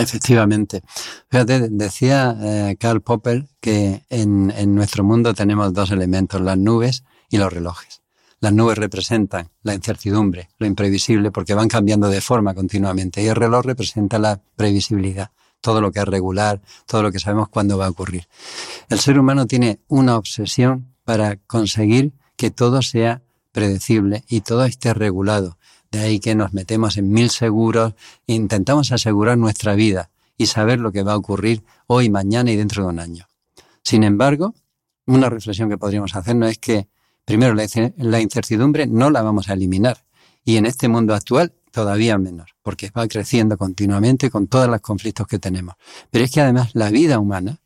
Efectivamente. 0.00 0.82
Fíjate, 1.30 1.68
decía 1.70 2.36
eh, 2.40 2.76
Karl 2.78 3.00
Popper 3.00 3.46
que 3.60 4.04
en, 4.08 4.52
en 4.56 4.74
nuestro 4.74 5.04
mundo 5.04 5.34
tenemos 5.34 5.72
dos 5.72 5.90
elementos, 5.90 6.40
las 6.40 6.58
nubes 6.58 7.04
y 7.28 7.38
los 7.38 7.52
relojes. 7.52 8.00
Las 8.40 8.54
nubes 8.54 8.78
representan 8.78 9.50
la 9.62 9.74
incertidumbre, 9.74 10.48
lo 10.58 10.66
imprevisible, 10.66 11.30
porque 11.30 11.52
van 11.52 11.68
cambiando 11.68 12.08
de 12.08 12.22
forma 12.22 12.54
continuamente. 12.54 13.22
Y 13.22 13.26
el 13.26 13.36
reloj 13.36 13.66
representa 13.66 14.18
la 14.18 14.40
previsibilidad, 14.56 15.30
todo 15.60 15.82
lo 15.82 15.92
que 15.92 16.00
es 16.00 16.06
regular, 16.06 16.62
todo 16.86 17.02
lo 17.02 17.12
que 17.12 17.18
sabemos 17.18 17.50
cuándo 17.50 17.76
va 17.76 17.86
a 17.86 17.90
ocurrir. 17.90 18.26
El 18.88 18.98
ser 18.98 19.18
humano 19.18 19.46
tiene 19.46 19.80
una 19.88 20.16
obsesión 20.16 20.94
para 21.04 21.36
conseguir 21.36 22.12
que 22.36 22.50
todo 22.50 22.80
sea 22.80 23.22
predecible 23.52 24.24
y 24.26 24.40
todo 24.40 24.64
esté 24.64 24.94
regulado. 24.94 25.58
De 25.90 26.00
ahí 26.00 26.20
que 26.20 26.34
nos 26.34 26.52
metemos 26.52 26.96
en 26.96 27.10
mil 27.10 27.30
seguros 27.30 27.94
e 28.26 28.34
intentamos 28.34 28.92
asegurar 28.92 29.36
nuestra 29.38 29.74
vida 29.74 30.10
y 30.36 30.46
saber 30.46 30.78
lo 30.78 30.92
que 30.92 31.02
va 31.02 31.12
a 31.12 31.16
ocurrir 31.16 31.62
hoy, 31.86 32.10
mañana 32.10 32.50
y 32.50 32.56
dentro 32.56 32.84
de 32.84 32.88
un 32.90 33.00
año. 33.00 33.28
Sin 33.82 34.04
embargo, 34.04 34.54
una 35.06 35.28
reflexión 35.28 35.68
que 35.68 35.78
podríamos 35.78 36.14
hacernos 36.14 36.50
es 36.50 36.58
que 36.58 36.88
Primero, 37.30 37.54
la 37.54 38.20
incertidumbre 38.20 38.88
no 38.88 39.08
la 39.08 39.22
vamos 39.22 39.48
a 39.48 39.52
eliminar. 39.52 39.98
Y 40.44 40.56
en 40.56 40.66
este 40.66 40.88
mundo 40.88 41.14
actual, 41.14 41.52
todavía 41.70 42.18
menos, 42.18 42.50
porque 42.60 42.90
va 42.90 43.06
creciendo 43.06 43.56
continuamente 43.56 44.30
con 44.30 44.48
todos 44.48 44.68
los 44.68 44.80
conflictos 44.80 45.28
que 45.28 45.38
tenemos. 45.38 45.76
Pero 46.10 46.24
es 46.24 46.32
que 46.32 46.40
además 46.40 46.70
la 46.72 46.90
vida 46.90 47.20
humana, 47.20 47.58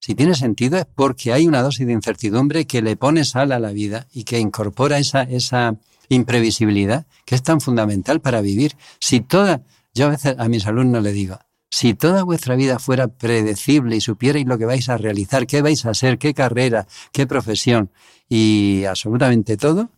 si 0.00 0.16
tiene 0.16 0.34
sentido, 0.34 0.78
es 0.78 0.86
porque 0.86 1.32
hay 1.32 1.46
una 1.46 1.62
dosis 1.62 1.86
de 1.86 1.92
incertidumbre 1.92 2.66
que 2.66 2.82
le 2.82 2.96
pone 2.96 3.24
sal 3.24 3.52
a 3.52 3.60
la 3.60 3.70
vida 3.70 4.08
y 4.12 4.24
que 4.24 4.40
incorpora 4.40 4.98
esa, 4.98 5.22
esa 5.22 5.76
imprevisibilidad 6.08 7.06
que 7.24 7.34
es 7.34 7.42
tan 7.42 7.60
fundamental 7.60 8.20
para 8.20 8.40
vivir. 8.40 8.76
Si 8.98 9.20
toda, 9.20 9.62
yo 9.94 10.06
a 10.06 10.10
veces 10.10 10.36
a 10.38 10.48
mis 10.48 10.66
alumnos 10.66 11.02
le 11.02 11.12
digo, 11.12 11.38
si 11.70 11.94
toda 11.94 12.22
vuestra 12.22 12.56
vida 12.56 12.78
fuera 12.78 13.08
predecible 13.08 13.96
y 13.96 14.00
supierais 14.00 14.46
lo 14.46 14.58
que 14.58 14.64
vais 14.64 14.88
a 14.88 14.96
realizar, 14.96 15.46
qué 15.46 15.60
vais 15.60 15.84
a 15.84 15.90
hacer, 15.90 16.18
qué 16.18 16.32
carrera, 16.32 16.86
qué 17.12 17.26
profesión, 17.26 17.90
y 18.28 18.84
absolutamente 18.84 19.56
todo, 19.56 19.90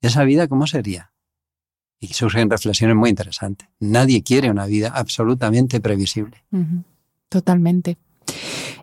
esa 0.00 0.24
vida 0.24 0.48
cómo 0.48 0.66
sería. 0.66 1.12
Y 2.00 2.08
surgen 2.08 2.50
reflexiones 2.50 2.96
muy 2.96 3.10
interesantes. 3.10 3.68
Nadie 3.78 4.24
quiere 4.24 4.50
una 4.50 4.66
vida 4.66 4.88
absolutamente 4.92 5.80
previsible. 5.80 6.42
Totalmente. 7.28 7.96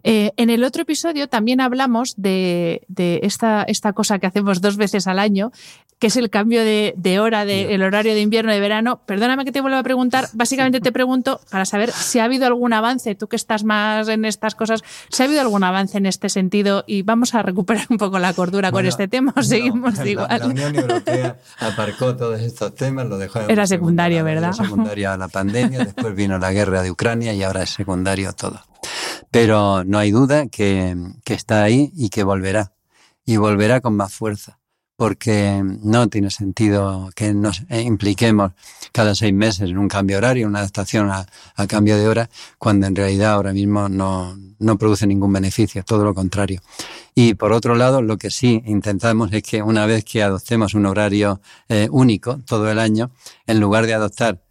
Eh, 0.03 0.31
en 0.37 0.49
el 0.49 0.63
otro 0.63 0.83
episodio 0.83 1.27
también 1.27 1.61
hablamos 1.61 2.13
de, 2.17 2.85
esta, 3.21 3.63
esta, 3.63 3.93
cosa 3.93 4.19
que 4.19 4.27
hacemos 4.27 4.61
dos 4.61 4.77
veces 4.77 5.07
al 5.07 5.19
año, 5.19 5.51
que 5.99 6.07
es 6.07 6.15
el 6.15 6.29
cambio 6.29 6.63
de, 6.63 7.19
hora 7.19 7.43
del 7.43 7.81
horario 7.83 8.13
de 8.13 8.21
invierno 8.21 8.51
y 8.51 8.55
de 8.55 8.61
verano. 8.61 9.01
Perdóname 9.05 9.43
que 9.43 9.51
te 9.51 9.59
vuelva 9.59 9.79
a 9.79 9.83
preguntar. 9.83 10.29
Básicamente 10.33 10.79
te 10.79 10.93
pregunto 10.93 11.41
para 11.51 11.65
saber 11.65 11.91
si 11.91 12.19
ha 12.19 12.23
habido 12.23 12.47
algún 12.47 12.71
avance, 12.71 13.15
tú 13.15 13.27
que 13.27 13.35
estás 13.35 13.65
más 13.65 14.07
en 14.07 14.23
estas 14.23 14.55
cosas, 14.55 14.81
si 15.09 15.21
ha 15.21 15.25
habido 15.25 15.41
algún 15.41 15.63
avance 15.63 15.97
en 15.97 16.05
este 16.05 16.29
sentido 16.29 16.85
y 16.87 17.01
vamos 17.01 17.35
a 17.35 17.41
recuperar 17.41 17.85
un 17.89 17.97
poco 17.97 18.17
la 18.17 18.33
cordura 18.33 18.71
con 18.71 18.85
este 18.85 19.09
tema 19.09 19.33
o 19.35 19.43
seguimos 19.43 19.99
igual. 20.05 20.27
La, 20.39 20.47
Unión 20.47 20.75
Europea 20.75 21.37
aparcó 21.59 22.15
todos 22.15 22.39
estos 22.39 22.73
temas, 22.75 23.05
lo 23.07 23.17
dejó 23.17 23.41
en 23.41 23.51
Era 23.51 23.67
secundario, 23.67 24.23
¿verdad? 24.23 24.53
Era 24.55 24.65
secundario 24.65 25.11
a 25.11 25.17
la 25.17 25.27
pandemia, 25.27 25.83
después 25.83 26.15
vino 26.15 26.39
la 26.39 26.51
guerra 26.53 26.81
de 26.81 26.91
Ucrania 26.91 27.33
y 27.33 27.43
ahora 27.43 27.63
es 27.63 27.71
secundario 27.71 28.31
todo. 28.33 28.61
Pero 29.31 29.83
no 29.83 29.97
hay 29.99 30.11
duda 30.11 30.47
que, 30.47 30.95
que 31.23 31.33
está 31.33 31.63
ahí 31.63 31.91
y 31.95 32.09
que 32.09 32.23
volverá. 32.23 32.73
Y 33.25 33.37
volverá 33.37 33.81
con 33.81 33.95
más 33.95 34.13
fuerza 34.13 34.59
porque 34.99 35.63
no 35.63 36.09
tiene 36.09 36.29
sentido 36.29 37.09
que 37.15 37.33
nos 37.33 37.63
impliquemos 37.69 38.51
cada 38.91 39.15
seis 39.15 39.33
meses 39.33 39.69
en 39.69 39.77
un 39.77 39.87
cambio 39.87 40.17
horario, 40.17 40.45
una 40.45 40.59
adaptación 40.59 41.09
a, 41.09 41.25
cambio 41.67 41.95
de 41.95 42.05
hora, 42.05 42.29
cuando 42.57 42.85
en 42.85 42.97
realidad 42.97 43.31
ahora 43.31 43.53
mismo 43.53 43.87
no, 43.87 44.37
no 44.59 44.77
produce 44.77 45.07
ningún 45.07 45.31
beneficio, 45.31 45.85
todo 45.85 46.03
lo 46.03 46.13
contrario. 46.13 46.59
Y 47.15 47.35
por 47.35 47.53
otro 47.53 47.75
lado, 47.75 48.01
lo 48.01 48.17
que 48.17 48.29
sí 48.29 48.61
intentamos 48.65 49.31
es 49.31 49.41
que 49.41 49.63
una 49.63 49.85
vez 49.85 50.03
que 50.03 50.21
adoptemos 50.21 50.73
un 50.73 50.85
horario 50.85 51.39
eh, 51.69 51.87
único 51.89 52.41
todo 52.45 52.69
el 52.69 52.77
año, 52.77 53.09
en 53.47 53.61
lugar 53.61 53.85
de 53.85 53.93
adoptar 53.93 54.41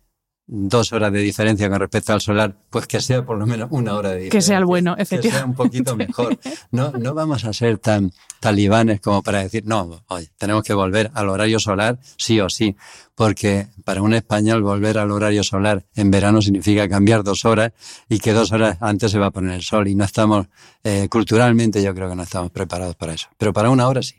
dos 0.50 0.94
horas 0.94 1.12
de 1.12 1.20
diferencia 1.20 1.68
con 1.68 1.78
respecto 1.78 2.14
al 2.14 2.22
solar, 2.22 2.56
pues 2.70 2.86
que 2.86 3.00
sea 3.00 3.24
por 3.24 3.38
lo 3.38 3.46
menos 3.46 3.68
una 3.70 3.94
hora 3.94 4.10
de 4.10 4.14
diferencia. 4.16 4.38
Que 4.38 4.42
sea 4.42 4.58
el 4.58 4.64
bueno, 4.64 4.94
efectivamente. 4.98 5.28
Que 5.28 5.36
sea 5.36 5.44
un 5.44 5.54
poquito 5.54 5.94
mejor. 5.96 6.38
No, 6.70 6.90
no 6.92 7.14
vamos 7.14 7.44
a 7.44 7.52
ser 7.52 7.78
tan 7.78 8.12
talibanes 8.40 9.00
como 9.00 9.22
para 9.22 9.42
decir, 9.42 9.64
no, 9.66 10.02
oye, 10.08 10.30
tenemos 10.38 10.62
que 10.62 10.72
volver 10.72 11.10
al 11.14 11.28
horario 11.28 11.60
solar 11.60 11.98
sí 12.16 12.40
o 12.40 12.48
sí, 12.48 12.76
porque 13.14 13.66
para 13.84 14.00
un 14.00 14.14
español 14.14 14.62
volver 14.62 14.98
al 14.98 15.10
horario 15.10 15.44
solar 15.44 15.84
en 15.94 16.10
verano 16.10 16.40
significa 16.40 16.88
cambiar 16.88 17.24
dos 17.24 17.44
horas 17.44 17.72
y 18.08 18.18
que 18.18 18.32
dos 18.32 18.52
horas 18.52 18.78
antes 18.80 19.12
se 19.12 19.18
va 19.18 19.26
a 19.26 19.30
poner 19.30 19.54
el 19.54 19.62
sol 19.62 19.86
y 19.86 19.94
no 19.94 20.04
estamos, 20.04 20.46
eh, 20.82 21.08
culturalmente 21.10 21.82
yo 21.82 21.94
creo 21.94 22.08
que 22.08 22.16
no 22.16 22.22
estamos 22.22 22.50
preparados 22.50 22.96
para 22.96 23.12
eso, 23.12 23.28
pero 23.36 23.52
para 23.52 23.70
una 23.70 23.86
hora 23.86 24.02
sí. 24.02 24.14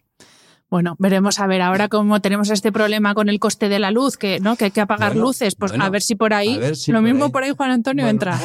Bueno, 0.70 0.95
veremos 0.99 1.39
a 1.39 1.47
ver, 1.47 1.63
ahora 1.63 1.88
como 1.88 2.22
tenemos 2.22 2.51
este 2.51 2.72
problema 2.72 3.15
con 3.15 3.28
el 3.28 3.39
coste 3.39 3.70
de 3.70 3.80
la 3.80 3.89
luz, 3.89 4.17
que, 4.17 4.39
¿no? 4.39 4.55
que 4.55 4.65
hay 4.65 4.72
que 4.72 4.82
apagar 4.82 5.15
luces, 5.15 5.55
pues 5.55 5.74
a 5.74 5.89
ver 5.89 6.03
si 6.03 6.13
por 6.13 6.34
ahí, 6.34 6.59
lo 6.88 7.01
mismo 7.01 7.32
por 7.32 7.43
ahí 7.43 7.51
Juan 7.57 7.72
Antonio 7.72 8.07
entra. 8.07 8.39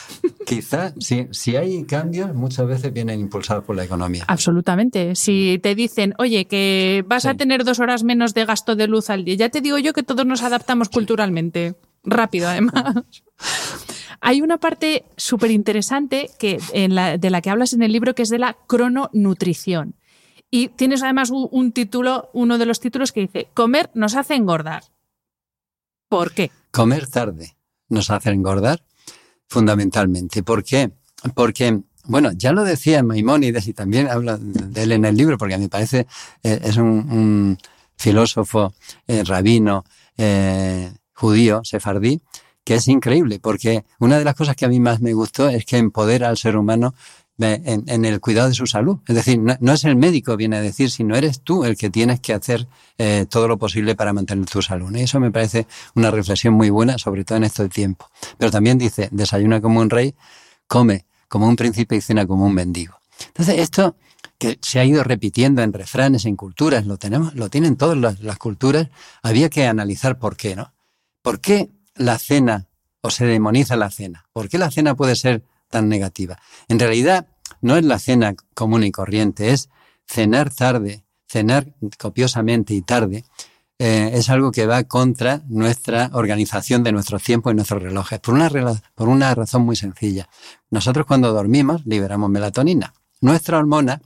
Quizá, 0.46 0.92
si, 0.98 1.28
si 1.30 1.56
hay 1.56 1.84
cambios, 1.84 2.34
muchas 2.34 2.66
veces 2.66 2.92
vienen 2.92 3.20
impulsados 3.20 3.64
por 3.64 3.76
la 3.76 3.84
economía. 3.84 4.24
Absolutamente. 4.26 5.14
Si 5.14 5.58
te 5.62 5.74
dicen, 5.74 6.14
oye, 6.18 6.44
que 6.46 7.02
vas 7.06 7.24
a 7.24 7.34
tener 7.34 7.64
dos 7.64 7.78
horas 7.78 8.04
menos 8.04 8.34
de 8.34 8.44
gasto 8.44 8.76
de 8.76 8.86
luz 8.86 9.08
al 9.08 9.24
día, 9.24 9.36
ya 9.36 9.48
te 9.48 9.62
digo 9.62 9.78
yo 9.78 9.94
que 9.94 10.02
todos 10.02 10.26
nos 10.26 10.42
adaptamos 10.42 10.90
culturalmente. 10.90 11.76
Rápido, 12.04 12.48
además. 12.48 12.94
Hay 14.20 14.42
una 14.42 14.58
parte 14.58 15.04
súper 15.16 15.50
interesante 15.50 16.30
de 16.40 17.30
la 17.30 17.40
que 17.40 17.50
hablas 17.50 17.72
en 17.72 17.82
el 17.82 17.92
libro 17.92 18.14
que 18.14 18.22
es 18.22 18.28
de 18.28 18.38
la 18.38 18.56
crononutrición. 18.66 19.94
Y 20.50 20.68
tienes 20.68 21.02
además 21.02 21.30
un, 21.30 21.72
título, 21.72 22.28
uno 22.32 22.58
de 22.58 22.66
los 22.66 22.80
títulos 22.80 23.12
que 23.12 23.20
dice, 23.20 23.48
comer 23.54 23.90
nos 23.94 24.16
hace 24.16 24.34
engordar. 24.34 24.82
¿Por 26.08 26.32
qué? 26.32 26.50
Comer 26.72 27.06
tarde 27.06 27.56
nos 27.88 28.10
hace 28.10 28.30
engordar, 28.30 28.82
fundamentalmente. 29.46 30.42
¿Por 30.42 30.64
qué? 30.64 30.90
Porque, 31.34 31.82
bueno, 32.04 32.32
ya 32.32 32.52
lo 32.52 32.64
decía 32.64 33.02
Maimónides 33.04 33.68
y 33.68 33.74
también 33.74 34.08
habla 34.08 34.38
de 34.38 34.82
él 34.82 34.92
en 34.92 35.04
el 35.04 35.16
libro, 35.16 35.38
porque 35.38 35.54
a 35.54 35.58
mí 35.58 35.64
me 35.64 35.68
parece, 35.68 36.06
eh, 36.42 36.60
es 36.64 36.76
un, 36.76 37.56
filósofo 37.96 38.72
eh, 39.06 39.22
rabino 39.24 39.84
eh, 40.16 40.90
judío, 41.12 41.60
sefardí, 41.64 42.22
que 42.64 42.76
es 42.76 42.88
increíble, 42.88 43.38
porque 43.40 43.84
una 43.98 44.18
de 44.18 44.24
las 44.24 44.34
cosas 44.34 44.56
que 44.56 44.64
a 44.64 44.68
mí 44.68 44.80
más 44.80 45.00
me 45.00 45.12
gustó 45.12 45.48
es 45.48 45.66
que 45.66 45.76
empodera 45.76 46.28
al 46.28 46.38
ser 46.38 46.56
humano 46.56 46.94
en, 47.40 48.04
el 48.04 48.20
cuidado 48.20 48.48
de 48.48 48.54
su 48.54 48.66
salud. 48.66 48.98
Es 49.06 49.14
decir, 49.14 49.38
no, 49.38 49.72
es 49.72 49.84
el 49.84 49.96
médico, 49.96 50.36
viene 50.36 50.56
a 50.56 50.60
decir, 50.60 50.90
sino 50.90 51.16
eres 51.16 51.40
tú 51.40 51.64
el 51.64 51.76
que 51.76 51.90
tienes 51.90 52.20
que 52.20 52.34
hacer 52.34 52.66
eh, 52.98 53.26
todo 53.28 53.48
lo 53.48 53.58
posible 53.58 53.94
para 53.94 54.12
mantener 54.12 54.46
tu 54.46 54.62
salud. 54.62 54.94
Y 54.94 55.00
eso 55.00 55.20
me 55.20 55.30
parece 55.30 55.66
una 55.94 56.10
reflexión 56.10 56.54
muy 56.54 56.70
buena, 56.70 56.98
sobre 56.98 57.24
todo 57.24 57.38
en 57.38 57.44
este 57.44 57.68
tiempo. 57.68 58.08
Pero 58.38 58.50
también 58.50 58.78
dice, 58.78 59.08
desayuna 59.10 59.60
como 59.60 59.80
un 59.80 59.90
rey, 59.90 60.14
come 60.66 61.06
como 61.28 61.46
un 61.46 61.56
príncipe 61.56 61.96
y 61.96 62.00
cena 62.00 62.26
como 62.26 62.46
un 62.46 62.54
mendigo. 62.54 62.98
Entonces, 63.28 63.58
esto 63.58 63.96
que 64.38 64.58
se 64.62 64.80
ha 64.80 64.84
ido 64.84 65.04
repitiendo 65.04 65.62
en 65.62 65.72
refranes, 65.72 66.24
en 66.24 66.34
culturas, 66.34 66.86
lo 66.86 66.96
tenemos, 66.96 67.34
lo 67.34 67.50
tienen 67.50 67.76
todas 67.76 67.96
las, 67.96 68.20
las 68.20 68.38
culturas, 68.38 68.88
había 69.22 69.50
que 69.50 69.66
analizar 69.66 70.18
por 70.18 70.36
qué, 70.36 70.56
¿no? 70.56 70.72
¿Por 71.22 71.40
qué 71.40 71.70
la 71.94 72.18
cena 72.18 72.66
o 73.02 73.10
se 73.10 73.26
demoniza 73.26 73.76
la 73.76 73.90
cena? 73.90 74.24
¿Por 74.32 74.48
qué 74.48 74.58
la 74.58 74.70
cena 74.70 74.94
puede 74.94 75.14
ser 75.14 75.44
tan 75.70 75.88
negativa. 75.88 76.38
En 76.68 76.78
realidad, 76.78 77.26
no 77.62 77.76
es 77.76 77.84
la 77.84 77.98
cena 77.98 78.34
común 78.54 78.84
y 78.84 78.90
corriente, 78.90 79.50
es 79.52 79.70
cenar 80.06 80.52
tarde, 80.52 81.04
cenar 81.26 81.72
copiosamente 81.98 82.74
y 82.74 82.82
tarde, 82.82 83.24
eh, 83.78 84.10
es 84.12 84.28
algo 84.28 84.52
que 84.52 84.66
va 84.66 84.84
contra 84.84 85.42
nuestra 85.48 86.10
organización 86.12 86.82
de 86.84 86.92
nuestros 86.92 87.22
tiempos 87.22 87.52
y 87.52 87.56
nuestros 87.56 87.82
relojes, 87.82 88.20
por 88.20 88.34
una, 88.34 88.50
por 88.94 89.08
una 89.08 89.34
razón 89.34 89.62
muy 89.62 89.74
sencilla. 89.74 90.28
Nosotros 90.68 91.06
cuando 91.06 91.32
dormimos 91.32 91.86
liberamos 91.86 92.28
melatonina. 92.28 92.92
Nuestra 93.22 93.56
hormona, 93.56 94.02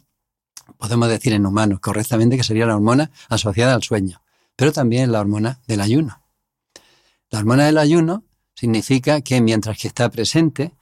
podemos 0.78 1.08
decir 1.08 1.32
en 1.32 1.44
humanos 1.44 1.80
correctamente 1.80 2.36
que 2.36 2.44
sería 2.44 2.66
la 2.66 2.76
hormona 2.76 3.10
asociada 3.28 3.74
al 3.74 3.82
sueño, 3.82 4.22
pero 4.54 4.72
también 4.72 5.10
la 5.10 5.20
hormona 5.20 5.60
del 5.66 5.80
ayuno. 5.80 6.22
La 7.30 7.40
hormona 7.40 7.66
del 7.66 7.78
ayuno 7.78 8.22
significa 8.54 9.22
que 9.22 9.40
mientras 9.40 9.76
que 9.76 9.88
está 9.88 10.08
presente, 10.08 10.72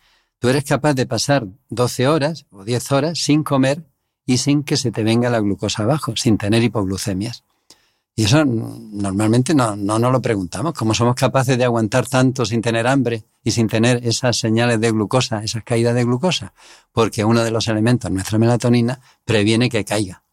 Tú 0.42 0.48
eres 0.48 0.64
capaz 0.64 0.94
de 0.94 1.06
pasar 1.06 1.46
12 1.68 2.08
horas 2.08 2.46
o 2.50 2.64
10 2.64 2.90
horas 2.90 3.18
sin 3.20 3.44
comer 3.44 3.84
y 4.26 4.38
sin 4.38 4.64
que 4.64 4.76
se 4.76 4.90
te 4.90 5.04
venga 5.04 5.30
la 5.30 5.38
glucosa 5.38 5.84
abajo, 5.84 6.16
sin 6.16 6.36
tener 6.36 6.64
hipoglucemias. 6.64 7.44
Y 8.16 8.24
eso 8.24 8.44
normalmente 8.44 9.54
no, 9.54 9.76
no 9.76 10.00
nos 10.00 10.10
lo 10.10 10.20
preguntamos, 10.20 10.74
cómo 10.74 10.94
somos 10.94 11.14
capaces 11.14 11.56
de 11.56 11.62
aguantar 11.62 12.08
tanto 12.08 12.44
sin 12.44 12.60
tener 12.60 12.88
hambre 12.88 13.22
y 13.44 13.52
sin 13.52 13.68
tener 13.68 14.04
esas 14.04 14.36
señales 14.36 14.80
de 14.80 14.90
glucosa, 14.90 15.44
esas 15.44 15.62
caídas 15.62 15.94
de 15.94 16.02
glucosa, 16.02 16.54
porque 16.90 17.24
uno 17.24 17.44
de 17.44 17.52
los 17.52 17.68
elementos, 17.68 18.10
nuestra 18.10 18.36
melatonina, 18.36 18.98
previene 19.24 19.70
que 19.70 19.84
caiga. 19.84 20.24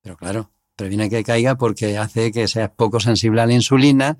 Pero 0.00 0.16
claro, 0.16 0.52
previene 0.76 1.10
que 1.10 1.24
caiga 1.24 1.56
porque 1.56 1.98
hace 1.98 2.30
que 2.30 2.46
seas 2.46 2.70
poco 2.70 3.00
sensible 3.00 3.40
a 3.40 3.46
la 3.46 3.54
insulina, 3.54 4.16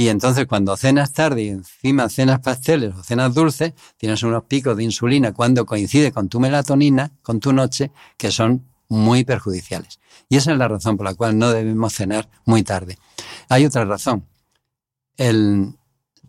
y 0.00 0.08
entonces 0.08 0.46
cuando 0.46 0.78
cenas 0.78 1.12
tarde 1.12 1.42
y 1.42 1.48
encima 1.50 2.08
cenas 2.08 2.40
pasteles 2.40 2.94
o 2.94 3.02
cenas 3.02 3.34
dulces, 3.34 3.74
tienes 3.98 4.22
unos 4.22 4.44
picos 4.44 4.74
de 4.74 4.82
insulina 4.82 5.34
cuando 5.34 5.66
coincide 5.66 6.10
con 6.10 6.30
tu 6.30 6.40
melatonina, 6.40 7.12
con 7.20 7.38
tu 7.38 7.52
noche, 7.52 7.92
que 8.16 8.30
son 8.30 8.64
muy 8.88 9.24
perjudiciales. 9.24 10.00
Y 10.30 10.38
esa 10.38 10.52
es 10.52 10.56
la 10.56 10.68
razón 10.68 10.96
por 10.96 11.04
la 11.04 11.12
cual 11.12 11.36
no 11.36 11.50
debemos 11.50 11.92
cenar 11.92 12.30
muy 12.46 12.62
tarde. 12.62 12.96
Hay 13.50 13.66
otra 13.66 13.84
razón. 13.84 14.26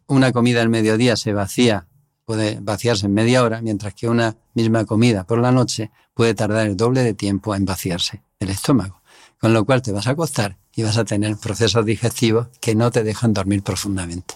una 0.07 0.32
comida 0.34 0.61
al 0.61 0.67
mediodía 0.67 1.15
se 1.15 1.32
vacía, 1.32 1.88
puede 2.26 2.59
vaciarse 2.59 3.05
en 3.05 3.13
media 3.13 3.41
hora, 3.41 3.61
mientras 3.61 3.93
que 3.93 4.09
una 4.09 4.36
misma 4.53 4.84
comida 4.84 5.24
por 5.24 5.39
la 5.39 5.53
noche 5.53 5.91
puede 6.13 6.34
tardar 6.34 6.67
el 6.67 6.76
doble 6.76 7.03
de 7.03 7.13
tiempo 7.13 7.55
en 7.55 7.63
vaciarse 7.63 8.22
el 8.38 8.49
estómago. 8.49 9.01
Con 9.39 9.53
lo 9.53 9.63
cual 9.63 9.82
te 9.82 9.93
vas 9.93 10.07
a 10.07 10.11
acostar 10.11 10.57
y 10.76 10.84
vas 10.84 10.97
a 10.97 11.05
tener 11.05 11.36
procesos 11.38 11.86
digestivos 11.86 12.47
que 12.59 12.76
no 12.76 12.91
te 12.91 13.03
dejan 13.03 13.34
dormir 13.34 13.63
profundamente. 13.63 14.36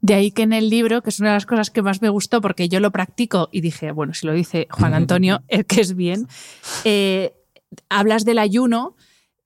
De 0.00 0.14
ahí 0.14 0.30
que 0.30 0.42
en 0.42 0.52
el 0.52 0.70
libro, 0.70 1.02
que 1.02 1.10
es 1.10 1.20
una 1.20 1.30
de 1.30 1.36
las 1.36 1.46
cosas 1.46 1.70
que 1.70 1.82
más 1.82 2.00
me 2.00 2.08
gustó 2.08 2.40
porque 2.40 2.68
yo 2.68 2.80
lo 2.80 2.92
practico 2.92 3.48
y 3.52 3.60
dije, 3.60 3.90
bueno, 3.90 4.14
si 4.14 4.26
lo 4.26 4.32
dice 4.32 4.68
Juan 4.70 4.94
Antonio, 4.94 5.42
es 5.48 5.64
que 5.64 5.80
es 5.80 5.94
bien, 5.94 6.28
eh, 6.84 7.34
hablas 7.88 8.24
del 8.24 8.38
ayuno 8.38 8.94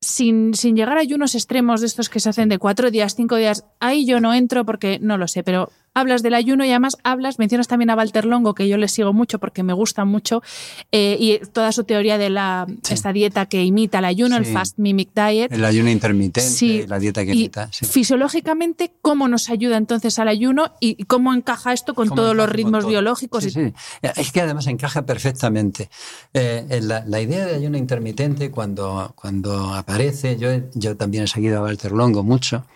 sin, 0.01 0.55
sin 0.55 0.77
llegar 0.77 0.99
a 0.99 1.01
ayunos 1.01 1.35
extremos 1.35 1.81
de 1.81 1.87
estos 1.87 2.09
que 2.09 2.21
se 2.21 2.29
hacen 2.29 2.49
de 2.49 2.59
cuatro 2.59 2.91
días, 2.91 3.15
cinco 3.15 3.37
días. 3.37 3.65
Ahí 3.81 4.05
yo 4.05 4.21
no 4.21 4.35
entro 4.35 4.67
porque 4.67 4.99
no 5.01 5.17
lo 5.17 5.29
sé, 5.29 5.43
pero 5.43 5.71
hablas 5.95 6.23
del 6.23 6.35
ayuno 6.35 6.65
y 6.65 6.71
además 6.71 6.97
hablas, 7.05 7.39
mencionas 7.39 7.69
también 7.69 7.91
a 7.91 7.95
Walter 7.95 8.25
Longo, 8.25 8.55
que 8.55 8.69
yo 8.69 8.77
le 8.77 8.89
sigo 8.89 9.13
mucho 9.13 9.39
porque 9.39 9.63
me 9.63 9.73
gusta 9.73 10.05
mucho, 10.05 10.43
eh, 10.91 11.17
y 11.19 11.39
toda 11.53 11.73
su 11.73 11.85
teoría 11.85 12.19
de 12.19 12.31
la, 12.31 12.67
esta 12.89 13.13
dieta 13.13 13.47
que 13.47 13.65
imita 13.65 13.99
el 13.99 14.07
ayuno, 14.07 14.37
el 14.37 14.47
Fast 14.47 14.79
Mimic 14.79 15.11
Diet. 15.15 15.53
El 15.53 15.65
ayuno 15.65 15.91
intermitente, 15.91 16.87
la 16.89 16.99
dieta 16.99 17.25
que 17.25 17.33
imita. 17.33 17.69
Fisiológicamente, 17.73 18.93
¿cómo 19.03 19.29
nos 19.29 19.51
ayuda 19.51 19.77
entonces 19.77 20.19
al 20.19 20.29
ayuno 20.29 20.73
y 20.81 21.05
cómo 21.05 21.35
encaja 21.35 21.73
esto 21.73 21.95
con 21.95 22.09
todos 22.09 22.35
los 22.35 22.49
ritmos 22.49 22.87
biológicos? 22.87 23.45
Sí, 23.45 23.73
Es 24.03 24.33
que 24.33 24.41
además 24.41 24.67
encaja 24.67 25.05
perfectamente. 25.05 25.91
Eh, 26.33 26.81
la, 26.83 27.21
idea 27.21 27.47
de 27.47 27.55
ayuno 27.55 27.77
intermitente, 27.77 28.51
cuando, 28.51 29.13
cuando 29.15 29.75
aparece, 29.75 30.37
yo, 30.39 30.49
yo 30.75 30.97
también 30.97 31.25
he 31.25 31.29
seguido 31.29 31.59
a 31.59 31.63
Walter 31.63 31.93
Longo 31.93 32.23
mucho, 32.23 32.67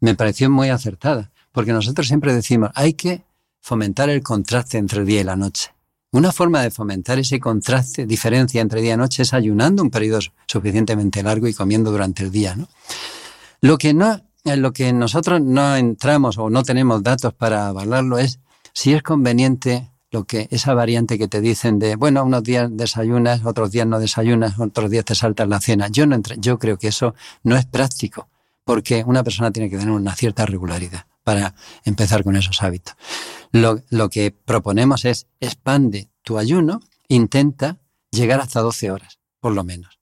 me 0.00 0.14
pareció 0.14 0.50
muy 0.50 0.68
acertada 0.68 1.30
porque 1.54 1.72
nosotros 1.72 2.08
siempre 2.08 2.34
decimos, 2.34 2.70
hay 2.74 2.94
que 2.94 3.22
fomentar 3.60 4.10
el 4.10 4.24
contraste 4.24 4.76
entre 4.76 5.00
el 5.00 5.06
día 5.06 5.20
y 5.20 5.24
la 5.24 5.36
noche. 5.36 5.72
Una 6.10 6.32
forma 6.32 6.60
de 6.60 6.72
fomentar 6.72 7.20
ese 7.20 7.38
contraste, 7.38 8.06
diferencia 8.06 8.60
entre 8.60 8.82
día 8.82 8.94
y 8.94 8.96
noche, 8.96 9.22
es 9.22 9.32
ayunando 9.32 9.80
un 9.80 9.90
periodo 9.90 10.18
suficientemente 10.46 11.22
largo 11.22 11.46
y 11.46 11.54
comiendo 11.54 11.92
durante 11.92 12.24
el 12.24 12.32
día. 12.32 12.56
Lo, 13.60 13.78
que 13.78 13.94
no, 13.94 14.20
lo 14.44 14.72
que 14.72 14.92
nosotros 14.92 15.40
no 15.40 15.76
entramos 15.76 16.38
o 16.38 16.50
no 16.50 16.64
tenemos 16.64 17.04
datos 17.04 17.32
para 17.34 17.68
avalarlo 17.68 18.18
es 18.18 18.40
si 18.72 18.92
es 18.92 19.04
conveniente 19.04 19.92
lo 20.10 20.24
que 20.24 20.48
esa 20.50 20.74
variante 20.74 21.18
que 21.18 21.28
te 21.28 21.40
dicen 21.40 21.78
de, 21.78 21.94
bueno, 21.94 22.24
unos 22.24 22.42
días 22.42 22.68
desayunas, 22.72 23.44
otros 23.44 23.70
días 23.70 23.86
no 23.86 24.00
desayunas, 24.00 24.58
otros 24.58 24.90
días 24.90 25.04
te 25.04 25.14
saltas 25.14 25.48
la 25.48 25.60
cena. 25.60 25.86
Yo, 25.86 26.04
no 26.04 26.20
yo 26.38 26.58
creo 26.58 26.78
que 26.78 26.88
eso 26.88 27.14
no 27.44 27.56
es 27.56 27.64
práctico, 27.64 28.26
porque 28.64 29.04
una 29.06 29.22
persona 29.22 29.52
tiene 29.52 29.70
que 29.70 29.78
tener 29.78 29.92
una 29.92 30.16
cierta 30.16 30.46
regularidad 30.46 31.06
para 31.24 31.54
empezar 31.84 32.22
con 32.22 32.36
esos 32.36 32.62
hábitos. 32.62 32.94
Lo, 33.50 34.10
que 34.10 34.30
proponemos 34.30 35.04
es 35.04 35.26
expande 35.40 36.10
tu 36.22 36.38
ayuno, 36.38 36.80
intenta 37.08 37.78
llegar 38.10 38.40
hasta 38.40 38.60
12 38.60 38.90
horas, 38.90 39.18
por 39.40 39.52
lo 39.52 39.64
menos. 39.64 39.98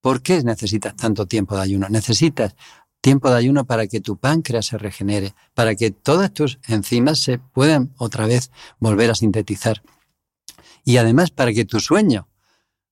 ¿Por 0.00 0.22
qué 0.22 0.42
necesitas 0.42 0.94
tanto 0.96 1.26
tiempo 1.26 1.56
de 1.56 1.62
ayuno? 1.62 1.88
Necesitas 1.88 2.54
tiempo 3.00 3.30
de 3.30 3.36
ayuno 3.36 3.64
para 3.64 3.86
que 3.86 4.00
tu 4.00 4.18
páncreas 4.18 4.66
se 4.66 4.78
regenere, 4.78 5.34
para 5.54 5.74
que 5.74 5.90
todas 5.90 6.32
tus 6.32 6.58
enzimas 6.68 7.20
se 7.20 7.38
puedan 7.38 7.92
otra 7.96 8.26
vez 8.26 8.50
volver 8.78 9.10
a 9.10 9.14
sintetizar. 9.14 9.82
Y 10.84 10.98
además 10.98 11.30
para 11.30 11.52
que 11.52 11.64
tu 11.64 11.80
sueño 11.80 12.28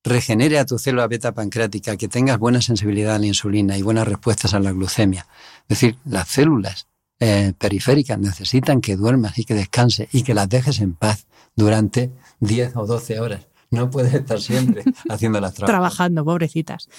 regenere 0.02 0.58
a 0.58 0.66
tu 0.66 0.78
célula 0.78 1.06
beta 1.06 1.32
pancreática, 1.32 1.96
que 1.96 2.08
tengas 2.08 2.38
buena 2.38 2.60
sensibilidad 2.60 3.14
a 3.14 3.18
la 3.18 3.26
insulina 3.26 3.78
y 3.78 3.82
buenas 3.82 4.06
respuestas 4.06 4.52
a 4.54 4.60
la 4.60 4.72
glucemia. 4.72 5.26
Es 5.62 5.80
decir, 5.80 5.98
las 6.04 6.28
células 6.28 6.88
eh, 7.26 7.54
periféricas 7.56 8.18
necesitan 8.18 8.82
que 8.82 8.96
duermas 8.96 9.38
y 9.38 9.46
que 9.46 9.54
descanses 9.54 10.08
y 10.12 10.24
que 10.24 10.34
las 10.34 10.46
dejes 10.46 10.80
en 10.80 10.92
paz 10.92 11.26
durante 11.56 12.12
10 12.40 12.76
o 12.76 12.86
12 12.86 13.18
horas. 13.18 13.46
No 13.70 13.88
puedes 13.88 14.12
estar 14.12 14.38
siempre 14.42 14.84
haciendo 15.08 15.40
las 15.40 15.54
Trabajando, 15.54 16.22
pobrecitas. 16.22 16.90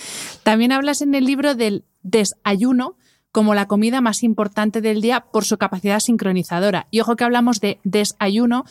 También 0.42 0.72
hablas 0.72 1.04
en 1.04 1.14
el 1.14 1.26
libro 1.26 1.54
del 1.54 1.86
desayuno 2.02 2.98
como 3.32 3.54
la 3.54 3.68
comida 3.68 4.02
más 4.02 4.24
importante 4.24 4.82
del 4.82 5.00
día 5.00 5.26
por 5.32 5.46
su 5.46 5.60
capacidad 5.60 6.00
sincronizadora. 6.00 6.88
Y 6.90 7.02
ojo 7.02 7.16
que 7.16 7.24
hablamos 7.24 7.60
de 7.60 7.80
desayuno 7.84 8.66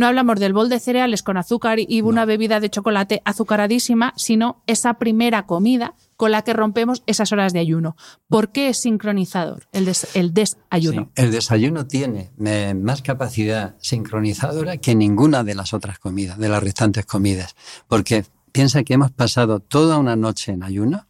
no 0.00 0.06
hablamos 0.06 0.40
del 0.40 0.54
bol 0.54 0.70
de 0.70 0.80
cereales 0.80 1.22
con 1.22 1.36
azúcar 1.36 1.78
y 1.78 2.00
una 2.00 2.24
bebida 2.24 2.58
de 2.58 2.70
chocolate 2.70 3.20
azucaradísima, 3.26 4.14
sino 4.16 4.62
esa 4.66 4.94
primera 4.94 5.44
comida 5.44 5.94
con 6.16 6.30
la 6.30 6.40
que 6.40 6.54
rompemos 6.54 7.02
esas 7.06 7.32
horas 7.32 7.52
de 7.52 7.58
ayuno. 7.58 7.96
¿Por 8.26 8.50
qué 8.50 8.70
es 8.70 8.78
sincronizador 8.78 9.68
el, 9.72 9.84
desayuno? 10.32 11.10
el 11.14 11.30
desayuno 11.30 11.86
tiene 11.86 12.30
eh, 12.42 12.72
más 12.72 13.02
capacidad 13.02 13.76
sincronizadora 13.78 14.78
que 14.78 14.94
ninguna 14.94 15.44
de 15.44 15.54
las 15.54 15.74
otras 15.74 15.98
comidas, 15.98 16.38
de 16.38 16.48
las 16.48 16.62
restantes 16.62 17.04
comidas, 17.04 17.54
porque 17.86 18.24
piensa 18.52 18.82
que 18.84 18.94
hemos 18.94 19.10
pasado 19.10 19.60
toda 19.60 19.98
una 19.98 20.16
noche 20.16 20.52
en 20.52 20.62
ayuno 20.62 21.08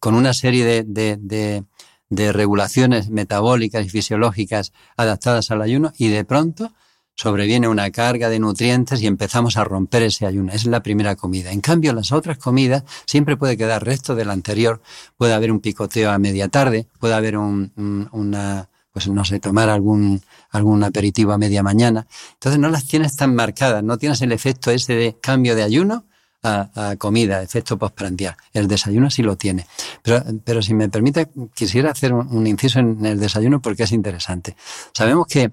con 0.00 0.16
una 0.16 0.34
serie 0.34 0.82
de 0.82 2.32
regulaciones 2.32 3.10
metabólicas 3.10 3.86
y 3.86 3.90
fisiológicas 3.90 4.72
adaptadas 4.96 5.52
al 5.52 5.62
ayuno 5.62 5.92
y 5.96 6.08
de 6.08 6.24
pronto 6.24 6.72
sobreviene 7.14 7.68
una 7.68 7.90
carga 7.90 8.28
de 8.28 8.38
nutrientes 8.38 9.00
y 9.00 9.06
empezamos 9.06 9.56
a 9.56 9.64
romper 9.64 10.02
ese 10.02 10.26
ayuno. 10.26 10.52
Es 10.52 10.66
la 10.66 10.82
primera 10.82 11.16
comida. 11.16 11.52
En 11.52 11.60
cambio, 11.60 11.92
las 11.92 12.12
otras 12.12 12.38
comidas 12.38 12.84
siempre 13.06 13.36
puede 13.36 13.56
quedar 13.56 13.84
resto 13.84 14.14
del 14.14 14.30
anterior. 14.30 14.82
Puede 15.16 15.32
haber 15.32 15.52
un 15.52 15.60
picoteo 15.60 16.10
a 16.10 16.18
media 16.18 16.48
tarde, 16.48 16.88
puede 16.98 17.14
haber 17.14 17.36
un, 17.36 18.08
una, 18.12 18.68
pues 18.92 19.08
no 19.08 19.24
sé, 19.24 19.40
tomar 19.40 19.68
algún, 19.68 20.22
algún 20.50 20.82
aperitivo 20.82 21.32
a 21.32 21.38
media 21.38 21.62
mañana. 21.62 22.06
Entonces 22.34 22.58
no 22.58 22.68
las 22.68 22.86
tienes 22.86 23.14
tan 23.16 23.34
marcadas, 23.34 23.82
no 23.82 23.96
tienes 23.96 24.20
el 24.22 24.32
efecto 24.32 24.70
ese 24.70 24.94
de 24.94 25.16
cambio 25.20 25.54
de 25.54 25.62
ayuno 25.62 26.04
a, 26.42 26.96
comida, 26.98 27.42
efecto 27.42 27.78
postprandial. 27.78 28.36
El 28.52 28.68
desayuno 28.68 29.08
sí 29.08 29.22
lo 29.22 29.36
tiene. 29.36 29.66
Pero, 30.02 30.22
pero 30.44 30.60
si 30.60 30.74
me 30.74 30.90
permite, 30.90 31.30
quisiera 31.54 31.90
hacer 31.90 32.12
un 32.12 32.46
inciso 32.46 32.80
en 32.80 33.04
el 33.06 33.18
desayuno 33.18 33.62
porque 33.62 33.84
es 33.84 33.92
interesante. 33.92 34.54
Sabemos 34.92 35.26
que 35.26 35.52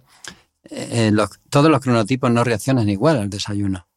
eh, 0.70 1.12
todos 1.49 1.72
los 1.72 1.80
cronotipos 1.80 2.32
no 2.32 2.43
reaccionan 2.43 2.89
igual 2.89 3.18
al 3.18 3.30
desayuno. 3.30 3.88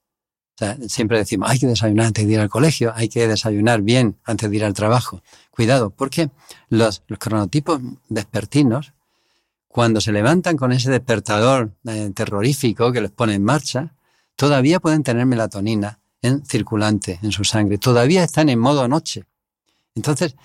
siempre 0.88 1.18
decimos, 1.18 1.50
hay 1.50 1.58
que 1.58 1.66
desayunar 1.66 2.06
antes 2.06 2.26
de 2.26 2.32
ir 2.32 2.40
al 2.40 2.48
colegio, 2.48 2.92
hay 2.94 3.08
que 3.08 3.26
desayunar 3.28 3.82
bien 3.82 4.18
antes 4.24 4.50
de 4.50 4.56
ir 4.56 4.64
al 4.64 4.74
trabajo. 4.74 5.22
Cuidado, 5.50 5.90
porque 5.90 6.30
los, 6.68 7.02
cronotipos 7.18 7.80
despertinos, 8.08 8.92
cuando 9.68 10.00
se 10.00 10.12
levantan 10.12 10.56
con 10.56 10.72
ese 10.72 10.90
despertador 10.90 11.72
eh, 11.86 12.10
terrorífico 12.14 12.92
que 12.92 13.00
les 13.00 13.10
pone 13.10 13.34
en 13.34 13.44
marcha, 13.44 13.94
todavía 14.36 14.80
pueden 14.80 15.02
tener 15.02 15.26
melatonina 15.26 16.00
en 16.22 16.44
circulante 16.46 17.18
en 17.22 17.32
su 17.32 17.44
sangre, 17.44 17.78
todavía 17.78 18.24
están 18.24 18.48
en 18.48 18.58
modo 18.58 18.88
noche. 18.88 19.24
Entonces, 19.94 20.36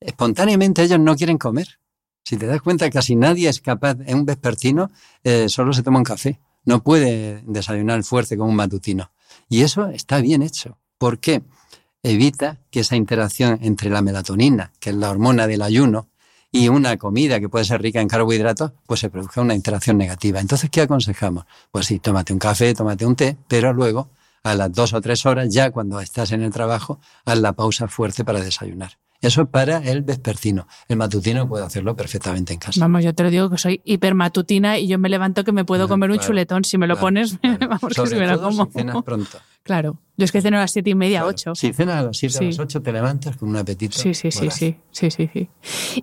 espontáneamente 0.00 0.82
ellos 0.82 0.98
no 0.98 1.16
quieren 1.16 1.38
comer. 1.38 1.78
Si 2.24 2.36
te 2.36 2.46
das 2.46 2.60
cuenta, 2.60 2.90
casi 2.90 3.16
nadie 3.16 3.48
es 3.48 3.60
capaz, 3.60 3.96
en 4.04 4.18
un 4.18 4.26
vespertino 4.26 4.90
eh, 5.24 5.48
solo 5.48 5.72
se 5.72 5.82
toma 5.82 5.98
un 5.98 6.04
café. 6.04 6.38
No 6.64 6.82
puede 6.82 7.42
desayunar 7.46 8.02
fuerte 8.04 8.36
como 8.36 8.50
un 8.50 8.56
matutino. 8.56 9.10
Y 9.48 9.62
eso 9.62 9.88
está 9.88 10.20
bien 10.20 10.42
hecho. 10.42 10.78
¿Por 10.98 11.18
qué? 11.18 11.42
Evita 12.02 12.58
que 12.70 12.80
esa 12.80 12.96
interacción 12.96 13.58
entre 13.62 13.90
la 13.90 14.02
melatonina, 14.02 14.72
que 14.78 14.90
es 14.90 14.96
la 14.96 15.10
hormona 15.10 15.46
del 15.46 15.62
ayuno, 15.62 16.08
y 16.50 16.68
una 16.68 16.96
comida 16.96 17.40
que 17.40 17.48
puede 17.48 17.64
ser 17.64 17.82
rica 17.82 18.00
en 18.00 18.08
carbohidratos, 18.08 18.72
pues 18.86 19.00
se 19.00 19.10
produzca 19.10 19.40
una 19.40 19.54
interacción 19.54 19.98
negativa. 19.98 20.40
Entonces, 20.40 20.70
¿qué 20.70 20.82
aconsejamos? 20.82 21.44
Pues 21.70 21.86
sí, 21.86 21.98
tómate 21.98 22.32
un 22.32 22.38
café, 22.38 22.74
tómate 22.74 23.04
un 23.04 23.16
té, 23.16 23.36
pero 23.48 23.72
luego, 23.72 24.08
a 24.42 24.54
las 24.54 24.72
dos 24.72 24.94
o 24.94 25.00
tres 25.00 25.26
horas, 25.26 25.48
ya 25.52 25.70
cuando 25.70 26.00
estás 26.00 26.32
en 26.32 26.42
el 26.42 26.50
trabajo, 26.50 27.00
haz 27.24 27.38
la 27.38 27.52
pausa 27.52 27.88
fuerte 27.88 28.24
para 28.24 28.40
desayunar. 28.40 28.98
Eso 29.20 29.42
es 29.42 29.48
para 29.48 29.78
el 29.78 30.02
vespertino. 30.02 30.68
El 30.86 30.96
matutino 30.96 31.48
puede 31.48 31.64
hacerlo 31.64 31.96
perfectamente 31.96 32.52
en 32.52 32.60
casa. 32.60 32.80
Vamos, 32.80 33.02
yo 33.02 33.12
te 33.14 33.24
lo 33.24 33.30
digo 33.30 33.50
que 33.50 33.58
soy 33.58 33.80
hipermatutina 33.84 34.78
y 34.78 34.86
yo 34.86 34.98
me 34.98 35.08
levanto 35.08 35.42
que 35.42 35.50
me 35.50 35.64
puedo 35.64 35.88
comer 35.88 36.10
un 36.10 36.18
chuletón. 36.18 36.64
Si 36.64 36.78
me 36.78 36.86
lo 36.86 36.96
pones, 36.96 37.36
vamos 37.42 37.94
que 37.94 38.06
si 38.06 38.14
me 38.14 38.28
lo 38.28 38.40
como. 38.40 38.66
Si 38.66 38.72
cenas 38.72 39.02
pronto. 39.02 39.38
Claro. 39.64 39.98
Yo 40.16 40.24
es 40.24 40.32
que 40.32 40.40
ceno 40.40 40.56
a 40.56 40.60
las 40.60 40.70
siete 40.70 40.90
y 40.90 40.94
media, 40.94 41.26
ocho. 41.26 41.54
Si 41.54 41.72
cenas 41.72 41.96
a 41.96 42.02
las 42.02 42.16
siete, 42.16 42.38
a 42.38 42.42
las 42.42 42.58
ocho, 42.58 42.80
te 42.80 42.92
levantas 42.92 43.36
con 43.36 43.48
un 43.48 43.56
apetito. 43.56 43.98
Sí, 43.98 44.14
sí, 44.14 44.30
sí, 44.30 44.50
sí, 44.50 44.76
sí, 44.90 45.10
sí, 45.10 45.30
sí. 45.32 45.48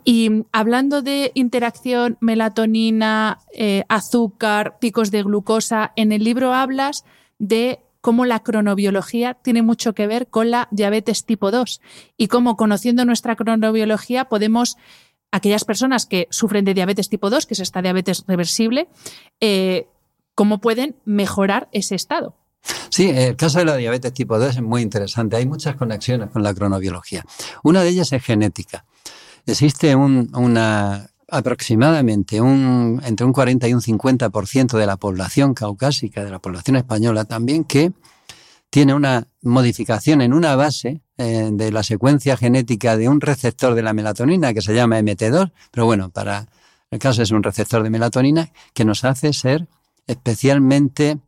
Y 0.04 0.46
hablando 0.52 1.02
de 1.02 1.32
interacción 1.36 2.18
melatonina, 2.22 3.40
eh, 3.54 3.84
azúcar, 3.90 4.78
picos 4.80 5.10
de 5.10 5.24
glucosa, 5.24 5.94
en 5.96 6.12
el 6.12 6.24
libro 6.24 6.54
hablas 6.54 7.06
de 7.40 7.80
cómo 8.06 8.26
la 8.26 8.44
cronobiología 8.44 9.34
tiene 9.34 9.64
mucho 9.64 9.96
que 9.96 10.06
ver 10.06 10.28
con 10.28 10.52
la 10.52 10.68
diabetes 10.70 11.26
tipo 11.26 11.50
2 11.50 11.82
y 12.18 12.28
cómo 12.28 12.56
conociendo 12.56 13.04
nuestra 13.04 13.36
cronobiología 13.36 14.26
podemos, 14.26 14.78
aquellas 15.32 15.66
personas 15.66 16.06
que 16.06 16.28
sufren 16.30 16.66
de 16.66 16.76
diabetes 16.76 17.10
tipo 17.10 17.32
2, 17.32 17.48
que 17.48 17.56
es 17.56 17.62
esta 17.62 17.82
diabetes 17.82 18.24
reversible, 18.28 18.90
eh, 19.42 19.88
cómo 20.36 20.62
pueden 20.62 20.98
mejorar 21.04 21.68
ese 21.72 21.96
estado. 21.96 22.36
Sí, 22.90 23.10
el 23.10 23.36
caso 23.38 23.58
de 23.58 23.66
la 23.66 23.76
diabetes 23.76 24.14
tipo 24.14 24.38
2 24.38 24.58
es 24.58 24.62
muy 24.62 24.84
interesante. 24.84 25.38
Hay 25.38 25.48
muchas 25.48 25.76
conexiones 25.76 26.30
con 26.30 26.44
la 26.44 26.54
cronobiología. 26.54 27.26
Una 27.64 27.82
de 27.82 27.90
ellas 27.90 28.14
es 28.14 28.24
genética. 28.24 28.86
Existe 29.48 29.96
una 29.96 31.10
aproximadamente 31.28 32.42
un, 32.42 33.02
entre 33.06 33.26
un 33.26 33.34
40 33.34 33.68
y 33.68 33.74
un 33.74 33.82
50% 33.82 34.78
de 34.78 34.86
la 34.86 34.98
población 34.98 35.54
caucásica, 35.54 36.24
de 36.24 36.32
la 36.32 36.40
población 36.40 36.76
española 36.76 37.26
también, 37.26 37.64
que 37.64 37.92
tiene 38.70 38.94
una 38.94 39.28
modificación 39.42 40.22
en 40.22 40.34
una 40.34 40.56
base 40.56 41.02
eh, 41.18 41.50
de 41.52 41.72
la 41.72 41.84
secuencia 41.84 42.36
genética 42.36 42.98
de 42.98 43.08
un 43.08 43.22
receptor 43.22 43.74
de 43.74 43.82
la 43.82 43.94
melatonina 43.94 44.54
que 44.54 44.62
se 44.62 44.74
llama 44.74 45.00
MT2, 45.00 45.52
pero 45.72 45.86
bueno, 45.86 46.10
para 46.10 46.48
el 46.92 47.00
caso 47.00 47.22
es 47.22 47.32
un 47.32 47.44
receptor 47.44 47.84
de 47.84 47.90
melatonina 47.90 48.52
que 48.74 48.86
nos 48.86 49.06
hace 49.06 49.34
ser 49.34 49.68
especialmente 50.08 51.20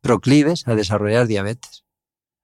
proclives 0.00 0.66
a 0.68 0.74
desarrollar 0.74 1.26
diabetes. 1.26 1.84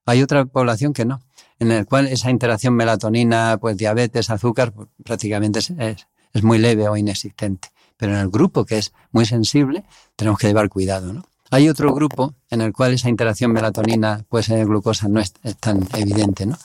Hay 0.06 0.22
otra 0.22 0.44
población 0.46 0.92
que 0.92 1.04
no, 1.04 1.20
en 1.58 1.68
la 1.68 1.84
cual 1.84 2.06
esa 2.08 2.30
interacción 2.30 2.74
melatonina, 2.74 3.58
pues 3.60 3.76
diabetes, 3.76 4.30
azúcar, 4.30 4.72
pues, 4.72 4.88
prácticamente 5.04 5.60
es, 5.60 5.70
es 5.70 6.06
muy 6.42 6.58
leve 6.58 6.88
o 6.88 6.96
inexistente. 6.96 7.68
Pero 7.96 8.14
en 8.14 8.20
el 8.20 8.30
grupo 8.30 8.64
que 8.64 8.78
es 8.78 8.92
muy 9.10 9.26
sensible, 9.26 9.84
tenemos 10.16 10.38
que 10.38 10.46
llevar 10.46 10.68
cuidado, 10.68 11.12
¿no? 11.12 11.24
Hay 11.50 11.68
otro 11.68 11.92
grupo 11.92 12.34
en 12.48 12.62
el 12.62 12.72
cual 12.72 12.94
esa 12.94 13.10
interacción 13.10 13.52
melatonina 13.52 14.24
glucosa 14.30 15.06
no 15.08 15.20
es, 15.20 15.34
tan 15.60 15.86
evidente, 15.94 16.46
¿no? 16.46 16.56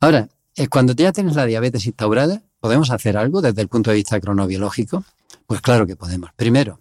Ahora, 0.00 0.28
eh, 0.54 0.68
cuando 0.68 0.92
ya 0.92 1.12
tienes 1.12 1.34
la 1.34 1.46
diabetes 1.46 1.86
instaurada, 1.86 2.42
¿podemos 2.60 2.90
hacer 2.90 3.16
algo 3.16 3.40
desde 3.40 3.62
el 3.62 3.68
punto 3.68 3.90
de 3.90 3.96
vista 3.96 4.20
cronobiológico? 4.20 5.02
Pues 5.46 5.62
claro 5.62 5.86
que 5.86 5.96
podemos. 5.96 6.30
Primero, 6.36 6.80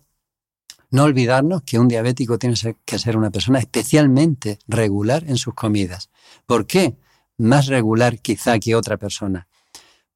no 0.89 1.03
olvidarnos 1.03 1.61
que 1.63 1.79
un 1.79 1.87
diabético 1.87 2.37
tiene 2.37 2.55
que 2.83 2.99
ser 2.99 3.15
una 3.15 3.31
persona 3.31 3.59
especialmente 3.59 4.59
regular 4.67 5.23
en 5.25 5.37
sus 5.37 5.53
comidas. 5.53 6.09
¿Por 6.45 6.67
qué? 6.67 6.97
Más 7.37 7.67
regular 7.67 8.19
quizá 8.19 8.59
que 8.59 8.75
otra 8.75 8.97
persona 8.97 9.47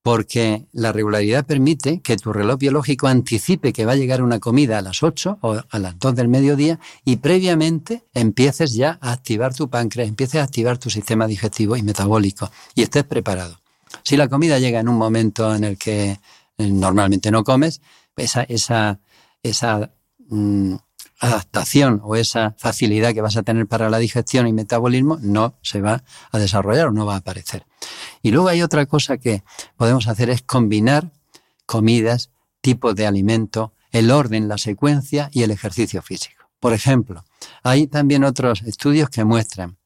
porque 0.05 0.67
la 0.71 0.91
regularidad 0.91 1.47
permite 1.47 1.99
que 1.99 2.15
tu 2.15 2.31
reloj 2.31 2.59
biológico 2.59 3.07
anticipe 3.07 3.73
que 3.73 3.85
va 3.85 3.93
a 3.93 3.95
llegar 3.95 4.21
una 4.21 4.39
comida 4.39 4.77
a 4.77 4.83
las 4.83 5.01
8 5.01 5.39
o 5.41 5.63
a 5.67 5.79
las 5.79 5.97
2 5.97 6.13
del 6.13 6.27
mediodía 6.27 6.79
y 7.03 7.15
previamente 7.15 8.03
empieces 8.13 8.75
ya 8.75 8.99
a 9.01 9.13
activar 9.13 9.55
tu 9.55 9.67
páncreas, 9.67 10.07
empieces 10.07 10.41
a 10.41 10.43
activar 10.43 10.77
tu 10.77 10.91
sistema 10.91 11.25
digestivo 11.25 11.75
y 11.75 11.81
metabólico 11.81 12.51
y 12.75 12.83
estés 12.83 13.03
preparado. 13.05 13.59
Si 14.03 14.15
la 14.15 14.27
comida 14.27 14.59
llega 14.59 14.79
en 14.79 14.89
un 14.89 14.95
momento 14.95 15.55
en 15.55 15.63
el 15.63 15.75
que 15.75 16.11
eh, 16.11 16.19
normalmente 16.71 17.31
no 17.31 17.43
comes, 17.43 17.81
esa, 18.15 18.43
esa, 18.43 18.99
esa 19.41 19.91
mm, 20.29 20.75
adaptación 21.25 22.01
o 22.03 22.15
esa 22.15 22.55
facilidad 22.57 23.13
que 23.13 23.21
vas 23.21 23.37
a 23.37 23.43
tener 23.43 23.67
para 23.67 23.89
la 23.89 23.97
digestión 23.97 24.47
y 24.47 24.53
metabolismo 24.53 25.17
no 25.21 25.55
se 25.61 25.81
va 25.81 26.03
a 26.31 26.39
desarrollar 26.39 26.87
o 26.87 26.91
no 26.91 27.05
va 27.05 27.15
a 27.15 27.17
aparecer. 27.17 27.65
Y 28.21 28.31
luego 28.31 28.47
hay 28.47 28.61
otra 28.61 28.85
cosa 28.85 29.17
que 29.17 29.43
podemos 29.77 30.07
hacer 30.07 30.29
es 30.29 30.41
combinar 30.41 31.11
comidas, 31.65 32.31
tipos 32.61 32.95
de 32.95 33.07
alimento, 33.07 33.73
el 33.91 34.11
orden, 34.11 34.47
la 34.47 34.57
secuencia 34.57 35.29
y 35.31 35.43
el 35.43 35.51
ejercicio 35.51 36.01
físico. 36.01 36.45
Por 36.59 36.73
ejemplo, 36.73 37.23
hay 37.63 37.87
también 37.87 38.23
otros 38.23 38.61
estudios 38.63 39.09
que 39.09 39.23
muestran 39.23 39.77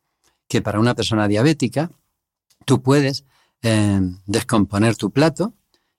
que 0.47 0.61
para 0.61 0.79
una 0.79 0.95
persona 0.95 1.27
diabética 1.27 1.91
tú 2.65 2.81
puedes 2.81 3.25
eh, 3.61 4.01
descomponer 4.25 4.95
tu 4.95 5.11
plato 5.11 5.53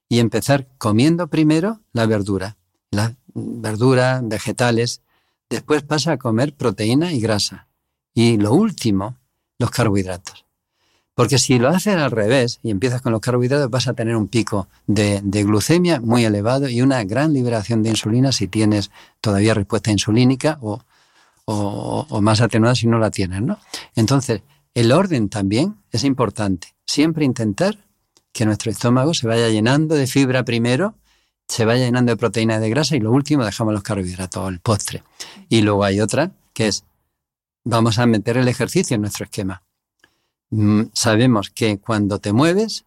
y 0.09 0.19
empezar 0.19 0.67
comiendo 0.77 1.27
primero 1.27 1.81
la 1.93 2.05
verdura, 2.05 2.57
las 2.89 3.13
verduras, 3.33 4.27
vegetales, 4.27 5.01
después 5.51 5.83
pasa 5.83 6.13
a 6.13 6.17
comer 6.17 6.53
proteína 6.53 7.11
y 7.13 7.19
grasa 7.19 7.67
y 8.13 8.37
lo 8.37 8.53
último, 8.53 9.17
los 9.59 9.69
carbohidratos. 9.69 10.45
Porque 11.13 11.37
si 11.37 11.59
lo 11.59 11.69
haces 11.69 11.95
al 11.97 12.11
revés 12.11 12.59
y 12.63 12.71
empiezas 12.71 13.01
con 13.01 13.11
los 13.11 13.21
carbohidratos, 13.21 13.69
vas 13.69 13.87
a 13.87 13.93
tener 13.93 14.15
un 14.15 14.27
pico 14.27 14.67
de, 14.87 15.21
glucemia 15.23 15.99
muy 15.99 16.25
elevado 16.25 16.69
y 16.69 16.81
una 16.81 17.03
gran 17.03 17.33
liberación 17.33 17.83
de 17.83 17.89
insulina 17.89 18.31
si 18.31 18.47
tienes 18.47 18.91
todavía 19.19 19.53
respuesta 19.53 19.91
insulínica 19.91 20.57
o, 20.61 20.81
o, 21.45 22.21
más 22.21 22.41
atenuada 22.41 22.75
si 22.75 22.87
no 22.87 22.97
la 22.97 23.11
tienes. 23.11 23.41
¿no? 23.41 23.59
Entonces, 23.95 24.41
el 24.73 24.91
orden 24.91 25.29
también 25.29 25.75
es 25.91 26.05
importante. 26.05 26.69
Siempre 26.85 27.25
intentar 27.25 27.77
que 28.31 28.45
nuestro 28.45 28.71
estómago 28.71 29.13
se 29.13 29.27
vaya 29.27 29.49
llenando 29.49 29.95
de 29.95 30.07
fibra 30.07 30.43
primero, 30.43 30.95
se 31.47 31.65
vaya 31.65 31.85
llenando 31.85 32.11
de 32.11 32.17
proteína 32.17 32.57
y 32.57 32.59
de 32.59 32.69
grasa 32.69 32.95
y 32.95 32.99
lo 32.99 33.11
último 33.11 33.43
dejamos 33.43 33.73
los 33.73 33.83
carbohidratos, 33.83 34.49
el 34.49 34.59
postre. 34.59 35.03
Y 35.49 35.61
luego 35.61 35.83
hay 35.83 35.99
otra 35.99 36.31
que 36.53 36.67
es, 36.67 36.85
vamos 37.63 37.99
a 37.99 38.05
meter 38.05 38.37
el 38.37 38.47
ejercicio 38.47 38.95
en 38.95 39.01
nuestro 39.01 39.25
esquema. 39.25 39.63
Mm, 40.49 40.83
sabemos 40.93 41.49
que 41.49 41.77
cuando 41.79 42.19
te 42.19 42.33
mueves, 42.33 42.85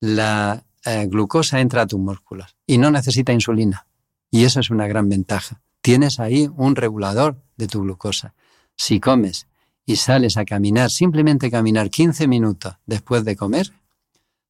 la 0.00 0.64
eh, 0.84 1.06
glucosa 1.06 1.60
entra 1.60 1.82
a 1.82 1.86
tus 1.86 1.98
músculos 1.98 2.56
y 2.66 2.78
no 2.78 2.90
necesita 2.90 3.32
insulina. 3.32 3.86
Y 4.30 4.44
eso 4.44 4.60
es 4.60 4.70
una 4.70 4.86
gran 4.86 5.08
ventaja. 5.08 5.60
Tienes 5.80 6.20
ahí 6.20 6.48
un 6.56 6.76
regulador 6.76 7.36
de 7.56 7.66
tu 7.66 7.82
glucosa. 7.82 8.34
Si 8.76 9.00
comes 9.00 9.46
y 9.86 9.96
sales 9.96 10.36
a 10.36 10.44
caminar, 10.44 10.90
simplemente 10.90 11.50
caminar 11.50 11.90
15 11.90 12.28
minutos 12.28 12.74
después 12.86 13.24
de 13.24 13.36
comer, 13.36 13.72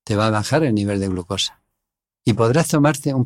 te 0.04 0.16
va 0.16 0.26
a 0.26 0.30
bajar 0.30 0.64
el 0.64 0.74
nivel 0.74 1.00
de 1.00 1.08
glucosa. 1.08 1.60
Y 2.28 2.34
podrás 2.34 2.68
tomarte 2.68 3.14
un 3.14 3.24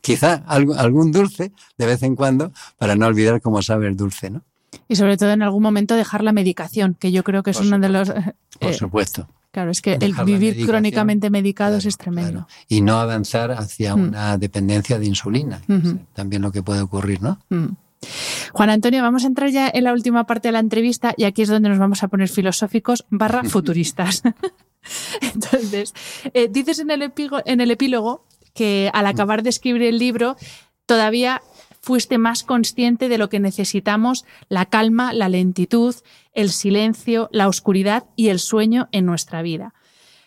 quizá 0.00 0.42
algún 0.46 1.12
dulce 1.12 1.52
de 1.76 1.86
vez 1.86 2.02
en 2.02 2.16
cuando 2.16 2.50
para 2.78 2.96
no 2.96 3.06
olvidar 3.06 3.42
cómo 3.42 3.60
sabe 3.60 3.88
el 3.88 3.96
dulce, 3.96 4.30
¿no? 4.30 4.42
Y 4.88 4.96
sobre 4.96 5.18
todo 5.18 5.32
en 5.32 5.42
algún 5.42 5.62
momento 5.62 5.96
dejar 5.96 6.24
la 6.24 6.32
medicación, 6.32 6.96
que 6.98 7.12
yo 7.12 7.24
creo 7.24 7.42
que 7.42 7.50
es 7.50 7.60
uno 7.60 7.78
de 7.78 7.90
los... 7.90 8.08
Por 8.08 8.70
eh, 8.70 8.72
supuesto. 8.72 9.28
Claro, 9.50 9.70
es 9.70 9.82
que 9.82 9.98
el 10.00 10.14
vivir 10.24 10.64
crónicamente 10.64 11.28
medicados 11.28 11.84
es 11.84 11.98
tremendo. 11.98 12.48
Y 12.68 12.80
no 12.80 12.98
avanzar 12.98 13.50
hacia 13.50 13.94
mm. 13.94 14.02
una 14.02 14.38
dependencia 14.38 14.98
de 14.98 15.04
insulina, 15.04 15.60
también 16.14 16.40
lo 16.40 16.50
que 16.52 16.62
puede 16.62 16.80
ocurrir, 16.80 17.20
¿no? 17.20 17.38
Mm. 17.50 17.76
Juan 18.52 18.70
Antonio, 18.70 19.02
vamos 19.02 19.24
a 19.24 19.26
entrar 19.26 19.50
ya 19.50 19.70
en 19.72 19.84
la 19.84 19.92
última 19.92 20.24
parte 20.24 20.48
de 20.48 20.52
la 20.52 20.58
entrevista 20.58 21.12
y 21.18 21.24
aquí 21.24 21.42
es 21.42 21.50
donde 21.50 21.68
nos 21.68 21.78
vamos 21.78 22.02
a 22.02 22.08
poner 22.08 22.30
filosóficos 22.30 23.04
barra 23.10 23.44
futuristas. 23.48 24.22
Entonces, 25.20 25.94
eh, 26.34 26.48
dices 26.50 26.78
en 26.78 26.90
el, 26.90 27.12
en 27.46 27.60
el 27.60 27.70
epílogo 27.70 28.26
que 28.54 28.90
al 28.92 29.06
acabar 29.06 29.42
de 29.42 29.50
escribir 29.50 29.82
el 29.82 29.98
libro 29.98 30.36
todavía 30.86 31.42
fuiste 31.80 32.16
más 32.16 32.44
consciente 32.44 33.08
de 33.08 33.18
lo 33.18 33.28
que 33.28 33.40
necesitamos, 33.40 34.24
la 34.48 34.66
calma, 34.66 35.12
la 35.12 35.28
lentitud, 35.28 35.94
el 36.32 36.50
silencio, 36.50 37.28
la 37.32 37.48
oscuridad 37.48 38.04
y 38.14 38.28
el 38.28 38.38
sueño 38.38 38.88
en 38.92 39.04
nuestra 39.04 39.42
vida. 39.42 39.74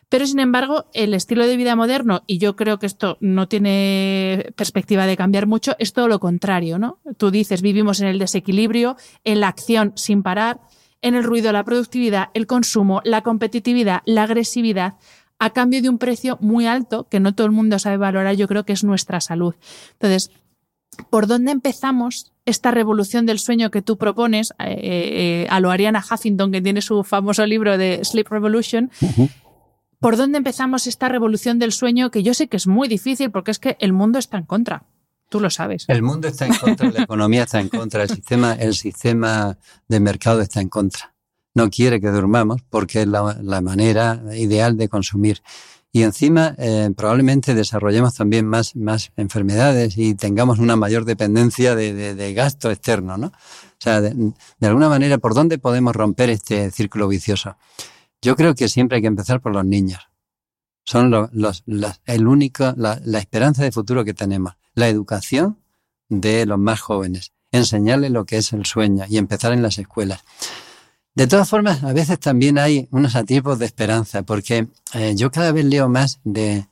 Pero 0.09 0.27
sin 0.27 0.39
embargo, 0.39 0.85
el 0.93 1.13
estilo 1.13 1.47
de 1.47 1.57
vida 1.57 1.75
moderno, 1.75 2.23
y 2.27 2.37
yo 2.37 2.55
creo 2.55 2.77
que 2.77 2.85
esto 2.85 3.17
no 3.21 3.47
tiene 3.47 4.53
perspectiva 4.55 5.07
de 5.07 5.17
cambiar 5.17 5.47
mucho, 5.47 5.75
es 5.79 5.93
todo 5.93 6.07
lo 6.07 6.19
contrario, 6.19 6.77
¿no? 6.77 6.99
Tú 7.17 7.31
dices, 7.31 7.61
vivimos 7.61 8.01
en 8.01 8.07
el 8.07 8.19
desequilibrio, 8.19 8.97
en 9.23 9.39
la 9.39 9.47
acción 9.47 9.93
sin 9.95 10.21
parar, 10.21 10.59
en 11.05 11.13
el 11.13 11.23
ruido, 11.23 11.51
la 11.51 11.63
productividad, 11.63 12.29
el 12.33 12.47
consumo, 12.47 12.99
la 13.03 13.21
competitividad, 13.21 14.01
la 14.05 14.23
agresividad, 14.23 14.95
a 15.37 15.51
cambio 15.51 15.83
de 15.83 15.89
un 15.89 15.99
precio 15.99 16.39
muy 16.41 16.65
alto 16.65 17.07
que 17.09 17.19
no 17.19 17.35
todo 17.35 17.45
el 17.45 17.53
mundo 17.53 17.77
sabe 17.77 17.97
valorar, 17.97 18.35
yo 18.35 18.47
creo 18.47 18.65
que 18.65 18.73
es 18.73 18.83
nuestra 18.83 19.21
salud. 19.21 19.53
Entonces, 19.93 20.31
¿por 21.11 21.27
dónde 21.27 21.51
empezamos 21.51 22.33
esta 22.45 22.71
revolución 22.71 23.27
del 23.27 23.37
sueño 23.37 23.69
que 23.69 23.83
tú 23.83 23.97
propones 23.97 24.51
eh, 24.57 24.77
eh, 24.79 25.47
a 25.51 25.59
lo 25.59 25.69
Ariana 25.69 26.03
Huffington, 26.03 26.51
que 26.51 26.61
tiene 26.63 26.81
su 26.81 27.03
famoso 27.03 27.45
libro 27.45 27.77
de 27.77 28.03
Sleep 28.03 28.27
Revolution? 28.27 28.89
¿Por 29.99 30.17
dónde 30.17 30.39
empezamos 30.39 30.87
esta 30.87 31.07
revolución 31.07 31.59
del 31.59 31.71
sueño 31.71 32.09
que 32.09 32.23
yo 32.23 32.33
sé 32.33 32.47
que 32.47 32.57
es 32.57 32.65
muy 32.65 32.87
difícil 32.87 33.29
porque 33.29 33.51
es 33.51 33.59
que 33.59 33.77
el 33.79 33.93
mundo 33.93 34.17
está 34.17 34.39
en 34.39 34.45
contra? 34.45 34.85
Tú 35.35 35.41
lo 35.41 35.49
sabes. 35.49 35.85
El 35.87 36.01
mundo 36.01 36.27
está 36.27 36.45
en 36.45 36.55
contra, 36.55 36.91
la 36.91 37.03
economía 37.03 37.43
está 37.43 37.59
en 37.59 37.69
contra, 37.69 38.03
el 38.03 38.09
sistema, 38.09 38.53
el 38.53 38.73
sistema 38.73 39.57
de 39.87 39.99
mercado 39.99 40.41
está 40.41 40.61
en 40.61 40.69
contra. 40.69 41.13
No 41.53 41.69
quiere 41.69 41.99
que 41.99 42.09
durmamos 42.09 42.61
porque 42.69 43.01
es 43.01 43.07
la 43.07 43.61
manera 43.61 44.21
ideal 44.33 44.77
de 44.77 44.89
consumir 44.89 45.41
y 45.95 46.03
encima 46.03 46.53
eh, 46.57 46.91
probablemente 46.93 47.55
desarrollemos 47.55 48.15
también 48.15 48.45
más, 48.45 48.75
más 48.75 49.13
enfermedades 49.15 49.97
y 49.97 50.13
tengamos 50.13 50.59
una 50.59 50.75
mayor 50.75 51.05
dependencia 51.05 51.73
de, 51.73 52.33
gasto 52.33 52.69
externo, 52.69 53.17
¿no? 53.17 53.27
O 53.27 53.79
sea, 53.79 54.01
de, 54.01 54.33
alguna 54.59 54.89
manera, 54.89 55.19
¿por 55.19 55.33
dónde 55.33 55.57
podemos 55.57 55.95
romper 55.95 56.29
este 56.29 56.69
círculo 56.69 57.07
vicioso? 57.07 57.55
Yo 58.21 58.35
creo 58.35 58.55
que 58.55 58.67
siempre 58.67 58.97
hay 58.97 59.03
que 59.03 59.07
empezar 59.07 59.39
por 59.39 59.53
los 59.53 59.63
niños. 59.63 60.01
Son 60.85 61.09
los, 61.09 61.63
el 62.05 62.27
único, 62.27 62.73
la, 62.77 63.01
la 63.03 63.19
esperanza 63.19 63.63
de 63.63 63.71
futuro 63.71 64.05
que 64.05 64.13
tenemos. 64.13 64.53
La 64.75 64.87
educación 64.87 65.57
de 66.09 66.45
los 66.45 66.59
más 66.59 66.79
jóvenes. 66.79 67.33
Enseñarles 67.51 68.11
lo 68.11 68.25
que 68.25 68.37
es 68.37 68.53
el 68.53 68.65
sueño 68.65 69.05
y 69.09 69.17
empezar 69.17 69.51
en 69.53 69.63
las 69.63 69.79
escuelas. 69.79 70.23
De 71.15 71.27
todas 71.27 71.47
formas, 71.47 71.81
a 71.81 71.93
veces 71.93 72.19
también 72.19 72.57
hay 72.57 72.89
unos 72.91 73.15
atisbos 73.15 73.57
de 73.57 73.65
esperanza, 73.65 74.23
porque 74.23 74.67
eh, 74.93 75.13
yo 75.15 75.31
cada 75.31 75.53
vez 75.53 75.63
leo 75.63 75.87
más 75.87 76.19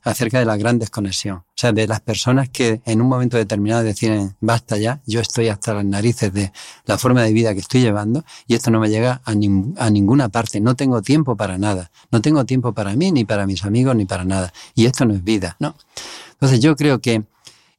acerca 0.02 0.38
de 0.38 0.44
la 0.44 0.58
gran 0.58 0.78
desconexión. 0.78 1.36
O 1.36 1.44
sea, 1.54 1.72
de 1.72 1.86
las 1.86 2.02
personas 2.02 2.50
que 2.50 2.82
en 2.84 3.00
un 3.00 3.08
momento 3.08 3.38
determinado 3.38 3.82
deciden, 3.82 4.36
basta 4.42 4.76
ya, 4.76 5.00
yo 5.06 5.20
estoy 5.20 5.48
hasta 5.48 5.72
las 5.72 5.86
narices 5.86 6.30
de 6.34 6.52
la 6.84 6.98
forma 6.98 7.22
de 7.22 7.32
vida 7.32 7.54
que 7.54 7.60
estoy 7.60 7.80
llevando 7.80 8.22
y 8.46 8.54
esto 8.54 8.70
no 8.70 8.80
me 8.80 8.90
llega 8.90 9.22
a, 9.24 9.30
a 9.30 9.90
ninguna 9.90 10.28
parte. 10.28 10.60
No 10.60 10.76
tengo 10.76 11.00
tiempo 11.00 11.36
para 11.38 11.56
nada. 11.56 11.90
No 12.10 12.20
tengo 12.20 12.44
tiempo 12.44 12.74
para 12.74 12.94
mí, 12.96 13.12
ni 13.12 13.24
para 13.24 13.46
mis 13.46 13.64
amigos, 13.64 13.96
ni 13.96 14.04
para 14.04 14.26
nada. 14.26 14.52
Y 14.74 14.84
esto 14.84 15.06
no 15.06 15.14
es 15.14 15.24
vida, 15.24 15.56
¿no? 15.58 15.74
Entonces 16.32 16.60
yo 16.60 16.76
creo 16.76 17.00
que 17.00 17.24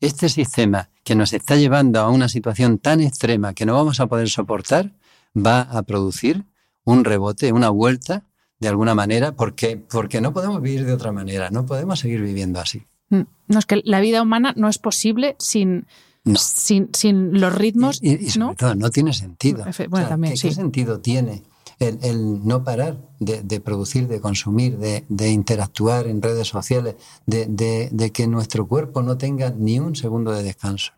este 0.01 0.29
sistema 0.29 0.89
que 1.03 1.13
nos 1.13 1.31
está 1.31 1.57
llevando 1.57 1.99
a 1.99 2.09
una 2.09 2.27
situación 2.27 2.79
tan 2.79 3.01
extrema 3.01 3.53
que 3.53 3.67
no 3.67 3.75
vamos 3.75 3.99
a 3.99 4.07
poder 4.07 4.29
soportar, 4.29 4.93
va 5.37 5.61
a 5.61 5.83
producir 5.83 6.43
un 6.85 7.03
rebote, 7.03 7.51
una 7.51 7.69
vuelta, 7.69 8.23
de 8.59 8.69
alguna 8.69 8.95
manera, 8.95 9.33
porque, 9.33 9.77
porque 9.77 10.21
no 10.21 10.31
podemos 10.33 10.61
vivir 10.61 10.85
de 10.85 10.93
otra 10.93 11.11
manera, 11.11 11.49
no 11.49 11.65
podemos 11.65 11.99
seguir 11.99 12.21
viviendo 12.21 12.59
así. 12.59 12.83
Mm, 13.09 13.21
no, 13.47 13.59
es 13.59 13.65
que 13.65 13.81
la 13.83 13.99
vida 13.99 14.21
humana 14.21 14.53
no 14.55 14.69
es 14.69 14.77
posible 14.77 15.35
sin, 15.39 15.87
sin, 16.35 16.89
sin, 16.93 17.39
los 17.39 17.53
ritmos. 17.53 17.99
Y, 18.01 18.29
sobre 18.29 18.55
todo, 18.55 18.75
no 18.75 18.89
tiene 18.89 19.13
sentido. 19.13 19.65
Bueno, 19.89 20.07
también, 20.07 20.35
¿qué, 20.39 20.53
sentido 20.53 20.99
tiene 21.01 21.43
el, 21.79 22.45
no 22.47 22.63
parar 22.63 22.97
de, 23.19 23.59
producir, 23.59 24.07
de 24.07 24.21
consumir, 24.21 24.77
de, 24.77 25.03
de, 25.09 25.29
interactuar 25.31 26.07
en 26.07 26.21
redes 26.21 26.47
sociales, 26.47 26.95
de, 27.25 27.45
de, 27.91 28.11
que 28.11 28.27
nuestro 28.27 28.67
cuerpo 28.67 29.01
no 29.01 29.17
tenga 29.17 29.49
ni 29.49 29.79
un 29.79 29.95
segundo 29.95 30.31
de 30.31 30.43
descanso 30.43 30.93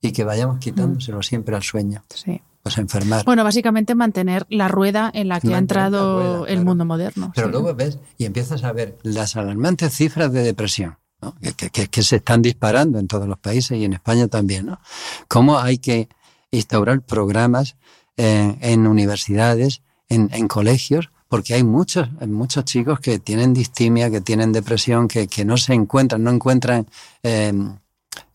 y 0.00 0.12
que 0.12 0.24
vayamos 0.24 0.58
quitándoselo 0.58 1.18
mm. 1.18 1.22
siempre 1.22 1.56
al 1.56 1.62
sueño? 1.62 2.04
Sí 2.14 2.42
pues 2.62 2.78
enfermar. 2.78 3.24
Bueno, 3.24 3.44
básicamente 3.44 3.94
mantener 3.94 4.46
la 4.48 4.68
rueda 4.68 5.10
en 5.12 5.28
la 5.28 5.40
que 5.40 5.54
ha 5.54 5.58
entrado 5.58 6.46
el 6.46 6.64
mundo 6.64 6.84
moderno. 6.84 7.32
Pero 7.34 7.48
luego 7.48 7.74
ves 7.74 7.98
y 8.18 8.24
empiezas 8.24 8.62
a 8.64 8.72
ver 8.72 8.98
las 9.02 9.36
alarmantes 9.36 9.94
cifras 9.94 10.32
de 10.32 10.42
depresión. 10.42 10.98
Que, 11.40 12.02
se 12.02 12.16
están 12.16 12.42
disparando 12.42 12.98
en 12.98 13.06
todos 13.06 13.28
los 13.28 13.38
países 13.38 13.78
y 13.78 13.84
en 13.84 13.92
España 13.92 14.26
también, 14.26 14.66
¿no? 14.66 14.80
Cómo 15.28 15.58
hay 15.58 15.78
que 15.78 16.08
instaurar 16.50 17.00
programas 17.02 17.76
en, 18.16 18.86
universidades, 18.88 19.82
en, 20.08 20.48
colegios, 20.48 21.10
porque 21.28 21.54
hay 21.54 21.62
muchos, 21.62 22.10
muchos 22.26 22.64
chicos 22.64 22.98
que 22.98 23.20
tienen 23.20 23.54
distimia, 23.54 24.10
que 24.10 24.20
tienen 24.20 24.50
depresión, 24.50 25.06
que, 25.06 25.44
no 25.44 25.56
se 25.56 25.74
encuentran, 25.74 26.24
no 26.24 26.30
encuentran, 26.30 26.88
eh, 27.22 27.52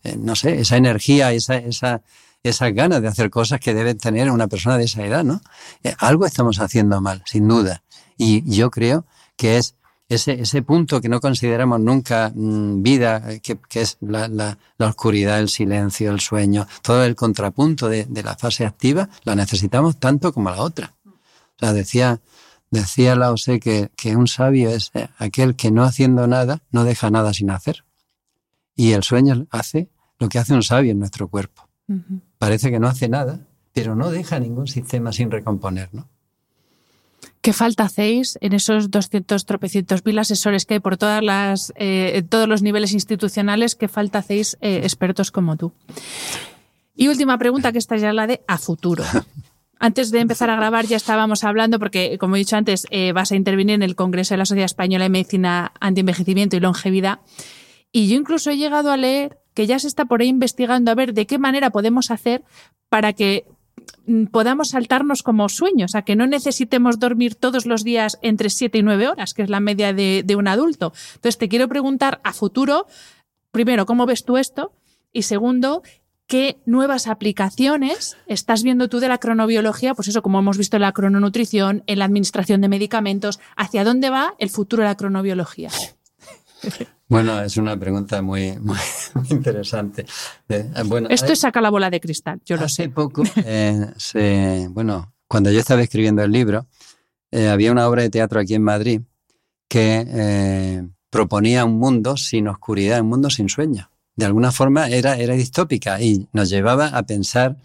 eh, 0.02 0.16
no 0.18 0.34
sé, 0.34 0.60
esa 0.60 0.78
energía, 0.78 1.32
esa, 1.32 1.56
esa, 1.56 2.00
esas 2.48 2.72
ganas 2.74 3.02
de 3.02 3.08
hacer 3.08 3.30
cosas 3.30 3.60
que 3.60 3.74
debe 3.74 3.94
tener 3.94 4.30
una 4.30 4.48
persona 4.48 4.78
de 4.78 4.84
esa 4.84 5.04
edad, 5.04 5.24
¿no? 5.24 5.40
Eh, 5.82 5.94
algo 5.98 6.26
estamos 6.26 6.60
haciendo 6.60 7.00
mal, 7.00 7.22
sin 7.26 7.48
duda. 7.48 7.82
Y 8.16 8.42
yo 8.50 8.70
creo 8.70 9.06
que 9.36 9.58
es 9.58 9.76
ese, 10.08 10.62
punto 10.62 11.00
que 11.00 11.08
no 11.08 11.20
consideramos 11.20 11.80
nunca 11.80 12.32
mm, 12.34 12.82
vida, 12.82 13.22
eh, 13.26 13.40
que, 13.40 13.58
es 13.80 13.98
la, 14.00 14.56
oscuridad, 14.78 15.38
el 15.38 15.48
silencio, 15.48 16.10
el 16.10 16.20
sueño, 16.20 16.66
todo 16.82 17.04
el 17.04 17.14
contrapunto 17.14 17.88
de, 17.88 18.06
la 18.22 18.34
fase 18.36 18.64
activa, 18.64 19.08
la 19.24 19.34
necesitamos 19.34 19.98
tanto 19.98 20.32
como 20.32 20.50
la 20.50 20.62
otra. 20.62 20.94
O 21.04 21.58
sea, 21.58 21.72
decía, 21.72 22.20
decía 22.70 23.16
Lao 23.16 23.34
Tse 23.34 23.60
que, 23.60 23.90
que 23.96 24.16
un 24.16 24.28
sabio 24.28 24.70
es 24.70 24.90
eh, 24.94 25.08
aquel 25.18 25.56
que 25.56 25.70
no 25.70 25.84
haciendo 25.84 26.26
nada 26.26 26.62
no 26.70 26.84
deja 26.84 27.10
nada 27.10 27.34
sin 27.34 27.50
hacer. 27.50 27.84
Y 28.74 28.92
el 28.92 29.02
sueño 29.02 29.46
hace 29.50 29.90
lo 30.18 30.28
que 30.28 30.38
hace 30.38 30.54
un 30.54 30.62
sabio 30.62 30.92
en 30.92 31.00
nuestro 31.00 31.28
cuerpo 31.28 31.67
parece 32.38 32.70
que 32.70 32.78
no 32.78 32.88
hace 32.88 33.08
nada, 33.08 33.40
pero 33.72 33.94
no 33.94 34.10
deja 34.10 34.38
ningún 34.40 34.66
sistema 34.66 35.12
sin 35.12 35.30
recomponer, 35.30 35.88
¿no? 35.92 36.08
¿Qué 37.40 37.52
falta 37.52 37.84
hacéis 37.84 38.36
en 38.40 38.52
esos 38.52 38.90
200 38.90 39.46
tropecientos 39.46 40.04
mil 40.04 40.18
asesores 40.18 40.66
que 40.66 40.74
hay 40.74 40.80
por 40.80 40.96
todas 40.96 41.22
las, 41.22 41.72
eh, 41.76 42.22
todos 42.28 42.48
los 42.48 42.62
niveles 42.62 42.92
institucionales? 42.92 43.74
¿Qué 43.74 43.88
falta 43.88 44.18
hacéis 44.18 44.58
eh, 44.60 44.80
expertos 44.82 45.30
como 45.30 45.56
tú? 45.56 45.72
Y 46.96 47.08
última 47.08 47.38
pregunta, 47.38 47.70
que 47.70 47.78
esta 47.78 47.96
ya 47.96 48.08
es 48.08 48.14
la 48.14 48.26
de 48.26 48.42
a 48.48 48.58
futuro. 48.58 49.04
Antes 49.78 50.10
de 50.10 50.18
empezar 50.18 50.50
a 50.50 50.56
grabar 50.56 50.86
ya 50.86 50.96
estábamos 50.96 51.44
hablando, 51.44 51.78
porque 51.78 52.18
como 52.18 52.34
he 52.34 52.40
dicho 52.40 52.56
antes, 52.56 52.84
eh, 52.90 53.12
vas 53.12 53.30
a 53.30 53.36
intervenir 53.36 53.76
en 53.76 53.84
el 53.84 53.94
Congreso 53.94 54.34
de 54.34 54.38
la 54.38 54.44
Sociedad 54.44 54.64
Española 54.64 55.04
de 55.04 55.10
Medicina 55.10 55.72
Antienvejecimiento 55.78 56.56
y 56.56 56.60
Longevidad. 56.60 57.20
Y 57.92 58.08
yo 58.08 58.16
incluso 58.16 58.50
he 58.50 58.56
llegado 58.56 58.90
a 58.90 58.96
leer 58.96 59.38
que 59.58 59.66
ya 59.66 59.80
se 59.80 59.88
está 59.88 60.04
por 60.04 60.20
ahí 60.20 60.28
investigando 60.28 60.92
a 60.92 60.94
ver 60.94 61.14
de 61.14 61.26
qué 61.26 61.36
manera 61.36 61.70
podemos 61.70 62.12
hacer 62.12 62.44
para 62.88 63.12
que 63.12 63.44
Mm, 64.06 64.26
podamos 64.26 64.70
saltarnos 64.70 65.22
como 65.22 65.48
sueños, 65.48 65.94
a 65.94 66.02
que 66.02 66.16
no 66.16 66.26
necesitemos 66.26 66.98
dormir 66.98 67.34
todos 67.34 67.66
los 67.66 67.84
días 67.84 68.18
entre 68.22 68.50
7 68.50 68.78
y 68.78 68.82
9 68.82 69.08
horas, 69.08 69.34
que 69.34 69.42
es 69.42 69.50
la 69.50 69.60
media 69.60 69.92
de, 69.92 70.24
un 70.36 70.48
adulto. 70.48 70.92
Entonces, 71.16 71.38
te 71.38 71.48
quiero 71.48 71.68
preguntar 71.68 72.20
a 72.24 72.32
futuro, 72.32 72.86
primero, 73.50 73.86
¿cómo 73.86 74.06
ves 74.06 74.24
tú 74.24 74.36
esto? 74.36 74.72
Y 75.12 75.22
segundo, 75.22 75.82
¿qué 76.26 76.58
nuevas 76.64 77.06
aplicaciones 77.06 78.16
estás 78.26 78.62
viendo 78.62 78.88
tú 78.88 79.00
de 79.00 79.08
la 79.08 79.18
cronobiología? 79.18 79.94
Pues 79.94 80.08
eso, 80.08 80.22
como 80.22 80.38
hemos 80.38 80.56
visto 80.56 80.76
en 80.76 80.82
la 80.82 80.92
crononutrición, 80.92 81.82
en 81.86 81.98
la 81.98 82.06
administración 82.06 82.60
de 82.60 82.68
medicamentos, 82.68 83.40
¿hacia 83.56 83.84
dónde 83.84 84.10
va 84.10 84.34
el 84.38 84.50
futuro 84.50 84.82
de 84.82 84.88
la 84.88 84.96
cronobiología? 84.96 85.70
Bueno, 87.08 87.40
es 87.40 87.56
una 87.56 87.78
pregunta 87.78 88.20
muy, 88.20 88.58
muy, 88.58 88.76
interesante. 89.30 90.04
Eh, 90.48 90.70
bueno, 90.84 91.08
Esto 91.10 91.32
es 91.32 91.40
saca 91.40 91.60
la 91.60 91.70
bola 91.70 91.88
de 91.88 92.00
cristal, 92.00 92.40
yo 92.44 92.56
lo 92.56 92.68
sé. 92.68 92.88
poco, 92.90 93.22
eh, 93.36 94.68
bueno, 94.70 95.14
cuando 95.26 95.50
yo 95.50 95.58
estaba 95.58 95.82
escribiendo 95.82 96.22
el 96.22 96.32
libro, 96.32 96.66
eh, 97.30 97.48
había 97.48 97.72
una 97.72 97.88
obra 97.88 98.02
de 98.02 98.10
teatro 98.10 98.40
aquí 98.40 98.54
en 98.54 98.62
Madrid 98.62 99.00
que 99.68 100.86
proponía 101.10 101.64
un 101.64 101.78
mundo 101.78 102.16
sin 102.16 102.48
oscuridad, 102.48 103.00
un 103.00 103.08
mundo 103.08 103.30
sin 103.30 103.48
sueño. 103.48 103.90
De 104.16 104.26
alguna 104.26 104.50
forma 104.50 104.88
era, 104.88 105.16
era 105.16 105.34
distópica 105.34 106.00
y 106.00 106.28
nos 106.32 106.50
llevaba 106.50 106.88
a 106.88 107.04
pensar 107.04 107.56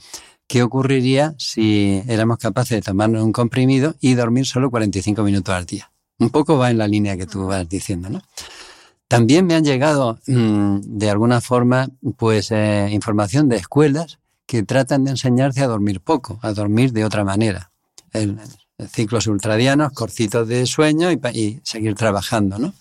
qué 0.47 0.63
ocurriría 0.63 1.33
si 1.37 2.01
éramos 2.07 2.37
capaces 2.37 2.77
de 2.77 2.81
tomarnos 2.81 3.23
un 3.23 3.31
comprimido 3.31 3.95
y 3.99 4.13
dormir 4.13 4.45
solo 4.45 4.69
45 4.69 5.23
minutos 5.23 5.55
al 5.55 5.65
día. 5.65 5.91
Un 6.19 6.29
poco 6.29 6.57
va 6.57 6.69
en 6.69 6.77
la 6.77 6.87
línea 6.87 7.17
que 7.17 7.25
tú 7.25 7.47
vas 7.47 7.67
diciendo, 7.67 8.09
¿no? 8.09 8.21
También 9.17 9.45
me 9.45 9.55
han 9.55 9.63
llegado, 9.63 10.19
mm, 10.27 10.79
de 10.81 11.09
alguna 11.09 11.39
forma, 11.39 11.89
pues 12.17 12.51
eh, 12.51 12.89
información 12.91 13.47
de 13.47 13.57
escuelas 13.57 14.19
que 14.45 14.63
tratan 14.63 15.03
de 15.03 15.11
enseñarte 15.11 15.61
a 15.61 15.67
dormir 15.67 16.01
poco, 16.01 16.39
a 16.41 16.51
dormir 16.53 16.91
de 16.93 17.05
otra 17.05 17.23
manera. 17.23 17.71
El, 18.11 18.39
ciclos 18.91 19.27
ultradianos, 19.27 19.93
cortitos 19.93 20.47
de 20.47 20.65
sueño 20.65 21.11
y, 21.11 21.61
seguir 21.63 21.95
trabajando, 21.95 22.57
¿no? 22.57 22.73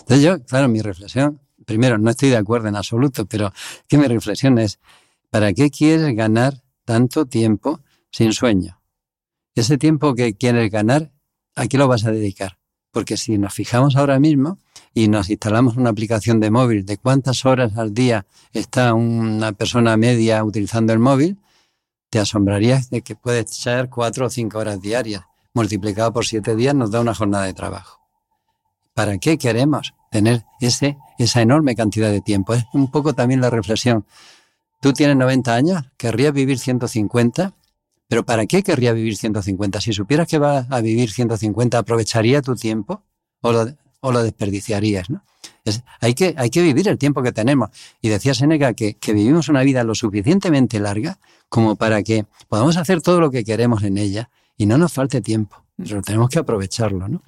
Entonces 0.00 0.24
yo, 0.24 0.42
claro, 0.44 0.68
mi 0.68 0.80
reflexión, 0.80 1.40
primero, 1.64 1.98
no 1.98 2.10
estoy 2.10 2.30
de 2.30 2.36
acuerdo 2.36 2.68
en 2.68 2.76
absoluto, 2.76 3.26
pero 3.26 3.52
que 3.88 3.98
mi 3.98 4.06
reflexión 4.06 4.58
es, 4.58 4.80
¿para 5.30 5.52
qué 5.52 5.70
quieres 5.70 6.14
ganar 6.16 6.62
tanto 6.84 7.26
tiempo 7.26 7.80
sin 8.10 8.32
sueño? 8.32 8.80
Ese 9.54 9.78
tiempo 9.78 10.14
que 10.14 10.34
quieres 10.34 10.70
ganar, 10.70 11.12
¿a 11.54 11.66
qué 11.66 11.78
lo 11.78 11.88
vas 11.88 12.04
a 12.04 12.10
dedicar? 12.10 12.58
Porque 12.94 13.18
si 13.18 13.36
nos 13.36 13.52
fijamos 13.52 13.96
ahora 13.96 14.18
mismo, 14.18 14.56
y 14.94 15.08
nos 15.08 15.28
instalamos 15.28 15.76
una 15.76 15.90
aplicación 15.90 16.38
de 16.40 16.50
móvil 16.50 16.86
de 16.86 16.96
cuántas 16.96 17.44
horas 17.44 17.76
al 17.76 17.92
día 17.92 18.26
está 18.52 18.94
una 18.94 19.52
persona 19.52 19.96
media 19.96 20.44
utilizando 20.44 20.92
el 20.92 21.00
móvil, 21.00 21.36
te 22.10 22.20
asombrarías 22.20 22.90
de 22.90 23.02
que 23.02 23.16
puedes 23.16 23.58
echar 23.58 23.90
cuatro 23.90 24.26
o 24.26 24.30
cinco 24.30 24.58
horas 24.58 24.80
diarias. 24.80 25.24
Multiplicado 25.52 26.12
por 26.12 26.24
siete 26.24 26.54
días 26.54 26.74
nos 26.74 26.92
da 26.92 27.00
una 27.00 27.14
jornada 27.14 27.44
de 27.44 27.54
trabajo. 27.54 28.00
¿Para 28.94 29.18
qué 29.18 29.36
queremos 29.36 29.94
tener 30.12 30.44
ese, 30.60 30.96
esa 31.18 31.42
enorme 31.42 31.74
cantidad 31.74 32.10
de 32.10 32.20
tiempo? 32.20 32.54
Es 32.54 32.64
un 32.72 32.88
poco 32.92 33.14
también 33.14 33.40
la 33.40 33.50
reflexión. 33.50 34.06
Tú 34.80 34.92
tienes 34.92 35.16
90 35.16 35.54
años, 35.54 35.82
querrías 35.96 36.32
vivir 36.32 36.60
150, 36.60 37.52
pero 38.08 38.24
¿para 38.24 38.46
qué 38.46 38.62
querrías 38.62 38.94
vivir 38.94 39.16
150? 39.16 39.80
Si 39.80 39.92
supieras 39.92 40.28
que 40.28 40.38
vas 40.38 40.66
a 40.70 40.80
vivir 40.80 41.10
150, 41.10 41.78
¿aprovecharía 41.78 42.42
tu 42.42 42.54
tiempo? 42.54 43.02
¿O 43.40 43.52
lo, 43.52 43.66
o 44.00 44.12
lo 44.12 44.22
desperdiciarías, 44.22 45.10
¿no? 45.10 45.22
hay, 46.00 46.14
que, 46.14 46.34
hay 46.36 46.50
que 46.50 46.62
vivir 46.62 46.88
el 46.88 46.98
tiempo 46.98 47.22
que 47.22 47.32
tenemos. 47.32 47.70
Y 48.00 48.08
decía 48.08 48.34
Seneca 48.34 48.74
que, 48.74 48.94
que 48.94 49.12
vivimos 49.12 49.48
una 49.48 49.62
vida 49.62 49.84
lo 49.84 49.94
suficientemente 49.94 50.78
larga 50.78 51.18
como 51.48 51.76
para 51.76 52.02
que 52.02 52.26
podamos 52.48 52.76
hacer 52.76 53.00
todo 53.00 53.20
lo 53.20 53.30
que 53.30 53.44
queremos 53.44 53.82
en 53.82 53.98
ella 53.98 54.30
y 54.56 54.66
no 54.66 54.78
nos 54.78 54.92
falte 54.92 55.20
tiempo. 55.20 55.64
Pero 55.76 56.02
tenemos 56.02 56.28
que 56.28 56.38
aprovecharlo, 56.38 57.08
¿no? 57.08 57.22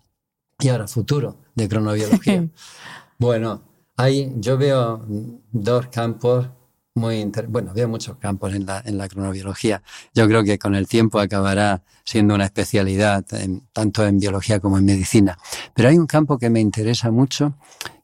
Y 0.58 0.68
ahora, 0.68 0.86
futuro 0.86 1.38
de 1.54 1.68
cronobiología. 1.68 2.48
bueno, 3.18 3.62
hay, 3.96 4.32
yo 4.36 4.56
veo 4.56 5.04
dos 5.52 5.88
campos 5.88 6.48
muy 6.96 7.30
bueno, 7.48 7.72
veo 7.74 7.88
muchos 7.88 8.16
campos 8.16 8.54
en 8.54 8.64
la, 8.64 8.82
en 8.84 8.96
la 8.96 9.06
cronobiología. 9.06 9.82
Yo 10.14 10.26
creo 10.26 10.42
que 10.42 10.58
con 10.58 10.74
el 10.74 10.88
tiempo 10.88 11.20
acabará 11.20 11.82
siendo 12.04 12.34
una 12.34 12.46
especialidad 12.46 13.24
tanto 13.72 14.06
en 14.06 14.18
biología 14.18 14.60
como 14.60 14.78
en 14.78 14.86
medicina. 14.86 15.38
Pero 15.74 15.90
hay 15.90 15.98
un 15.98 16.06
campo 16.06 16.38
que 16.38 16.48
me 16.48 16.60
interesa 16.60 17.10
mucho 17.10 17.54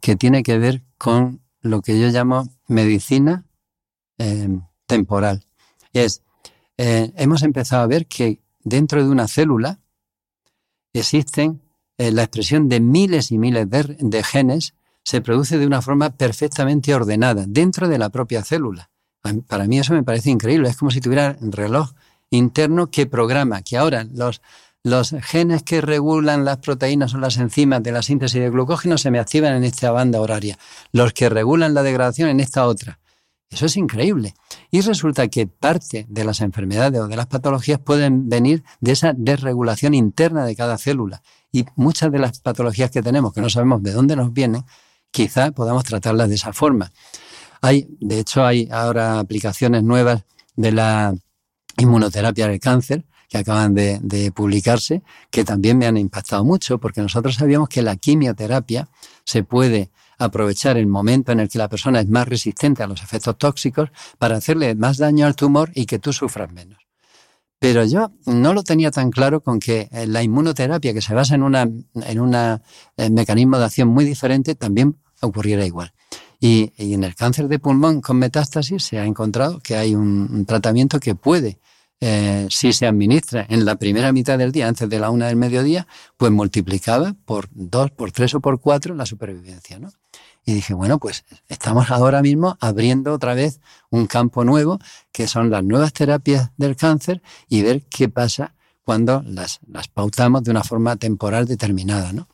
que 0.01 0.15
tiene 0.15 0.43
que 0.43 0.59
ver 0.59 0.83
con 0.99 1.41
lo 1.63 1.81
que 1.81 1.99
yo 1.99 2.09
llamo 2.09 2.49
medicina 2.69 3.47
eh, 4.19 4.61
temporal. 4.87 5.47
Es, 5.95 6.23
eh, 6.77 7.13
hemos 7.17 7.43
empezado 7.43 7.83
a 7.83 7.87
ver 7.87 8.07
que 8.07 8.43
dentro 8.63 9.03
de 9.03 9.11
una 9.11 9.27
célula 9.27 9.81
existen 10.93 11.63
eh, 11.97 12.13
la 12.13 12.25
expresión 12.25 12.69
de 12.69 12.81
miles 12.81 13.33
y 13.33 13.39
miles 13.39 13.69
de 13.71 14.23
genes 14.23 14.75
se 15.05 15.21
produce 15.21 15.59
de 15.59 15.67
una 15.67 15.83
forma 15.83 16.11
perfectamente 16.11 16.95
ordenada 16.95 17.45
dentro 17.47 17.89
de 17.89 17.99
la 17.99 18.11
propia 18.11 18.43
célula. 18.43 18.91
Para 19.47 19.67
mí 19.67 19.79
eso 19.79 19.95
me 19.95 20.03
parece 20.03 20.31
increíble. 20.31 20.69
Es 20.69 20.77
como 20.77 20.91
si 20.91 21.01
tuviera 21.01 21.37
un 21.41 21.53
reloj 21.53 21.93
interno 22.31 22.91
que 22.91 23.07
programa, 23.07 23.63
que 23.63 23.77
ahora 23.77 24.05
los, 24.13 24.43
los 24.83 25.15
genes 25.21 25.63
que 25.63 25.81
regulan 25.81 26.45
las 26.45 26.59
proteínas 26.59 27.15
o 27.15 27.19
las 27.19 27.37
enzimas 27.37 27.83
de 27.83 27.93
la 27.93 28.03
síntesis 28.03 28.41
de 28.41 28.51
glucógeno 28.51 28.99
se 28.99 29.11
me 29.11 29.21
activan 29.21 29.55
en 29.55 29.65
esta 29.65 29.91
banda 29.93 30.21
horaria, 30.21 30.59
los 30.93 31.13
que 31.13 31.29
regulan 31.29 31.75
la 31.75 31.83
degradación 31.83 32.29
en 32.29 32.41
esta 32.41 32.67
otra. 32.67 32.99
Eso 33.53 33.67
es 33.67 33.77
increíble. 33.77 34.35
Y 34.71 34.81
resulta 34.81 35.29
que 35.29 35.47
parte 35.47 36.07
de 36.09 36.25
las 36.25 36.41
enfermedades 36.41 37.01
o 37.01 37.07
de 37.07 37.17
las 37.17 37.27
patologías 37.27 37.79
pueden 37.79 38.31
venir 38.31 38.65
de 38.81 38.93
esa 38.93 39.13
desregulación 39.15 39.93
interna 39.93 40.47
de 40.47 40.57
cada 40.57 40.79
célula. 40.79 41.23
Y 41.53 41.67
muchas 41.77 42.11
de 42.11 42.19
las 42.19 42.41
patologías 42.41 42.91
que 42.91 43.03
tenemos, 43.03 43.35
que 43.35 43.43
no 43.43 43.51
sabemos 43.51 43.83
de 43.83 43.93
dónde 43.93 44.17
nos 44.17 44.33
vienen, 44.33 44.65
quizá 45.13 45.53
podamos 45.53 45.85
tratarlas 45.85 46.29
de 46.29 46.35
esa 46.35 46.53
forma. 46.53 46.91
Hay, 47.61 47.87
de 48.01 48.19
hecho, 48.19 48.45
hay 48.45 48.69
ahora 48.73 49.21
aplicaciones 49.21 49.85
nuevas 49.85 50.25
de 50.57 50.73
la 50.73 51.15
inmunoterapia 51.79 52.49
del 52.49 52.59
cáncer 52.59 53.05
que 53.29 53.39
acaban 53.39 53.75
de, 53.75 54.33
publicarse, 54.35 55.03
que 55.31 55.43
también 55.45 55.79
me 55.79 55.87
han 55.87 55.97
impactado 55.97 56.45
mucho, 56.45 56.79
porque 56.79 57.01
nosotros 57.01 57.37
sabíamos 57.37 57.69
que 57.71 57.81
la 57.81 57.97
quimioterapia 57.97 58.89
se 59.25 59.43
puede 59.43 59.91
aprovechar 60.19 60.77
el 60.77 60.87
momento 60.87 61.33
en 61.33 61.41
el 61.41 61.49
que 61.49 61.59
la 61.59 61.69
persona 61.69 62.01
es 62.01 62.09
más 62.09 62.29
resistente 62.29 62.83
a 62.83 62.87
los 62.87 63.03
efectos 63.03 63.39
tóxicos 63.39 63.91
para 64.19 64.37
hacerle 64.37 64.75
más 64.75 64.99
daño 64.99 65.25
al 65.25 65.35
tumor 65.35 65.71
y 65.75 65.87
que 65.87 65.99
tú 65.99 66.13
sufras 66.13 66.53
menos. 66.53 66.82
Pero 67.63 67.85
yo 67.85 68.11
no 68.27 68.55
lo 68.55 68.65
tenía 68.65 68.91
tan 68.91 69.13
claro 69.13 69.41
con 69.41 69.61
que 69.61 69.89
eh, 69.93 70.09
la 70.09 70.21
inmunoterapia, 70.21 70.93
que 70.93 71.01
se 71.01 71.15
basa 71.15 71.37
en 71.37 71.45
un 71.45 71.55
en 71.55 72.21
una, 72.21 72.61
eh, 72.97 73.09
mecanismo 73.09 73.57
de 73.57 73.65
acción 73.65 73.87
muy 73.87 74.05
diferente, 74.05 74.57
también 74.57 74.97
ocurriera 75.21 75.65
igual. 75.65 75.93
Y, 76.41 76.73
en 76.77 77.05
el 77.05 77.15
cáncer 77.15 77.47
de 77.47 77.61
pulmón 77.61 78.01
con 78.01 78.17
metástasis 78.17 78.83
se 78.83 78.99
ha 78.99 79.05
encontrado 79.05 79.61
que 79.61 79.77
hay 79.77 79.95
un, 79.95 80.45
tratamiento 80.45 80.99
que 80.99 81.15
puede, 81.15 81.61
eh, 82.01 82.49
si 82.51 82.73
se 82.73 82.89
administra 82.89 83.47
en 83.49 83.65
la 83.65 83.77
primera 83.77 84.11
mitad 84.11 84.39
del 84.39 84.51
día, 84.51 84.67
antes 84.67 84.89
de 84.89 84.99
la 84.99 85.11
una 85.11 85.29
del 85.29 85.37
mediodía, 85.37 85.87
pues 86.17 86.33
multiplicaba 86.33 87.15
por 87.25 87.47
dos, 87.53 87.93
por 87.93 88.11
tres 88.11 88.35
o 88.35 88.41
por 88.41 88.61
cuatro 88.61 88.97
la 88.97 89.07
supervivencia. 89.07 89.79
¿no? 89.79 89.93
Y 90.45 90.55
dije, 90.55 90.75
bueno, 90.75 90.99
pues 90.99 91.25
estamos 91.49 91.91
ahora 91.91 92.21
mismo 92.23 92.57
abriendo 92.61 93.13
otra 93.13 93.35
vez 93.35 93.61
un 93.91 94.07
campo 94.07 94.45
nuevo, 94.45 94.79
que 95.13 95.29
son 95.29 95.51
las 95.51 95.63
nuevas 95.63 95.93
terapias 95.93 96.51
del 96.57 96.77
cáncer, 96.77 97.23
y 97.49 97.63
ver 97.63 97.83
qué 97.83 98.09
pasa 98.09 98.55
cuando 98.85 99.23
las, 99.25 99.61
las 99.69 99.89
pautamos 99.89 100.43
de 100.43 100.51
una 100.51 100.65
forma 100.65 100.97
temporal 100.97 101.47
determinada. 101.47 102.13
¿no? 102.13 102.27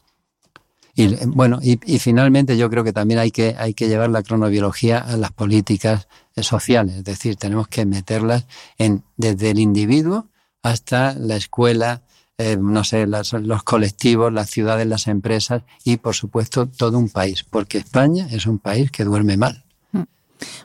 Y 0.98 1.14
bueno, 1.26 1.60
y, 1.62 1.76
finalmente 2.00 2.56
yo 2.56 2.68
creo 2.68 2.82
que 2.82 2.92
también 2.92 3.20
hay 3.20 3.30
que, 3.30 3.54
hay 3.56 3.72
que 3.72 3.86
llevar 3.86 4.10
la 4.10 4.24
cronobiología 4.24 4.98
a 4.98 5.16
las 5.16 5.30
políticas 5.30 6.08
eh, 6.34 6.42
sociales, 6.42 6.96
es 6.96 7.04
decir, 7.04 7.36
tenemos 7.36 7.68
que 7.68 7.86
meterlas 7.86 8.46
en, 8.78 9.04
desde 9.16 9.50
el 9.50 9.60
individuo 9.60 10.26
hasta 10.60 11.14
la 11.14 11.36
escuela, 11.36 12.02
eh, 12.38 12.56
no 12.56 12.84
sé, 12.84 13.06
los 13.06 13.62
colectivos, 13.64 14.32
las 14.32 14.48
ciudades, 14.48 14.86
las 14.86 15.08
empresas 15.08 15.62
y, 15.84 15.96
por 15.96 16.14
supuesto, 16.14 16.66
todo 16.66 16.98
un 16.98 17.08
país, 17.08 17.44
porque 17.44 17.78
España 17.78 18.28
es 18.30 18.46
un 18.46 18.58
país 18.58 18.90
que 18.90 19.04
duerme 19.04 19.36
mal. 19.36 19.64
Mm. 19.92 20.02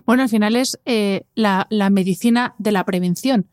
Bueno, 0.06 0.24
al 0.24 0.30
final 0.30 0.56
es 0.56 0.80
eh, 0.86 1.24
la, 1.34 1.66
la 1.70 1.90
medicina 1.90 2.54
de 2.60 2.72
la 2.72 2.84
prevención 2.84 3.48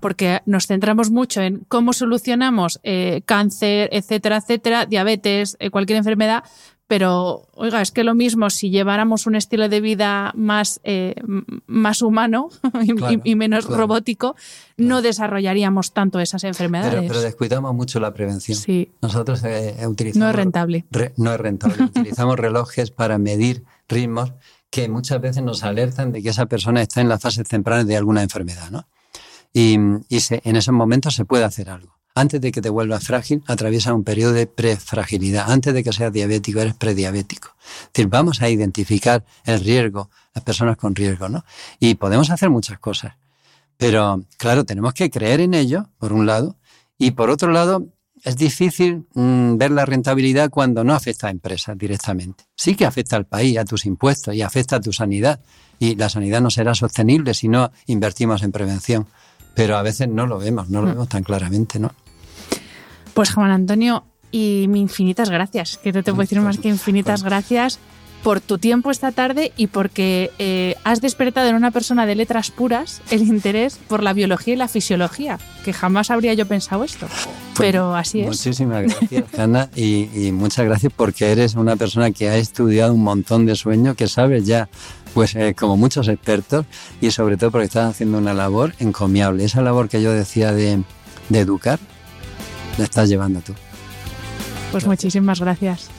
porque 0.00 0.40
nos 0.46 0.66
centramos 0.66 1.10
mucho 1.10 1.40
en 1.40 1.64
cómo 1.68 1.92
solucionamos 1.92 2.80
eh, 2.82 3.22
cáncer, 3.24 3.88
etcétera, 3.92 4.36
etcétera, 4.36 4.86
diabetes, 4.86 5.56
eh, 5.58 5.70
cualquier 5.70 5.98
enfermedad, 5.98 6.44
pero 6.86 7.48
oiga, 7.54 7.80
es 7.80 7.90
que 7.90 8.04
lo 8.04 8.14
mismo 8.14 8.50
si 8.50 8.70
lleváramos 8.70 9.26
un 9.26 9.34
estilo 9.34 9.68
de 9.68 9.80
vida 9.80 10.32
más, 10.34 10.80
eh, 10.84 11.14
más 11.66 12.02
humano 12.02 12.50
y, 13.24 13.34
menos 13.34 13.64
robótico, 13.64 14.36
no 14.76 15.00
desarrollaríamos 15.00 15.92
tanto 15.92 16.20
esas 16.20 16.44
enfermedades. 16.44 17.08
Pero, 17.08 17.20
descuidamos 17.22 17.74
mucho 17.74 17.98
la 17.98 18.12
prevención. 18.12 18.58
Sí. 18.58 18.90
Nosotros 19.00 19.42
utilizamos... 19.86 20.24
No 20.24 20.30
es 20.30 20.36
rentable. 20.36 20.84
no 21.16 21.32
es 21.32 21.40
rentable. 21.40 21.84
utilizamos 21.84 22.38
relojes 22.38 22.90
para 22.90 23.18
medir 23.18 23.64
ritmos 23.88 24.32
que 24.72 24.88
muchas 24.88 25.20
veces 25.20 25.42
nos 25.42 25.64
alertan 25.64 26.12
de 26.12 26.22
que 26.22 26.30
esa 26.30 26.46
persona 26.46 26.80
está 26.80 27.00
en 27.00 27.08
la 27.08 27.18
fase 27.18 27.44
temprana 27.44 27.84
de 27.84 27.96
alguna 27.96 28.22
enfermedad, 28.22 28.70
¿no? 28.70 28.86
Y, 29.52 29.74
en 29.74 30.56
esos 30.56 30.74
momentos 30.74 31.14
se 31.14 31.26
puede 31.26 31.44
hacer 31.44 31.68
algo. 31.68 31.98
Antes 32.14 32.40
de 32.40 32.52
que 32.52 32.60
te 32.60 32.68
vuelvas 32.68 33.04
frágil, 33.04 33.42
atraviesa 33.46 33.94
un 33.94 34.04
periodo 34.04 34.34
de 34.34 34.46
prefragilidad. 34.46 35.50
Antes 35.50 35.72
de 35.72 35.82
que 35.82 35.92
seas 35.92 36.12
diabético, 36.12 36.60
eres 36.60 36.74
prediabético. 36.74 37.56
Es 37.86 37.92
decir, 37.94 38.08
vamos 38.08 38.42
a 38.42 38.50
identificar 38.50 39.24
el 39.44 39.60
riesgo, 39.60 40.10
las 40.34 40.44
personas 40.44 40.76
con 40.76 40.94
riesgo, 40.94 41.28
¿no? 41.28 41.44
Y 41.80 41.94
podemos 41.94 42.30
hacer 42.30 42.50
muchas 42.50 42.78
cosas. 42.78 43.14
Pero, 43.78 44.22
claro, 44.36 44.64
tenemos 44.64 44.92
que 44.92 45.10
creer 45.10 45.40
en 45.40 45.54
ello, 45.54 45.88
por 45.98 46.12
un 46.12 46.26
lado, 46.26 46.56
y 46.98 47.12
por 47.12 47.30
otro 47.30 47.50
lado, 47.50 47.86
es 48.22 48.36
difícil 48.36 49.06
mm, 49.14 49.56
ver 49.56 49.70
la 49.70 49.86
rentabilidad 49.86 50.50
cuando 50.50 50.84
no 50.84 50.94
afecta 50.94 51.28
a 51.28 51.30
empresas 51.30 51.76
directamente. 51.78 52.44
Sí 52.54 52.74
que 52.76 52.84
afecta 52.84 53.16
al 53.16 53.24
país, 53.24 53.56
a 53.56 53.64
tus 53.64 53.86
impuestos 53.86 54.34
y 54.34 54.42
afecta 54.42 54.76
a 54.76 54.80
tu 54.80 54.92
sanidad. 54.92 55.40
Y 55.78 55.96
la 55.96 56.08
sanidad 56.08 56.42
no 56.42 56.50
será 56.50 56.74
sostenible 56.74 57.34
si 57.34 57.48
no 57.48 57.72
invertimos 57.86 58.42
en 58.42 58.52
prevención 58.52 59.08
pero 59.54 59.76
a 59.76 59.82
veces 59.82 60.08
no 60.08 60.26
lo 60.26 60.38
vemos, 60.38 60.68
no 60.70 60.80
lo 60.80 60.88
mm. 60.88 60.90
vemos 60.90 61.08
tan 61.08 61.22
claramente, 61.22 61.78
¿no? 61.78 61.92
Pues 63.14 63.32
Juan 63.32 63.50
Antonio, 63.50 64.04
y 64.30 64.66
mi 64.68 64.80
infinitas 64.80 65.30
gracias, 65.30 65.78
que 65.78 65.92
no 65.92 66.02
te 66.02 66.12
puedo 66.12 66.22
decir 66.22 66.40
más 66.40 66.58
que 66.58 66.68
infinitas 66.68 67.22
gracias 67.22 67.78
por 68.22 68.40
tu 68.40 68.58
tiempo 68.58 68.90
esta 68.90 69.10
tarde 69.10 69.52
y 69.56 69.66
porque 69.66 70.30
eh, 70.38 70.76
has 70.84 71.00
despertado 71.00 71.48
en 71.48 71.56
una 71.56 71.72
persona 71.72 72.06
de 72.06 72.14
letras 72.14 72.52
puras 72.52 73.02
el 73.10 73.22
interés 73.22 73.78
por 73.88 74.02
la 74.02 74.12
biología 74.12 74.54
y 74.54 74.56
la 74.56 74.68
fisiología, 74.68 75.38
que 75.64 75.72
jamás 75.72 76.10
habría 76.10 76.32
yo 76.34 76.46
pensado 76.46 76.84
esto. 76.84 77.08
Pues 77.08 77.28
pero 77.58 77.96
así 77.96 78.20
es. 78.20 78.28
Muchísimas 78.28 78.84
gracias, 78.84 79.24
Ana, 79.38 79.68
y, 79.74 80.08
y, 80.14 80.32
muchas 80.32 80.64
gracias 80.64 80.92
porque 80.94 81.32
eres 81.32 81.56
una 81.56 81.76
persona 81.76 82.12
que 82.12 82.28
ha 82.28 82.36
estudiado 82.36 82.94
un 82.94 83.02
montón 83.02 83.44
de 83.44 83.56
sueño, 83.56 83.96
que 83.96 84.06
sabes 84.06 84.46
ya 84.46 84.68
pues 85.12 85.34
eh, 85.34 85.54
como 85.54 85.76
muchos 85.76 86.08
expertos 86.08 86.66
y 87.00 87.10
sobre 87.10 87.36
todo 87.36 87.50
porque 87.50 87.66
están 87.66 87.88
haciendo 87.88 88.18
una 88.18 88.34
labor 88.34 88.74
encomiable. 88.78 89.44
Esa 89.44 89.62
labor 89.62 89.88
que 89.88 90.02
yo 90.02 90.12
decía 90.12 90.52
de, 90.52 90.82
educar, 91.30 91.78
la 92.78 92.84
estás 92.84 93.08
llevando 93.08 93.40
tú. 93.40 93.54
Pues 94.70 94.86
muchísimas 94.86 95.40
gracias. 95.40 95.90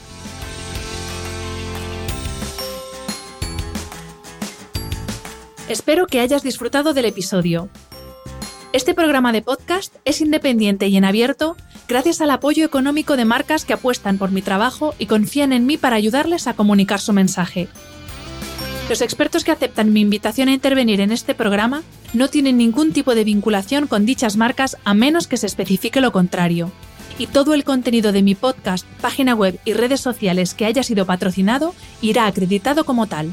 Espero 5.68 6.06
que 6.06 6.20
hayas 6.20 6.42
disfrutado 6.42 6.92
del 6.92 7.06
episodio. 7.06 7.70
Este 8.72 8.92
programa 8.92 9.32
de 9.32 9.40
podcast 9.40 9.94
es 10.04 10.20
independiente 10.20 10.88
y 10.88 10.96
en 10.96 11.04
abierto 11.04 11.56
gracias 11.88 12.20
al 12.20 12.30
apoyo 12.30 12.64
económico 12.64 13.16
de 13.16 13.24
marcas 13.24 13.64
que 13.64 13.72
apuestan 13.72 14.18
por 14.18 14.30
mi 14.30 14.42
trabajo 14.42 14.94
y 14.98 15.06
confían 15.06 15.52
en 15.52 15.64
mí 15.64 15.76
para 15.76 15.96
ayudarles 15.96 16.48
a 16.48 16.54
comunicar 16.54 17.00
su 17.00 17.12
mensaje. 17.12 17.68
Los 18.88 19.00
expertos 19.00 19.44
que 19.44 19.50
aceptan 19.50 19.94
mi 19.94 20.02
invitación 20.02 20.48
a 20.48 20.52
intervenir 20.52 21.00
en 21.00 21.10
este 21.10 21.34
programa 21.34 21.82
no 22.12 22.28
tienen 22.28 22.58
ningún 22.58 22.92
tipo 22.92 23.14
de 23.14 23.24
vinculación 23.24 23.86
con 23.86 24.04
dichas 24.04 24.36
marcas 24.36 24.76
a 24.84 24.92
menos 24.92 25.26
que 25.26 25.38
se 25.38 25.46
especifique 25.46 26.02
lo 26.02 26.12
contrario. 26.12 26.70
Y 27.18 27.26
todo 27.26 27.54
el 27.54 27.64
contenido 27.64 28.12
de 28.12 28.22
mi 28.22 28.34
podcast, 28.34 28.86
página 29.00 29.34
web 29.34 29.58
y 29.64 29.72
redes 29.72 30.02
sociales 30.02 30.52
que 30.52 30.66
haya 30.66 30.82
sido 30.82 31.06
patrocinado 31.06 31.74
irá 32.02 32.26
acreditado 32.26 32.84
como 32.84 33.06
tal. 33.06 33.32